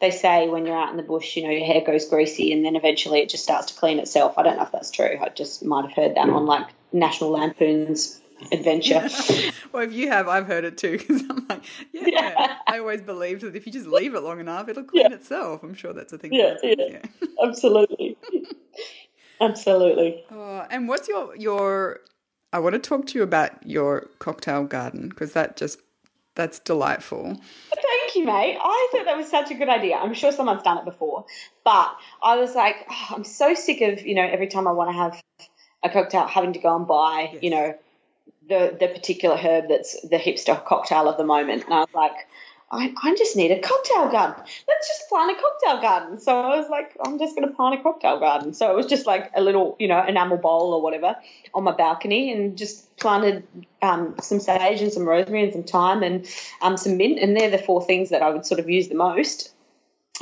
they 0.00 0.10
say 0.10 0.48
when 0.48 0.66
you're 0.66 0.76
out 0.76 0.90
in 0.90 0.96
the 0.96 1.02
bush, 1.02 1.36
you 1.36 1.42
know, 1.42 1.50
your 1.50 1.66
hair 1.66 1.80
goes 1.80 2.08
greasy 2.08 2.52
and 2.52 2.64
then 2.64 2.76
eventually 2.76 3.20
it 3.20 3.28
just 3.28 3.42
starts 3.42 3.72
to 3.72 3.78
clean 3.78 3.98
itself. 3.98 4.38
I 4.38 4.42
don't 4.44 4.56
know 4.56 4.62
if 4.62 4.72
that's 4.72 4.90
true. 4.90 5.18
I 5.20 5.28
just 5.30 5.64
might 5.64 5.82
have 5.84 5.92
heard 5.92 6.16
that 6.16 6.28
on 6.28 6.46
like 6.46 6.68
National 6.92 7.30
Lampoon's 7.30 8.20
Adventure. 8.50 9.08
Well, 9.72 9.84
if 9.84 9.94
you 9.94 10.08
have, 10.10 10.28
I've 10.28 10.46
heard 10.46 10.64
it 10.64 10.76
too 10.76 10.98
because 10.98 11.22
I'm 11.30 11.46
like, 11.48 11.62
yeah, 11.92 12.58
I 12.66 12.78
always 12.78 13.00
believed 13.00 13.40
that 13.40 13.56
if 13.56 13.64
you 13.64 13.72
just 13.72 13.86
leave 13.86 14.14
it 14.14 14.20
long 14.20 14.38
enough, 14.38 14.68
it'll 14.68 14.84
clean 14.84 15.10
itself. 15.10 15.62
I'm 15.62 15.72
sure 15.72 15.94
that's 15.94 16.12
a 16.12 16.18
thing. 16.18 16.34
Yeah, 16.34 16.50
happens, 16.50 16.76
yeah. 16.76 17.02
Absolutely. 17.42 18.18
Absolutely. 19.42 20.24
Oh, 20.30 20.64
and 20.70 20.88
what's 20.88 21.08
your 21.08 21.34
your? 21.36 22.00
I 22.52 22.60
want 22.60 22.74
to 22.74 22.78
talk 22.78 23.06
to 23.08 23.18
you 23.18 23.24
about 23.24 23.66
your 23.66 24.08
cocktail 24.18 24.64
garden 24.64 25.08
because 25.08 25.32
that 25.32 25.56
just 25.56 25.80
that's 26.34 26.60
delightful. 26.60 27.40
Thank 27.74 28.14
you, 28.14 28.24
mate. 28.24 28.56
I 28.62 28.88
thought 28.92 29.04
that 29.04 29.16
was 29.16 29.28
such 29.28 29.50
a 29.50 29.54
good 29.54 29.68
idea. 29.68 29.96
I'm 29.96 30.14
sure 30.14 30.32
someone's 30.32 30.62
done 30.62 30.78
it 30.78 30.84
before, 30.84 31.26
but 31.64 31.94
I 32.22 32.36
was 32.36 32.54
like, 32.54 32.76
oh, 32.88 33.06
I'm 33.16 33.24
so 33.24 33.54
sick 33.54 33.80
of 33.80 34.06
you 34.06 34.14
know 34.14 34.26
every 34.26 34.46
time 34.46 34.68
I 34.68 34.72
want 34.72 34.90
to 34.90 34.96
have 34.96 35.20
a 35.82 35.90
cocktail 35.90 36.26
having 36.28 36.52
to 36.52 36.60
go 36.60 36.76
and 36.76 36.86
buy 36.86 37.30
Yes. 37.32 37.42
you 37.42 37.50
know 37.50 37.74
the 38.48 38.76
the 38.78 38.88
particular 38.88 39.36
herb 39.36 39.64
that's 39.68 40.00
the 40.02 40.18
hipster 40.18 40.64
cocktail 40.64 41.08
of 41.08 41.16
the 41.16 41.24
moment, 41.24 41.64
and 41.64 41.74
I 41.74 41.80
was 41.80 41.94
like. 41.94 42.14
I, 42.72 42.94
I 43.02 43.14
just 43.14 43.36
need 43.36 43.50
a 43.50 43.60
cocktail 43.60 44.08
garden. 44.10 44.42
Let's 44.66 44.88
just 44.88 45.08
plant 45.10 45.30
a 45.30 45.40
cocktail 45.40 45.82
garden. 45.82 46.18
So 46.18 46.34
I 46.34 46.56
was 46.58 46.70
like, 46.70 46.96
I'm 47.04 47.18
just 47.18 47.36
going 47.36 47.46
to 47.46 47.54
plant 47.54 47.78
a 47.78 47.82
cocktail 47.82 48.18
garden. 48.18 48.54
So 48.54 48.70
it 48.70 48.74
was 48.74 48.86
just 48.86 49.06
like 49.06 49.30
a 49.36 49.42
little, 49.42 49.76
you 49.78 49.88
know, 49.88 50.02
enamel 50.02 50.38
bowl 50.38 50.72
or 50.72 50.80
whatever 50.80 51.16
on 51.52 51.64
my 51.64 51.72
balcony 51.72 52.32
and 52.32 52.56
just 52.56 52.96
planted 52.96 53.46
um, 53.82 54.16
some 54.22 54.40
sage 54.40 54.80
and 54.80 54.90
some 54.90 55.06
rosemary 55.06 55.44
and 55.44 55.52
some 55.52 55.64
thyme 55.64 56.02
and 56.02 56.26
um, 56.62 56.78
some 56.78 56.96
mint. 56.96 57.18
And 57.18 57.36
they're 57.36 57.50
the 57.50 57.58
four 57.58 57.84
things 57.84 58.08
that 58.08 58.22
I 58.22 58.30
would 58.30 58.46
sort 58.46 58.58
of 58.58 58.70
use 58.70 58.88
the 58.88 58.94
most. 58.94 59.52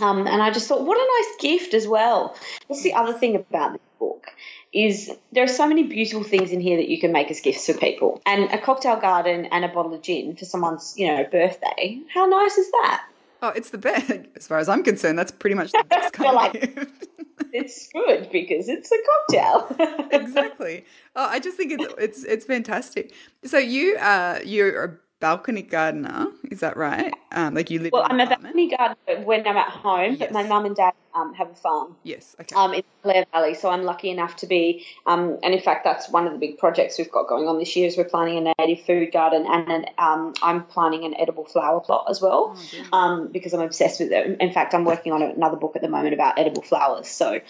Um, 0.02 0.26
and 0.26 0.42
I 0.42 0.50
just 0.50 0.66
thought, 0.66 0.84
what 0.84 0.98
a 0.98 1.22
nice 1.22 1.36
gift 1.40 1.72
as 1.72 1.86
well. 1.86 2.36
That's 2.68 2.82
the 2.82 2.94
other 2.94 3.12
thing 3.12 3.36
about. 3.36 3.80
Book 4.00 4.26
is 4.72 5.12
there 5.30 5.44
are 5.44 5.48
so 5.48 5.68
many 5.68 5.84
beautiful 5.84 6.24
things 6.24 6.50
in 6.50 6.60
here 6.60 6.76
that 6.76 6.88
you 6.88 6.98
can 7.00 7.12
make 7.12 7.30
as 7.30 7.40
gifts 7.40 7.66
for 7.66 7.74
people. 7.74 8.20
And 8.26 8.50
a 8.50 8.58
cocktail 8.58 8.96
garden 8.98 9.46
and 9.46 9.64
a 9.64 9.68
bottle 9.68 9.94
of 9.94 10.02
gin 10.02 10.34
for 10.36 10.44
someone's, 10.44 10.94
you 10.96 11.06
know, 11.06 11.22
birthday. 11.24 12.00
How 12.12 12.26
nice 12.26 12.56
is 12.58 12.70
that? 12.70 13.04
Oh, 13.42 13.48
it's 13.50 13.70
the 13.70 13.78
best. 13.78 14.10
As 14.36 14.46
far 14.48 14.58
as 14.58 14.68
I'm 14.68 14.82
concerned, 14.82 15.18
that's 15.18 15.32
pretty 15.32 15.54
much 15.54 15.72
the 15.72 15.84
best 15.88 16.12
kind 16.20 16.34
like, 16.34 16.54
of 16.54 16.74
gift. 16.74 17.06
it's 17.52 17.88
good 17.92 18.30
because 18.30 18.68
it's 18.68 18.90
a 18.92 18.96
cocktail. 19.08 20.06
exactly. 20.10 20.84
Oh, 21.16 21.26
I 21.26 21.40
just 21.40 21.56
think 21.56 21.72
it's 21.72 21.94
it's 21.98 22.24
it's 22.24 22.44
fantastic. 22.44 23.12
So 23.44 23.58
you 23.58 23.96
uh 23.96 24.40
you're 24.44 24.84
a 24.84 24.98
balcony 25.20 25.62
gardener, 25.62 26.28
is 26.50 26.60
that 26.60 26.76
right? 26.76 27.12
Um, 27.32 27.54
like 27.54 27.70
you 27.70 27.78
live. 27.80 27.92
Well, 27.92 28.06
I'm 28.08 28.20
an 28.20 28.26
a 28.32 28.36
balcony 28.36 28.68
gardener 28.70 29.24
when 29.24 29.46
I'm 29.46 29.56
at 29.56 29.68
home, 29.70 30.12
Yes. 30.12 30.18
but 30.18 30.32
my 30.32 30.42
mum 30.42 30.64
and 30.66 30.76
dad 30.76 30.92
um, 31.14 31.34
have 31.34 31.50
a 31.50 31.54
farm. 31.54 31.96
Yes. 32.02 32.36
Okay. 32.40 32.54
um, 32.56 32.74
in 32.74 32.82
Clare 33.02 33.26
Valley. 33.32 33.54
So 33.54 33.68
I'm 33.70 33.82
lucky 33.82 34.10
enough 34.10 34.36
to 34.36 34.46
be, 34.46 34.86
um, 35.06 35.38
and 35.42 35.54
in 35.54 35.60
fact, 35.60 35.84
that's 35.84 36.08
one 36.08 36.26
of 36.26 36.32
the 36.32 36.38
big 36.38 36.58
projects 36.58 36.98
we've 36.98 37.10
got 37.10 37.28
going 37.28 37.48
on 37.48 37.58
this 37.58 37.74
year. 37.76 37.86
Is 37.86 37.96
we're 37.96 38.04
planting 38.04 38.46
a 38.46 38.54
native 38.58 38.84
food 38.84 39.12
garden, 39.12 39.46
and 39.48 39.68
an, 39.70 39.84
um, 39.98 40.34
I'm 40.42 40.64
planting 40.64 41.04
an 41.04 41.14
edible 41.18 41.44
flower 41.44 41.80
plot 41.80 42.06
as 42.08 42.20
well, 42.20 42.56
Oh, 42.92 42.96
um, 42.96 43.28
because 43.32 43.54
I'm 43.54 43.60
obsessed 43.60 44.00
with 44.00 44.12
it. 44.12 44.36
In 44.40 44.52
fact, 44.52 44.74
I'm 44.74 44.84
working 44.84 45.12
on 45.12 45.22
another 45.22 45.56
book 45.56 45.76
at 45.76 45.82
the 45.82 45.88
moment 45.88 46.14
about 46.14 46.38
edible 46.38 46.62
flowers. 46.62 47.08
So 47.08 47.40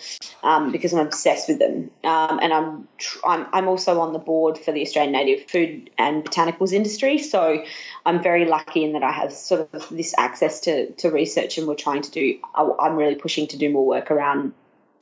um, 0.43 0.73
because 0.73 0.93
I'm 0.93 1.07
obsessed 1.07 1.49
with 1.49 1.59
them, 1.59 1.91
um, 2.05 2.39
and 2.41 2.53
I'm, 2.53 2.89
tr- 2.99 3.19
I'm 3.27 3.47
I'm 3.53 3.69
also 3.69 4.01
on 4.01 4.13
the 4.13 4.19
board 4.19 4.59
for 4.59 4.73
the 4.73 4.83
Australian 4.83 5.13
Native 5.13 5.49
Food 5.51 5.91
and 5.99 6.25
Botanicals 6.25 6.73
industry. 6.73 7.19
So 7.19 7.65
I'm 8.07 8.23
very 8.23 8.45
lucky 8.47 8.85
in 8.85 8.93
that 8.95 9.03
I 9.03 9.13
have 9.13 9.33
sort 9.33 9.69
of 9.73 9.89
this 9.91 10.15
access 10.17 10.61
to 10.61 10.93
to 10.93 11.11
research, 11.11 11.59
and 11.59 11.67
we're 11.67 11.75
trying 11.75 12.03
to 12.03 12.11
do. 12.11 12.39
I- 12.55 12.69
I'm 12.81 12.97
really 12.97 13.15
pushing 13.17 13.49
to 13.51 13.59
do 13.59 13.71
more 13.71 13.87
work 13.87 14.11
around 14.11 14.53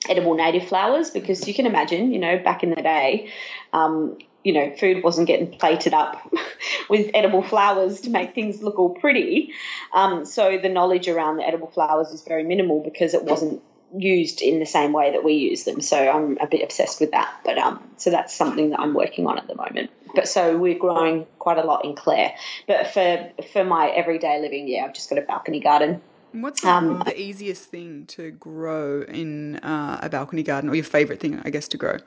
edible 0.09 0.34
native 0.34 0.68
flowers 0.68 1.11
because 1.11 1.46
you 1.46 1.55
can 1.55 1.66
imagine, 1.66 2.12
you 2.12 2.18
know, 2.18 2.38
back 2.38 2.62
in 2.62 2.70
the 2.70 2.82
day, 2.82 3.30
um, 3.72 4.16
you 4.44 4.53
know, 4.53 4.74
food 4.76 5.03
wasn't 5.03 5.26
getting 5.26 5.51
plated 5.51 5.92
up 5.92 6.32
with 6.90 7.11
edible 7.14 7.42
flowers 7.42 8.03
to 8.03 8.11
make 8.11 8.34
things 8.34 8.62
look 8.62 8.78
all 8.78 8.90
pretty. 8.90 9.53
Um, 9.92 10.24
so 10.24 10.59
the 10.59 10.68
knowledge 10.68 11.09
around 11.09 11.36
the 11.38 11.46
edible 11.46 11.68
flowers 11.68 12.09
is 12.11 12.22
very 12.22 12.44
minimal 12.44 12.82
because 12.82 13.14
it 13.14 13.24
wasn't 13.24 13.62
used 13.96 14.42
in 14.42 14.59
the 14.59 14.66
same 14.66 14.92
way 14.92 15.12
that 15.12 15.24
we 15.24 15.34
use 15.34 15.64
them. 15.64 15.80
So 15.80 15.96
I'm 15.96 16.38
a 16.40 16.46
bit 16.46 16.62
obsessed 16.62 17.01
with 17.01 17.12
that. 17.12 17.40
But 17.44 17.59
um, 17.59 17.82
so 17.96 18.11
that's 18.11 18.34
something 18.34 18.70
that 18.70 18.80
I'm 18.80 18.94
working 18.94 19.26
on 19.26 19.38
at 19.38 19.46
the 19.46 19.55
moment. 19.55 19.90
But 20.14 20.28
so 20.28 20.57
we're 20.57 20.78
growing 20.78 21.26
quite 21.38 21.59
a 21.59 21.64
lot 21.64 21.84
in 21.84 21.94
Clare. 21.94 22.34
But 22.66 22.88
for 22.88 23.30
for 23.53 23.64
my 23.64 23.88
everyday 23.88 24.40
living, 24.40 24.68
yeah, 24.68 24.84
I've 24.84 24.94
just 24.94 25.11
got 25.11 25.18
a 25.18 25.22
balcony 25.22 25.61
garden. 25.61 26.01
What's 26.33 26.61
the, 26.61 26.70
um, 26.70 27.03
the 27.05 27.20
easiest 27.20 27.70
thing 27.70 28.07
to 28.07 28.31
grow 28.31 29.03
in 29.03 29.57
uh, 29.57 30.01
a 30.03 30.09
balcony 30.09 30.43
garden, 30.43 30.70
or 30.70 30.74
your 30.74 30.85
favorite 30.85 31.20
thing, 31.20 31.41
I 31.45 31.51
guess, 31.51 31.68
to 31.68 31.76
grow? 31.76 31.99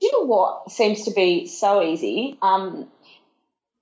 you 0.00 0.12
know 0.12 0.26
what 0.26 0.70
seems 0.70 1.04
to 1.04 1.10
be 1.10 1.46
so 1.46 1.82
easy? 1.82 2.38
Um, 2.42 2.88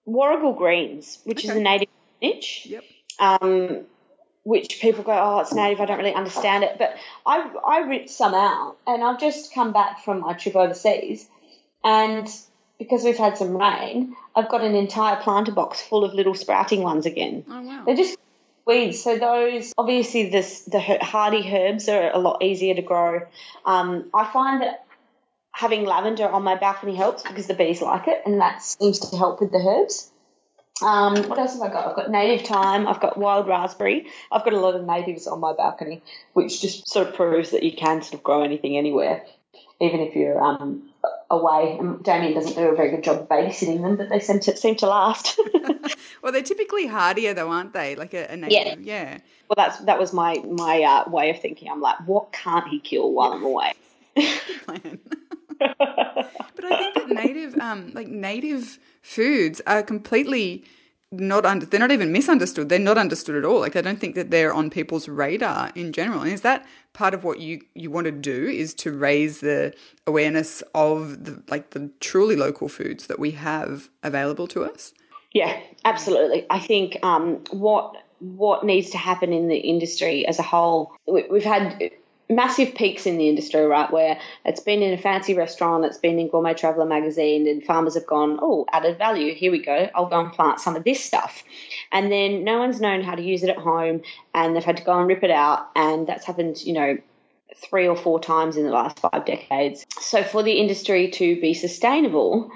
Warrigal 0.05 0.55
greens, 0.55 1.19
which 1.25 1.45
is 1.45 1.51
a 1.51 1.61
native 1.61 1.89
niche. 2.23 2.67
Yep. 2.67 2.85
Um, 3.19 3.87
which 4.45 4.81
people 4.81 5.03
go, 5.03 5.13
oh, 5.13 5.41
it's 5.41 5.53
native. 5.53 5.81
I 5.81 5.87
don't 5.87 5.99
really 5.99 6.15
understand 6.15 6.63
it, 6.63 6.77
but 6.79 6.95
I 7.27 7.51
I 7.67 7.79
ripped 7.81 8.11
some 8.11 8.33
out, 8.33 8.77
and 8.87 9.03
I've 9.03 9.19
just 9.19 9.53
come 9.53 9.73
back 9.73 10.05
from 10.05 10.21
my 10.21 10.35
trip 10.35 10.55
overseas, 10.55 11.29
and 11.83 12.29
because 12.79 13.03
we've 13.03 13.17
had 13.17 13.37
some 13.37 13.57
rain, 13.57 14.15
I've 14.37 14.49
got 14.49 14.63
an 14.63 14.77
entire 14.77 15.17
planter 15.17 15.51
box 15.51 15.83
full 15.83 16.05
of 16.05 16.15
little 16.15 16.35
sprouting 16.35 16.83
ones 16.83 17.07
again. 17.07 17.45
Oh 17.51 17.63
wow. 17.63 17.83
They're 17.85 17.97
just 17.97 18.17
So 18.69 19.17
those, 19.17 19.73
obviously, 19.79 20.29
this 20.31 20.63
the 20.63 20.81
hardy 20.81 21.49
herbs 21.53 21.89
are 21.89 22.11
a 22.13 22.19
lot 22.19 22.43
easier 22.43 22.75
to 22.75 22.83
grow. 22.83 23.21
Um, 23.65 24.11
I 24.13 24.25
find 24.25 24.63
that 24.63 24.85
having 25.53 25.85
lavender 25.85 26.29
on 26.29 26.43
my 26.43 26.57
balcony 26.57 26.97
helps 26.97 27.23
because 27.23 27.47
the 27.47 27.55
bees 27.55 27.81
like 27.81 28.09
it, 28.09 28.23
and 28.27 28.41
that 28.41 28.63
seems 28.63 28.99
to 28.99 29.17
help 29.17 29.41
with 29.41 29.53
the 29.53 29.59
herbs. 29.59 30.11
Um, 30.83 31.29
what 31.29 31.39
else 31.39 31.53
have 31.53 31.63
I 31.63 31.69
got? 31.69 31.87
I've 31.87 31.97
got 31.97 32.11
native 32.11 32.47
thyme. 32.47 32.89
I've 32.89 33.01
got 33.01 33.17
wild 33.17 33.47
raspberry. 33.47 34.09
I've 34.33 34.45
got 34.45 34.53
a 34.53 34.61
lot 34.61 34.75
of 34.75 34.85
natives 34.85 35.29
on 35.29 35.39
my 35.39 35.53
balcony, 35.53 36.03
which 36.33 36.61
just 36.61 36.89
sort 36.89 37.09
of 37.09 37.15
proves 37.15 37.53
that 37.53 37.63
you 37.63 37.73
can 37.73 38.03
sort 38.03 38.15
of 38.15 38.25
grow 38.25 38.43
anything 38.43 38.77
anywhere, 38.77 39.25
even 39.81 40.01
if 40.01 40.15
you're 40.15 40.43
um, 40.43 40.89
away. 41.31 41.77
And 41.79 42.03
Damien 42.03 42.35
doesn't 42.35 42.55
do 42.55 42.69
a 42.69 42.77
very 42.77 42.91
good 42.91 43.05
job 43.05 43.21
of 43.21 43.29
babysitting 43.29 43.83
them, 43.83 43.97
but 43.97 44.09
they 44.09 44.21
seem 44.21 44.41
to 44.41 44.57
seem 44.57 44.77
to 44.77 44.87
last. 44.87 45.39
Well, 46.23 46.33
they're 46.33 46.43
typically 46.43 46.89
hardier, 46.89 47.35
though, 47.35 47.51
aren't 47.51 47.73
they? 47.73 47.95
Like 47.95 48.13
a, 48.13 48.33
a 48.33 48.37
native. 48.37 48.83
Yeah. 48.83 49.19
Well, 49.49 49.55
that's 49.57 49.79
that 49.81 49.97
was 49.97 50.13
my 50.13 50.35
my 50.45 50.83
uh, 50.83 51.09
way 51.09 51.31
of 51.31 51.41
thinking. 51.41 51.71
I'm 51.71 51.81
like, 51.81 51.99
what 52.07 52.33
can't 52.33 52.67
he 52.67 52.81
kill 52.81 53.13
while 53.13 53.33
I'm 53.33 53.45
away? 53.45 53.75
plan. 54.65 54.99
but 55.59 56.65
I 56.65 56.79
think 56.79 56.95
that 56.95 57.09
native, 57.09 57.57
um, 57.61 57.93
like 57.95 58.09
native 58.09 58.81
foods 59.03 59.63
are 59.67 59.83
completely 59.83 60.65
not 61.21 61.45
under. 61.47 61.67
They're 61.67 61.81
not 61.81 61.91
even 61.91 62.13
misunderstood. 62.13 62.69
They're 62.69 62.79
not 62.79 62.99
understood 62.99 63.37
at 63.37 63.45
all. 63.45 63.61
Like 63.61 63.77
I 63.77 63.81
don't 63.81 63.99
think 64.01 64.15
that 64.15 64.31
they're 64.31 64.53
on 64.53 64.71
people's 64.71 65.09
radar 65.09 65.71
in 65.75 65.93
general. 65.93 66.23
And 66.23 66.33
is 66.33 66.43
that 66.43 66.67
part 66.93 67.15
of 67.15 67.25
what 67.25 67.41
you 67.41 67.63
you 67.75 67.91
want 67.91 68.07
to 68.07 68.13
do? 68.13 68.47
Is 68.47 68.75
to 68.75 68.93
raise 68.93 69.41
the 69.41 69.75
awareness 70.07 70.63
of 70.75 71.25
the 71.25 71.43
like 71.49 71.71
the 71.71 71.91
truly 72.01 72.37
local 72.37 72.69
foods 72.69 73.07
that 73.07 73.19
we 73.19 73.33
have 73.33 73.89
available 74.03 74.47
to 74.49 74.65
us? 74.65 74.93
Yeah, 75.33 75.59
absolutely. 75.85 76.47
I 76.49 76.61
think 76.61 76.99
um, 77.03 77.45
what 77.51 77.97
what 78.21 78.65
needs 78.65 78.91
to 78.91 78.99
happen 78.99 79.33
in 79.33 79.49
the 79.49 79.59
industry 79.59 80.27
as 80.27 80.39
a 80.39 80.43
whole, 80.43 80.93
we- 81.07 81.27
we've 81.31 81.45
had 81.45 81.91
massive 82.29 82.75
peaks 82.75 83.07
in 83.07 83.19
the 83.19 83.29
industry, 83.29 83.63
right? 83.63 83.91
Where 83.91 84.19
it's 84.45 84.61
been 84.61 84.83
in 84.83 84.93
a 84.93 84.99
fancy 84.99 85.35
restaurant, 85.35 85.85
it's 85.85 85.99
been 85.99 86.19
in 86.19 86.29
Gourmet 86.29 86.55
Traveller 86.55 86.87
magazine, 86.87 87.47
and 87.47 87.65
farmers 87.65 87.95
have 87.95 88.07
gone, 88.07 88.39
oh, 88.43 88.67
added 88.73 88.99
value. 88.99 89.35
Here 89.35 89.53
we 89.53 89.63
go. 89.63 89.89
I'll 89.95 90.09
go 90.09 90.21
and 90.21 90.33
plant 90.33 90.61
some 90.61 90.77
of 90.77 90.85
this 90.85 91.03
stuff, 91.03 91.45
and 91.93 92.11
then 92.11 92.45
no 92.45 92.59
one's 92.59 92.81
known 92.81 93.03
how 93.03 93.15
to 93.15 93.23
use 93.23 93.43
it 93.43 93.51
at 93.51 93.59
home, 93.59 94.03
and 94.35 94.55
they've 94.55 94.65
had 94.65 94.79
to 94.79 94.85
go 94.85 94.99
and 94.99 95.09
rip 95.09 95.23
it 95.23 95.31
out, 95.31 95.69
and 95.77 96.07
that's 96.07 96.25
happened, 96.25 96.63
you 96.63 96.73
know, 96.73 96.99
three 97.57 97.89
or 97.89 97.97
four 97.97 98.21
times 98.21 98.57
in 98.57 98.65
the 98.65 98.71
last 98.71 98.99
five 98.99 99.25
decades. 99.25 99.87
So 100.01 100.23
for 100.23 100.43
the 100.43 100.53
industry 100.53 101.11
to 101.13 101.41
be 101.41 101.55
sustainable, 101.55 102.51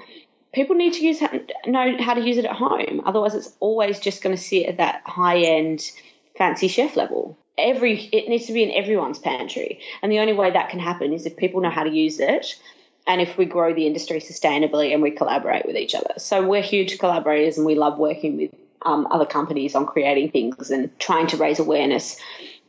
people 0.53 0.75
need 0.75 0.93
to 0.93 1.03
use 1.03 1.21
know 1.65 1.97
how 1.99 2.13
to 2.13 2.21
use 2.21 2.37
it 2.37 2.45
at 2.45 2.55
home. 2.55 3.01
Otherwise, 3.05 3.35
it's 3.35 3.53
always 3.59 3.99
just 3.99 4.21
going 4.21 4.35
to 4.35 4.41
sit 4.41 4.67
at 4.67 4.77
that 4.77 5.01
high 5.05 5.39
end, 5.39 5.91
fancy 6.37 6.67
chef 6.67 6.95
level. 6.95 7.37
Every 7.57 7.99
it 8.11 8.29
needs 8.29 8.47
to 8.47 8.53
be 8.53 8.63
in 8.63 8.71
everyone's 8.71 9.19
pantry, 9.19 9.79
and 10.01 10.11
the 10.11 10.19
only 10.19 10.33
way 10.33 10.51
that 10.51 10.69
can 10.69 10.79
happen 10.79 11.13
is 11.13 11.25
if 11.25 11.37
people 11.37 11.61
know 11.61 11.69
how 11.69 11.83
to 11.83 11.89
use 11.89 12.19
it, 12.19 12.59
and 13.07 13.21
if 13.21 13.37
we 13.37 13.45
grow 13.45 13.73
the 13.73 13.87
industry 13.87 14.19
sustainably 14.19 14.93
and 14.93 15.01
we 15.01 15.11
collaborate 15.11 15.65
with 15.65 15.75
each 15.75 15.95
other. 15.95 16.13
So 16.17 16.47
we're 16.47 16.61
huge 16.61 16.97
collaborators, 16.99 17.57
and 17.57 17.65
we 17.65 17.75
love 17.75 17.97
working 17.97 18.37
with 18.37 18.51
um, 18.83 19.07
other 19.11 19.25
companies 19.25 19.75
on 19.75 19.85
creating 19.85 20.31
things 20.31 20.71
and 20.71 20.97
trying 20.99 21.27
to 21.27 21.37
raise 21.37 21.59
awareness. 21.59 22.17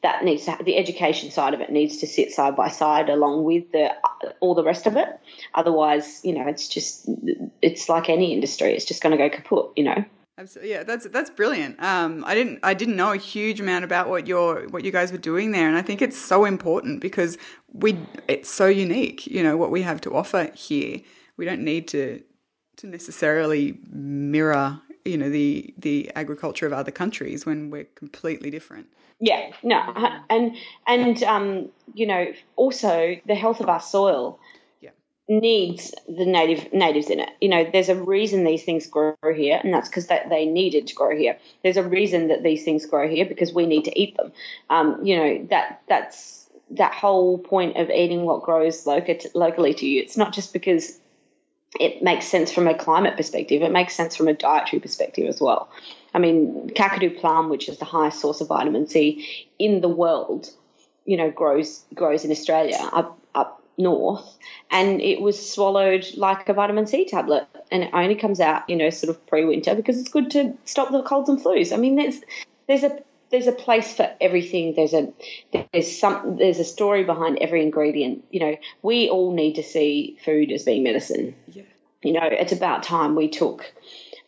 That 0.02 0.24
needs 0.24 0.46
to 0.46 0.58
the 0.64 0.76
education 0.76 1.30
side 1.30 1.54
of 1.54 1.60
it 1.60 1.70
needs 1.70 1.98
to 1.98 2.08
sit 2.08 2.32
side 2.32 2.56
by 2.56 2.70
side 2.70 3.08
along 3.08 3.44
with 3.44 3.70
the 3.70 3.94
all 4.40 4.56
the 4.56 4.64
rest 4.64 4.88
of 4.88 4.96
it. 4.96 5.08
Otherwise, 5.54 6.20
you 6.24 6.32
know, 6.32 6.48
it's 6.48 6.66
just 6.66 7.08
it's 7.62 7.88
like 7.88 8.08
any 8.08 8.32
industry. 8.32 8.72
It's 8.72 8.84
just 8.84 9.00
going 9.00 9.16
to 9.16 9.28
go 9.28 9.30
kaput. 9.30 9.70
You 9.76 9.84
know. 9.84 10.04
Absolutely, 10.42 10.72
yeah, 10.72 10.82
that's 10.82 11.06
that's 11.06 11.30
brilliant. 11.30 11.80
Um, 11.80 12.24
I 12.26 12.34
didn't 12.34 12.58
I 12.64 12.74
didn't 12.74 12.96
know 12.96 13.12
a 13.12 13.16
huge 13.16 13.60
amount 13.60 13.84
about 13.84 14.08
what 14.08 14.26
your 14.26 14.66
what 14.70 14.84
you 14.84 14.90
guys 14.90 15.12
were 15.12 15.18
doing 15.18 15.52
there, 15.52 15.68
and 15.68 15.76
I 15.76 15.82
think 15.82 16.02
it's 16.02 16.18
so 16.18 16.44
important 16.44 17.00
because 17.00 17.38
we 17.72 17.96
it's 18.26 18.50
so 18.50 18.66
unique. 18.66 19.24
You 19.28 19.44
know 19.44 19.56
what 19.56 19.70
we 19.70 19.82
have 19.82 20.00
to 20.00 20.16
offer 20.16 20.50
here. 20.54 21.00
We 21.36 21.44
don't 21.44 21.62
need 21.62 21.86
to 21.88 22.22
to 22.78 22.86
necessarily 22.88 23.78
mirror 23.92 24.80
you 25.04 25.16
know 25.16 25.30
the 25.30 25.72
the 25.78 26.10
agriculture 26.16 26.66
of 26.66 26.72
other 26.72 26.90
countries 26.90 27.46
when 27.46 27.70
we're 27.70 27.88
completely 27.94 28.50
different. 28.50 28.88
Yeah, 29.20 29.52
no, 29.62 29.80
and 30.28 30.56
and 30.88 31.22
um, 31.22 31.68
you 31.94 32.06
know, 32.06 32.32
also 32.56 33.14
the 33.26 33.36
health 33.36 33.60
of 33.60 33.68
our 33.68 33.80
soil. 33.80 34.40
Needs 35.40 35.94
the 36.08 36.26
native 36.26 36.72
natives 36.72 37.08
in 37.10 37.20
it. 37.20 37.30
You 37.40 37.48
know, 37.48 37.68
there's 37.70 37.88
a 37.88 37.96
reason 37.96 38.44
these 38.44 38.64
things 38.64 38.86
grow 38.86 39.14
here, 39.34 39.60
and 39.62 39.72
that's 39.72 39.88
because 39.88 40.08
that 40.08 40.28
they 40.28 40.46
needed 40.46 40.86
to 40.88 40.94
grow 40.94 41.16
here. 41.16 41.38
There's 41.62 41.76
a 41.76 41.82
reason 41.82 42.28
that 42.28 42.42
these 42.42 42.64
things 42.64 42.86
grow 42.86 43.08
here 43.08 43.24
because 43.24 43.52
we 43.52 43.66
need 43.66 43.84
to 43.84 44.00
eat 44.00 44.16
them. 44.16 44.32
Um, 44.70 45.04
you 45.04 45.16
know, 45.16 45.46
that 45.50 45.82
that's 45.88 46.48
that 46.72 46.92
whole 46.92 47.38
point 47.38 47.76
of 47.76 47.90
eating 47.90 48.24
what 48.24 48.42
grows 48.42 48.86
local 48.86 49.16
locally 49.34 49.74
to 49.74 49.86
you. 49.86 50.02
It's 50.02 50.16
not 50.16 50.32
just 50.32 50.52
because 50.52 50.98
it 51.80 52.02
makes 52.02 52.26
sense 52.26 52.52
from 52.52 52.68
a 52.68 52.76
climate 52.76 53.16
perspective. 53.16 53.62
It 53.62 53.72
makes 53.72 53.94
sense 53.94 54.16
from 54.16 54.28
a 54.28 54.34
dietary 54.34 54.80
perspective 54.80 55.26
as 55.28 55.40
well. 55.40 55.70
I 56.14 56.18
mean, 56.18 56.70
Kakadu 56.74 57.18
plum, 57.18 57.48
which 57.48 57.68
is 57.68 57.78
the 57.78 57.86
highest 57.86 58.20
source 58.20 58.40
of 58.40 58.48
vitamin 58.48 58.86
C 58.86 59.48
in 59.58 59.80
the 59.80 59.88
world, 59.88 60.50
you 61.06 61.16
know, 61.16 61.30
grows 61.30 61.84
grows 61.94 62.24
in 62.24 62.30
Australia 62.30 62.76
up 62.92 63.18
north, 63.78 64.38
and 64.70 65.00
it 65.00 65.20
was 65.20 65.52
swallowed 65.52 66.06
like 66.16 66.48
a 66.48 66.52
vitamin 66.52 66.86
C 66.86 67.04
tablet, 67.04 67.46
and 67.70 67.82
it 67.84 67.90
only 67.92 68.14
comes 68.14 68.40
out, 68.40 68.68
you 68.68 68.76
know, 68.76 68.90
sort 68.90 69.10
of 69.10 69.26
pre-winter 69.26 69.74
because 69.74 69.98
it's 69.98 70.10
good 70.10 70.30
to 70.32 70.56
stop 70.64 70.90
the 70.90 71.02
colds 71.02 71.28
and 71.28 71.38
flus. 71.38 71.72
I 71.72 71.76
mean, 71.76 71.96
there's 71.96 72.20
there's 72.66 72.84
a 72.84 72.98
there's 73.30 73.46
a 73.46 73.52
place 73.52 73.94
for 73.94 74.10
everything. 74.20 74.74
There's 74.74 74.92
a 74.94 75.12
there's 75.72 75.98
some 75.98 76.36
there's 76.36 76.58
a 76.58 76.64
story 76.64 77.04
behind 77.04 77.38
every 77.40 77.62
ingredient. 77.62 78.24
You 78.30 78.40
know, 78.40 78.56
we 78.82 79.08
all 79.08 79.32
need 79.32 79.54
to 79.54 79.62
see 79.62 80.18
food 80.24 80.52
as 80.52 80.64
being 80.64 80.82
medicine. 80.82 81.34
Yeah. 81.48 81.62
You 82.02 82.12
know, 82.12 82.24
it's 82.24 82.52
about 82.52 82.82
time 82.82 83.14
we 83.14 83.28
took 83.28 83.72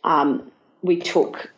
um, 0.03 0.51
we 0.82 1.01
took 1.01 1.51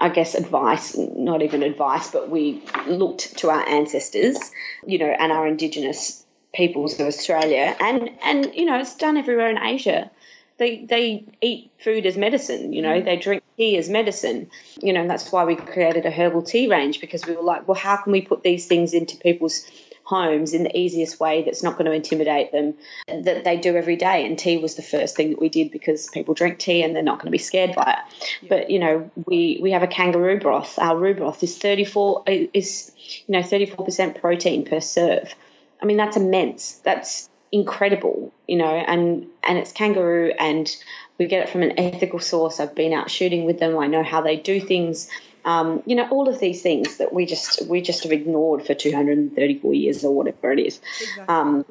I 0.00 0.10
guess 0.10 0.36
advice, 0.36 0.96
not 0.96 1.42
even 1.42 1.64
advice, 1.64 2.12
but 2.12 2.30
we 2.30 2.62
looked 2.86 3.38
to 3.38 3.50
our 3.50 3.68
ancestors, 3.68 4.38
you 4.86 4.98
know, 4.98 5.10
and 5.10 5.32
our 5.32 5.46
indigenous 5.46 6.24
peoples 6.54 6.98
of 6.98 7.06
Australia, 7.06 7.76
and 7.80 8.10
and 8.22 8.54
you 8.54 8.64
know, 8.64 8.78
it's 8.78 8.96
done 8.96 9.16
everywhere 9.16 9.50
in 9.50 9.58
Asia. 9.58 10.10
They 10.58 10.84
they 10.84 11.24
eat 11.40 11.70
food 11.78 12.04
as 12.06 12.16
medicine, 12.16 12.72
you 12.72 12.82
know, 12.82 13.00
mm. 13.00 13.04
they 13.04 13.16
drink 13.16 13.42
tea 13.56 13.76
as 13.76 13.88
medicine, 13.88 14.50
you 14.82 14.92
know, 14.92 15.02
and 15.02 15.10
that's 15.10 15.30
why 15.30 15.44
we 15.44 15.54
created 15.54 16.04
a 16.04 16.10
herbal 16.10 16.42
tea 16.42 16.68
range 16.68 17.00
because 17.00 17.24
we 17.24 17.36
were 17.36 17.42
like, 17.42 17.68
well, 17.68 17.76
how 17.76 17.96
can 17.96 18.12
we 18.12 18.22
put 18.22 18.42
these 18.42 18.66
things 18.66 18.92
into 18.92 19.16
people's 19.18 19.70
homes 20.02 20.54
in 20.54 20.62
the 20.62 20.76
easiest 20.76 21.20
way 21.20 21.42
that's 21.42 21.62
not 21.62 21.74
going 21.74 21.84
to 21.84 21.92
intimidate 21.92 22.50
them 22.50 22.74
that 23.06 23.44
they 23.44 23.56
do 23.56 23.76
every 23.76 23.94
day? 23.94 24.26
And 24.26 24.36
tea 24.36 24.56
was 24.56 24.74
the 24.74 24.82
first 24.82 25.14
thing 25.14 25.30
that 25.30 25.40
we 25.40 25.48
did 25.48 25.70
because 25.70 26.08
people 26.08 26.34
drink 26.34 26.58
tea 26.58 26.82
and 26.82 26.96
they're 26.96 27.04
not 27.04 27.18
going 27.18 27.26
to 27.26 27.30
be 27.30 27.38
scared 27.38 27.76
by 27.76 27.98
it. 27.98 28.26
Yeah. 28.42 28.48
but 28.48 28.70
you 28.70 28.80
know 28.80 29.10
we 29.26 29.60
we 29.62 29.70
have 29.72 29.82
a 29.84 29.86
kangaroo 29.86 30.40
broth. 30.40 30.76
Our 30.78 30.96
roo 30.96 31.14
broth 31.14 31.42
is 31.44 31.56
34 31.56 32.24
is 32.26 32.90
you 33.26 33.32
know 33.34 33.40
34% 33.40 34.20
protein 34.20 34.64
per 34.64 34.80
serve 34.80 35.34
i 35.82 35.86
mean 35.86 35.96
that's 35.96 36.16
immense 36.16 36.74
that's 36.84 37.28
incredible 37.50 38.32
you 38.46 38.56
know 38.56 38.74
and 38.74 39.26
and 39.42 39.58
it's 39.58 39.72
kangaroo 39.72 40.32
and 40.38 40.76
we 41.18 41.26
get 41.26 41.42
it 41.42 41.48
from 41.48 41.62
an 41.62 41.78
ethical 41.78 42.18
source 42.18 42.60
i've 42.60 42.74
been 42.74 42.92
out 42.92 43.10
shooting 43.10 43.46
with 43.46 43.58
them 43.58 43.78
i 43.78 43.86
know 43.86 44.02
how 44.02 44.20
they 44.20 44.36
do 44.36 44.60
things 44.60 45.08
um, 45.44 45.82
you 45.86 45.96
know, 45.96 46.06
all 46.10 46.28
of 46.28 46.40
these 46.40 46.60
things 46.60 46.98
that 46.98 47.12
we 47.12 47.24
just 47.24 47.66
we 47.66 47.80
just 47.80 48.02
have 48.02 48.12
ignored 48.12 48.66
for 48.66 48.74
234 48.74 49.72
years 49.72 50.04
or 50.04 50.14
whatever 50.14 50.52
it 50.52 50.58
is. 50.58 50.78
Exactly. 51.00 51.24
Um, 51.34 51.64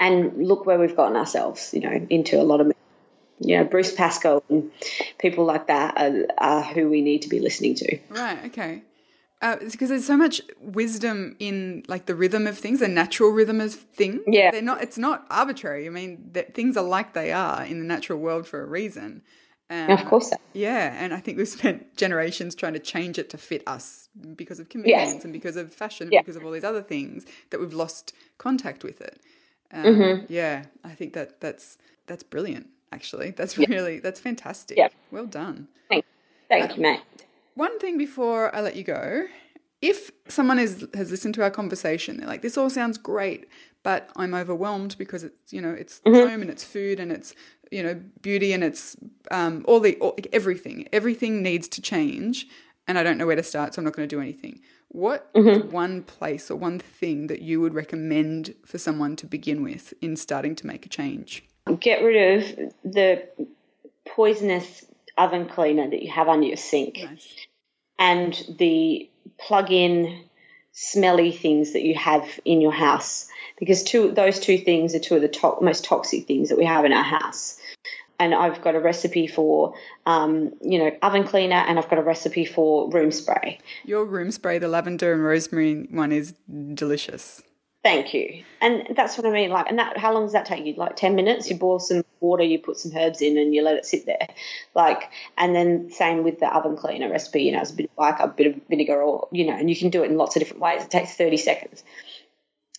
and 0.00 0.46
look 0.46 0.64
where 0.64 0.78
we've 0.78 0.96
gotten 0.96 1.16
ourselves, 1.16 1.74
you 1.74 1.80
know, 1.80 2.06
into 2.08 2.40
a 2.40 2.44
lot 2.44 2.60
of, 2.60 2.72
you 3.38 3.58
know, 3.58 3.64
Bruce 3.64 3.94
Pascoe 3.94 4.42
and 4.48 4.70
people 5.18 5.44
like 5.44 5.66
that 5.66 5.94
are, 5.98 6.26
are 6.38 6.62
who 6.62 6.88
we 6.88 7.02
need 7.02 7.22
to 7.22 7.28
be 7.28 7.40
listening 7.40 7.74
to. 7.76 7.98
Right. 8.08 8.46
Okay. 8.46 8.82
Uh, 9.42 9.56
because 9.56 9.90
there's 9.90 10.06
so 10.06 10.16
much 10.16 10.40
wisdom 10.60 11.36
in 11.38 11.84
like 11.88 12.06
the 12.06 12.14
rhythm 12.14 12.46
of 12.46 12.56
things, 12.56 12.80
the 12.80 12.88
natural 12.88 13.30
rhythm 13.30 13.60
of 13.60 13.74
things. 13.74 14.22
Yeah, 14.26 14.50
they're 14.50 14.62
not. 14.62 14.82
It's 14.82 14.96
not 14.96 15.26
arbitrary. 15.30 15.86
I 15.86 15.90
mean, 15.90 16.30
things 16.54 16.76
are 16.76 16.84
like 16.84 17.12
they 17.12 17.32
are 17.32 17.62
in 17.64 17.78
the 17.78 17.84
natural 17.84 18.18
world 18.18 18.46
for 18.46 18.62
a 18.62 18.66
reason. 18.66 19.22
Um, 19.68 19.90
of 19.90 20.04
course. 20.06 20.30
So. 20.30 20.36
Yeah, 20.52 20.94
and 20.96 21.12
I 21.12 21.20
think 21.20 21.36
we've 21.36 21.48
spent 21.60 21.96
generations 21.96 22.54
trying 22.54 22.72
to 22.74 22.78
change 22.78 23.18
it 23.18 23.28
to 23.30 23.38
fit 23.38 23.62
us 23.66 24.08
because 24.34 24.58
of 24.58 24.68
convenience 24.68 25.14
yes. 25.14 25.24
and 25.24 25.32
because 25.32 25.56
of 25.56 25.72
fashion, 25.72 26.08
yeah. 26.10 26.20
because 26.20 26.36
of 26.36 26.44
all 26.44 26.52
these 26.52 26.64
other 26.64 26.82
things 26.82 27.26
that 27.50 27.60
we've 27.60 27.74
lost 27.74 28.14
contact 28.38 28.84
with 28.84 29.00
it. 29.00 29.20
Um, 29.72 29.84
mm-hmm. 29.84 30.32
Yeah, 30.32 30.64
I 30.84 30.90
think 30.90 31.12
that 31.14 31.40
that's 31.40 31.78
that's 32.06 32.22
brilliant. 32.22 32.68
Actually, 32.92 33.32
that's 33.32 33.58
yeah. 33.58 33.66
really 33.68 33.98
that's 33.98 34.20
fantastic. 34.20 34.78
Yeah. 34.78 34.88
Well 35.10 35.26
done. 35.26 35.68
Thank, 35.88 36.04
thank 36.48 36.70
um, 36.70 36.76
you, 36.76 36.82
mate. 36.82 37.00
One 37.56 37.78
thing 37.78 37.98
before 37.98 38.54
I 38.54 38.60
let 38.60 38.76
you 38.76 38.84
go, 38.84 39.26
if 39.82 40.10
someone 40.28 40.58
is 40.58 40.86
has 40.94 41.10
listened 41.10 41.34
to 41.34 41.42
our 41.42 41.50
conversation, 41.50 42.16
they're 42.16 42.28
like, 42.28 42.42
"This 42.42 42.56
all 42.56 42.70
sounds 42.70 42.96
great, 42.96 43.48
but 43.82 44.10
I'm 44.16 44.34
overwhelmed 44.34 44.96
because 44.98 45.24
it's 45.24 45.52
you 45.52 45.60
know 45.60 45.70
it's 45.70 46.00
mm-hmm. 46.00 46.28
home 46.28 46.42
and 46.42 46.50
it's 46.50 46.64
food 46.64 47.00
and 47.00 47.12
it's 47.12 47.34
you 47.70 47.82
know 47.82 48.00
beauty 48.20 48.52
and 48.52 48.62
it's 48.64 48.96
um, 49.30 49.64
all 49.66 49.80
the 49.80 49.96
all, 49.96 50.16
everything 50.32 50.88
everything 50.92 51.42
needs 51.42 51.68
to 51.68 51.80
change 51.80 52.46
and 52.86 52.98
i 52.98 53.02
don't 53.02 53.18
know 53.18 53.26
where 53.26 53.36
to 53.36 53.42
start 53.42 53.74
so 53.74 53.80
i'm 53.80 53.84
not 53.84 53.94
going 53.94 54.08
to 54.08 54.14
do 54.14 54.20
anything 54.20 54.60
What 54.88 55.32
mm-hmm. 55.34 55.70
one 55.70 56.02
place 56.02 56.50
or 56.50 56.56
one 56.56 56.78
thing 56.78 57.26
that 57.28 57.42
you 57.42 57.60
would 57.60 57.74
recommend 57.74 58.54
for 58.64 58.78
someone 58.78 59.16
to 59.16 59.26
begin 59.26 59.62
with 59.62 59.94
in 60.00 60.16
starting 60.16 60.54
to 60.56 60.66
make 60.66 60.86
a 60.86 60.88
change 60.88 61.44
get 61.80 62.02
rid 62.02 62.40
of 62.40 62.72
the 62.84 63.28
poisonous 64.06 64.86
oven 65.16 65.46
cleaner 65.48 65.88
that 65.88 66.02
you 66.02 66.10
have 66.10 66.28
under 66.28 66.46
your 66.46 66.56
sink 66.56 66.98
nice. 67.02 67.34
and 67.98 68.56
the 68.58 69.08
plug-in 69.38 70.24
smelly 70.72 71.32
things 71.32 71.72
that 71.72 71.82
you 71.82 71.94
have 71.94 72.38
in 72.44 72.60
your 72.60 72.72
house 72.72 73.28
because 73.58 73.82
two 73.82 74.10
those 74.12 74.38
two 74.38 74.58
things 74.58 74.94
are 74.94 74.98
two 74.98 75.16
of 75.16 75.22
the 75.22 75.28
to- 75.28 75.56
most 75.60 75.84
toxic 75.84 76.26
things 76.26 76.50
that 76.50 76.58
we 76.58 76.64
have 76.64 76.84
in 76.84 76.92
our 76.92 77.02
house. 77.02 77.58
And 78.18 78.34
I've 78.34 78.62
got 78.62 78.74
a 78.74 78.80
recipe 78.80 79.26
for, 79.26 79.74
um, 80.06 80.52
you 80.62 80.78
know, 80.78 80.90
oven 81.02 81.24
cleaner, 81.24 81.56
and 81.56 81.78
I've 81.78 81.90
got 81.90 81.98
a 81.98 82.02
recipe 82.02 82.46
for 82.46 82.88
room 82.90 83.12
spray. 83.12 83.58
Your 83.84 84.06
room 84.06 84.30
spray, 84.30 84.58
the 84.58 84.68
lavender 84.68 85.12
and 85.12 85.22
rosemary 85.22 85.86
one, 85.90 86.12
is 86.12 86.32
delicious. 86.72 87.42
Thank 87.86 88.14
you. 88.14 88.42
And 88.60 88.96
that's 88.96 89.16
what 89.16 89.28
I 89.28 89.30
mean. 89.30 89.50
Like, 89.50 89.66
and 89.68 89.78
that, 89.78 89.96
how 89.96 90.12
long 90.12 90.24
does 90.24 90.32
that 90.32 90.44
take 90.44 90.66
you? 90.66 90.74
Like 90.74 90.96
10 90.96 91.14
minutes? 91.14 91.48
You 91.48 91.56
boil 91.56 91.78
some 91.78 92.04
water, 92.18 92.42
you 92.42 92.58
put 92.58 92.78
some 92.78 92.90
herbs 92.96 93.22
in, 93.22 93.38
and 93.38 93.54
you 93.54 93.62
let 93.62 93.76
it 93.76 93.86
sit 93.86 94.06
there. 94.06 94.26
Like, 94.74 95.08
and 95.38 95.54
then 95.54 95.92
same 95.92 96.24
with 96.24 96.40
the 96.40 96.52
oven 96.52 96.76
cleaner 96.76 97.08
recipe, 97.08 97.44
you 97.44 97.52
know, 97.52 97.60
it's 97.60 97.70
a 97.70 97.74
bit 97.74 97.92
like 97.96 98.18
a 98.18 98.26
bit 98.26 98.48
of 98.48 98.60
vinegar 98.68 99.00
or, 99.00 99.28
you 99.30 99.46
know, 99.46 99.52
and 99.52 99.70
you 99.70 99.76
can 99.76 99.90
do 99.90 100.02
it 100.02 100.10
in 100.10 100.16
lots 100.16 100.34
of 100.34 100.40
different 100.40 100.62
ways. 100.62 100.82
It 100.82 100.90
takes 100.90 101.14
30 101.14 101.36
seconds. 101.36 101.84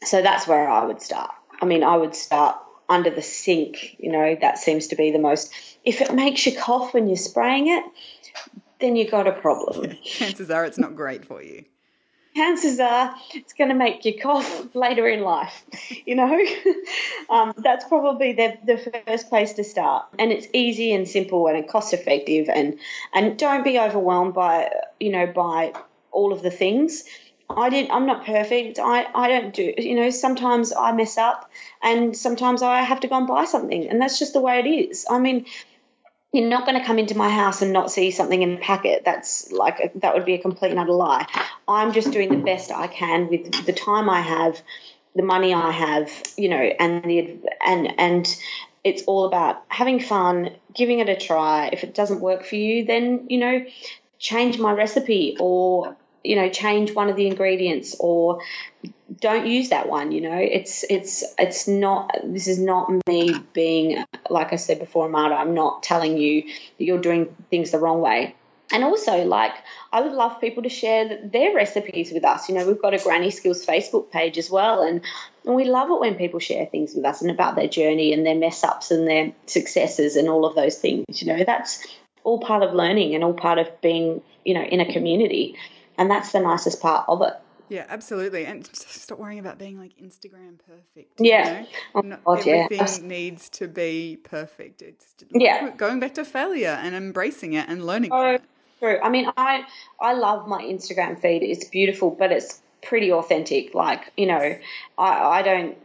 So 0.03 0.21
that's 0.21 0.45
where 0.45 0.67
I 0.67 0.83
would 0.83 1.01
start. 1.01 1.31
I 1.61 1.65
mean, 1.65 1.85
I 1.85 1.95
would 1.95 2.13
start 2.13 2.57
under 2.89 3.09
the 3.09 3.21
sink. 3.21 3.95
You 3.99 4.11
know, 4.11 4.35
that 4.41 4.57
seems 4.57 4.87
to 4.87 4.97
be 4.97 5.11
the 5.11 5.19
most. 5.19 5.53
If 5.85 6.01
it 6.01 6.13
makes 6.13 6.45
you 6.45 6.57
cough 6.59 6.93
when 6.93 7.07
you're 7.07 7.15
spraying 7.15 7.69
it, 7.69 7.85
then 8.81 8.97
you've 8.97 9.11
got 9.11 9.25
a 9.25 9.31
problem. 9.31 9.95
Chances 10.03 10.51
are 10.51 10.65
it's 10.65 10.77
not 10.77 10.97
great 10.97 11.23
for 11.23 11.41
you. 11.41 11.63
Chances 12.37 12.79
are 12.79 13.15
it's 13.33 13.53
going 13.53 13.69
to 13.69 13.75
make 13.75 14.05
you 14.05 14.19
cough 14.19 14.67
later 14.75 15.07
in 15.07 15.21
life. 15.21 15.65
You 16.05 16.15
know, 16.15 16.45
um, 17.29 17.53
that's 17.57 17.85
probably 17.85 18.33
the, 18.33 18.57
the 18.63 18.77
first 19.07 19.29
place 19.29 19.53
to 19.53 19.63
start. 19.63 20.05
And 20.19 20.31
it's 20.31 20.47
easy 20.53 20.93
and 20.93 21.07
simple 21.07 21.47
and 21.47 21.67
cost 21.67 21.93
effective. 21.93 22.47
And 22.47 22.79
and 23.13 23.37
don't 23.37 23.63
be 23.63 23.79
overwhelmed 23.79 24.35
by 24.35 24.71
you 24.99 25.11
know 25.11 25.25
by 25.27 25.73
all 26.11 26.31
of 26.31 26.41
the 26.43 26.51
things 26.51 27.03
I 27.49 27.69
didn't. 27.69 27.91
I'm 27.91 28.05
not 28.05 28.25
perfect. 28.25 28.77
I, 28.79 29.07
I 29.15 29.27
don't 29.29 29.53
do. 29.53 29.73
You 29.77 29.95
know, 29.95 30.09
sometimes 30.09 30.73
I 30.73 30.91
mess 30.91 31.17
up, 31.17 31.49
and 31.81 32.15
sometimes 32.15 32.61
I 32.61 32.81
have 32.81 32.99
to 33.01 33.07
go 33.07 33.15
and 33.15 33.27
buy 33.27 33.45
something, 33.45 33.89
and 33.89 34.01
that's 34.01 34.19
just 34.19 34.33
the 34.33 34.41
way 34.41 34.59
it 34.59 34.67
is. 34.67 35.05
I 35.09 35.19
mean, 35.19 35.45
you're 36.37 36.47
not 36.47 36.65
going 36.65 36.79
to 36.79 36.85
come 36.85 36.99
into 36.99 37.17
my 37.17 37.29
house 37.29 37.61
and 37.61 37.73
not 37.73 37.91
see 37.91 38.11
something 38.11 38.41
in 38.41 38.55
the 38.55 38.61
packet. 38.61 39.03
That's 39.03 39.51
like 39.51 39.91
that 39.95 40.13
would 40.13 40.25
be 40.25 40.35
a 40.35 40.37
complete 40.37 40.69
and 40.69 40.79
utter 40.79 40.91
lie. 40.91 41.25
I'm 41.67 41.93
just 41.93 42.11
doing 42.11 42.29
the 42.29 42.43
best 42.43 42.71
I 42.71 42.87
can 42.87 43.27
with 43.27 43.65
the 43.65 43.73
time 43.73 44.07
I 44.09 44.21
have, 44.21 44.61
the 45.15 45.23
money 45.23 45.53
I 45.53 45.71
have, 45.71 46.11
you 46.37 46.49
know, 46.49 46.57
and 46.57 47.03
the 47.03 47.39
and 47.65 47.99
and 47.99 48.43
it's 48.83 49.03
all 49.03 49.25
about 49.25 49.63
having 49.67 49.99
fun, 49.99 50.51
giving 50.73 50.99
it 50.99 51.09
a 51.09 51.15
try. 51.15 51.69
If 51.73 51.83
it 51.83 51.95
doesn't 51.95 52.21
work 52.21 52.45
for 52.45 52.55
you, 52.55 52.85
then 52.85 53.25
you 53.29 53.39
know, 53.39 53.65
change 54.19 54.59
my 54.59 54.73
recipe 54.73 55.37
or 55.39 55.97
you 56.27 56.35
know 56.35 56.49
change 56.49 56.93
one 56.93 57.09
of 57.09 57.15
the 57.15 57.27
ingredients 57.27 57.95
or 57.99 58.41
don't 59.19 59.47
use 59.47 59.69
that 59.69 59.87
one 59.87 60.11
you 60.11 60.21
know? 60.21 60.37
It's 60.37 60.83
it's 60.89 61.23
it's 61.39 61.67
not 61.67 62.11
this 62.23 62.47
is 62.47 62.59
not 62.59 62.91
me 63.07 63.33
being 63.53 64.03
like 64.29 64.51
i 64.51 64.57
said 64.57 64.79
before 64.79 65.05
Amada, 65.05 65.35
i'm 65.35 65.53
not 65.53 65.83
telling 65.83 66.17
you 66.17 66.43
that 66.43 66.83
you're 66.83 67.01
doing 67.01 67.35
things 67.49 67.71
the 67.71 67.79
wrong 67.79 68.01
way. 68.01 68.35
And 68.71 68.83
also 68.83 69.23
like 69.23 69.53
i 69.93 70.01
would 70.01 70.11
love 70.11 70.41
people 70.41 70.63
to 70.63 70.69
share 70.69 71.21
their 71.23 71.55
recipes 71.55 72.11
with 72.11 72.25
us. 72.25 72.49
You 72.49 72.55
know 72.55 72.67
we've 72.67 72.81
got 72.81 72.93
a 72.93 72.97
granny 72.97 73.31
skills 73.31 73.65
facebook 73.65 74.11
page 74.11 74.37
as 74.37 74.49
well 74.51 74.83
and, 74.83 75.01
and 75.45 75.55
we 75.55 75.63
love 75.63 75.89
it 75.89 76.01
when 76.01 76.15
people 76.15 76.41
share 76.41 76.65
things 76.65 76.93
with 76.93 77.05
us 77.05 77.21
and 77.21 77.31
about 77.31 77.55
their 77.55 77.69
journey 77.69 78.11
and 78.11 78.25
their 78.25 78.35
mess 78.35 78.63
ups 78.65 78.91
and 78.91 79.07
their 79.07 79.31
successes 79.45 80.17
and 80.17 80.27
all 80.27 80.45
of 80.45 80.55
those 80.55 80.77
things 80.77 81.21
you 81.21 81.27
know? 81.27 81.43
That's 81.45 81.87
all 82.25 82.39
part 82.39 82.61
of 82.61 82.73
learning 82.73 83.15
and 83.15 83.23
all 83.23 83.33
part 83.33 83.57
of 83.57 83.69
being 83.81 84.21
you 84.43 84.53
know 84.53 84.63
in 84.63 84.81
a 84.81 84.91
community 84.91 85.55
and 85.97 86.09
that's 86.09 86.31
the 86.31 86.39
nicest 86.39 86.81
part 86.81 87.05
of 87.07 87.21
it. 87.21 87.33
Yeah, 87.69 87.85
absolutely. 87.89 88.45
And 88.45 88.65
stop 88.73 89.19
worrying 89.19 89.39
about 89.39 89.57
being 89.57 89.77
like 89.77 89.97
Instagram 89.97 90.57
perfect. 90.65 91.19
Yeah. 91.19 91.65
You 91.95 92.03
know? 92.03 92.17
oh, 92.25 92.35
God, 92.35 92.47
everything 92.47 92.77
yeah. 92.79 93.07
needs 93.07 93.49
to 93.49 93.67
be 93.67 94.17
perfect. 94.23 94.81
It's 94.81 95.13
yeah. 95.33 95.71
going 95.71 95.99
back 95.99 96.13
to 96.13 96.23
failure 96.23 96.79
and 96.81 96.95
embracing 96.95 97.53
it 97.53 97.67
and 97.67 97.85
learning 97.85 98.11
oh, 98.13 98.35
it. 98.35 98.43
True. 98.79 98.99
I 99.01 99.09
mean, 99.09 99.29
I 99.35 99.65
I 99.99 100.13
love 100.13 100.47
my 100.47 100.61
Instagram 100.61 101.19
feed. 101.19 101.43
It's 101.43 101.65
beautiful, 101.65 102.11
but 102.11 102.31
it's 102.31 102.61
pretty 102.81 103.11
authentic. 103.11 103.73
Like, 103.73 104.11
you 104.15 104.27
know, 104.27 104.55
I, 104.97 105.39
I 105.39 105.41
don't, 105.41 105.77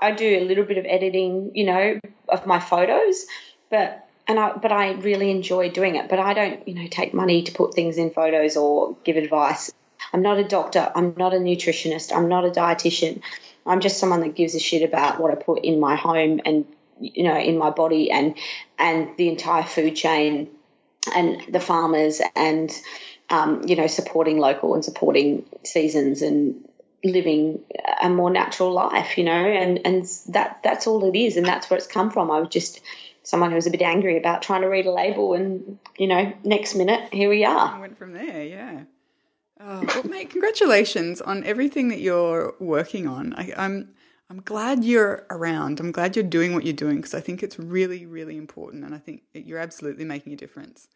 I 0.00 0.12
do 0.12 0.38
a 0.38 0.44
little 0.44 0.64
bit 0.64 0.78
of 0.78 0.86
editing, 0.86 1.52
you 1.54 1.64
know, 1.64 2.00
of 2.28 2.46
my 2.46 2.58
photos, 2.58 3.26
but 3.70 4.08
and 4.26 4.38
I, 4.38 4.52
but 4.52 4.72
I 4.72 4.92
really 4.92 5.30
enjoy 5.30 5.70
doing 5.70 5.96
it. 5.96 6.08
But 6.08 6.18
I 6.18 6.34
don't, 6.34 6.66
you 6.68 6.74
know, 6.74 6.86
take 6.88 7.12
money 7.12 7.42
to 7.44 7.52
put 7.52 7.74
things 7.74 7.98
in 7.98 8.10
photos 8.10 8.56
or 8.56 8.96
give 9.04 9.16
advice. 9.16 9.72
I'm 10.12 10.22
not 10.22 10.38
a 10.38 10.44
doctor. 10.44 10.90
I'm 10.94 11.14
not 11.16 11.34
a 11.34 11.38
nutritionist. 11.38 12.14
I'm 12.14 12.28
not 12.28 12.44
a 12.44 12.50
dietitian. 12.50 13.22
I'm 13.64 13.80
just 13.80 13.98
someone 13.98 14.20
that 14.20 14.34
gives 14.34 14.54
a 14.54 14.60
shit 14.60 14.82
about 14.82 15.20
what 15.20 15.32
I 15.32 15.36
put 15.36 15.64
in 15.64 15.78
my 15.78 15.96
home 15.96 16.40
and 16.44 16.66
you 17.00 17.24
know 17.24 17.36
in 17.36 17.58
my 17.58 17.70
body 17.70 18.10
and 18.10 18.36
and 18.78 19.16
the 19.16 19.28
entire 19.28 19.62
food 19.62 19.96
chain 19.96 20.50
and 21.14 21.42
the 21.48 21.60
farmers 21.60 22.20
and 22.36 22.72
um, 23.32 23.62
you 23.66 23.76
know, 23.76 23.86
supporting 23.86 24.38
local 24.38 24.74
and 24.74 24.84
supporting 24.84 25.46
seasons 25.64 26.20
and 26.20 26.68
living 27.02 27.60
a 28.02 28.10
more 28.10 28.30
natural 28.30 28.72
life, 28.72 29.16
you 29.16 29.24
know, 29.24 29.32
and, 29.32 29.80
and 29.86 30.04
that 30.28 30.60
that's 30.62 30.86
all 30.86 31.04
it 31.08 31.18
is, 31.18 31.36
and 31.38 31.46
that's 31.46 31.68
where 31.70 31.78
it's 31.78 31.86
come 31.86 32.10
from. 32.10 32.30
I 32.30 32.38
was 32.38 32.50
just 32.50 32.80
someone 33.22 33.50
who 33.50 33.56
was 33.56 33.66
a 33.66 33.70
bit 33.70 33.82
angry 33.82 34.16
about 34.16 34.42
trying 34.42 34.62
to 34.62 34.68
read 34.68 34.86
a 34.86 34.92
label, 34.92 35.34
and 35.34 35.78
you 35.96 36.06
know, 36.06 36.32
next 36.44 36.74
minute 36.74 37.12
here 37.12 37.28
we 37.28 37.44
are. 37.44 37.74
I 37.76 37.80
went 37.80 37.98
from 37.98 38.12
there, 38.12 38.44
yeah. 38.44 38.84
Oh, 39.60 39.84
well, 39.86 40.04
mate, 40.04 40.30
congratulations 40.30 41.20
on 41.20 41.44
everything 41.44 41.88
that 41.88 42.00
you're 42.00 42.54
working 42.58 43.06
on. 43.06 43.32
I, 43.34 43.52
I'm 43.56 43.94
I'm 44.28 44.40
glad 44.40 44.82
you're 44.82 45.26
around. 45.28 45.78
I'm 45.78 45.92
glad 45.92 46.16
you're 46.16 46.24
doing 46.24 46.54
what 46.54 46.64
you're 46.64 46.72
doing 46.72 46.96
because 46.96 47.14
I 47.14 47.20
think 47.20 47.42
it's 47.42 47.58
really, 47.58 48.06
really 48.06 48.36
important, 48.36 48.82
and 48.82 48.94
I 48.94 48.98
think 48.98 49.22
you're 49.34 49.58
absolutely 49.58 50.04
making 50.04 50.32
a 50.32 50.36
difference. 50.36 50.88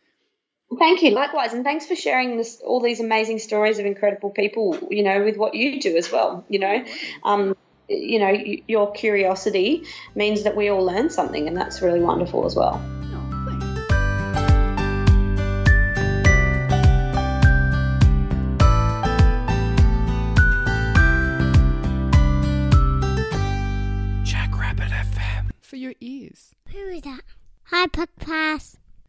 Thank 0.79 1.03
you. 1.03 1.11
Likewise, 1.11 1.53
and 1.53 1.63
thanks 1.63 1.87
for 1.87 1.95
sharing 1.95 2.39
this, 2.39 2.61
all 2.65 2.81
these 2.81 2.99
amazing 2.99 3.39
stories 3.39 3.79
of 3.79 3.87
incredible 3.87 4.31
people. 4.31 4.89
You 4.91 5.03
know, 5.05 5.23
with 5.23 5.37
what 5.37 5.55
you 5.55 5.81
do 5.81 5.97
as 5.97 6.11
well. 6.11 6.45
You 6.49 6.59
know, 6.59 6.85
um, 7.23 7.57
you 7.89 8.19
know, 8.19 8.37
your 8.67 8.93
curiosity 8.93 9.85
means 10.15 10.43
that 10.43 10.57
we 10.57 10.69
all 10.69 10.85
learn 10.85 11.11
something, 11.11 11.47
and 11.47 11.57
that's 11.57 11.83
really 11.83 12.01
wonderful 12.01 12.45
as 12.45 12.57
well. 12.57 12.81
Jackrabbit 24.25 24.91
FM 24.91 25.51
for 25.61 25.77
your 25.77 25.95
ears. 26.01 26.53
Who 26.73 26.79
is 26.79 27.03
that? 27.03 27.23
Hi, 27.65 27.87
podcast. 27.87 28.76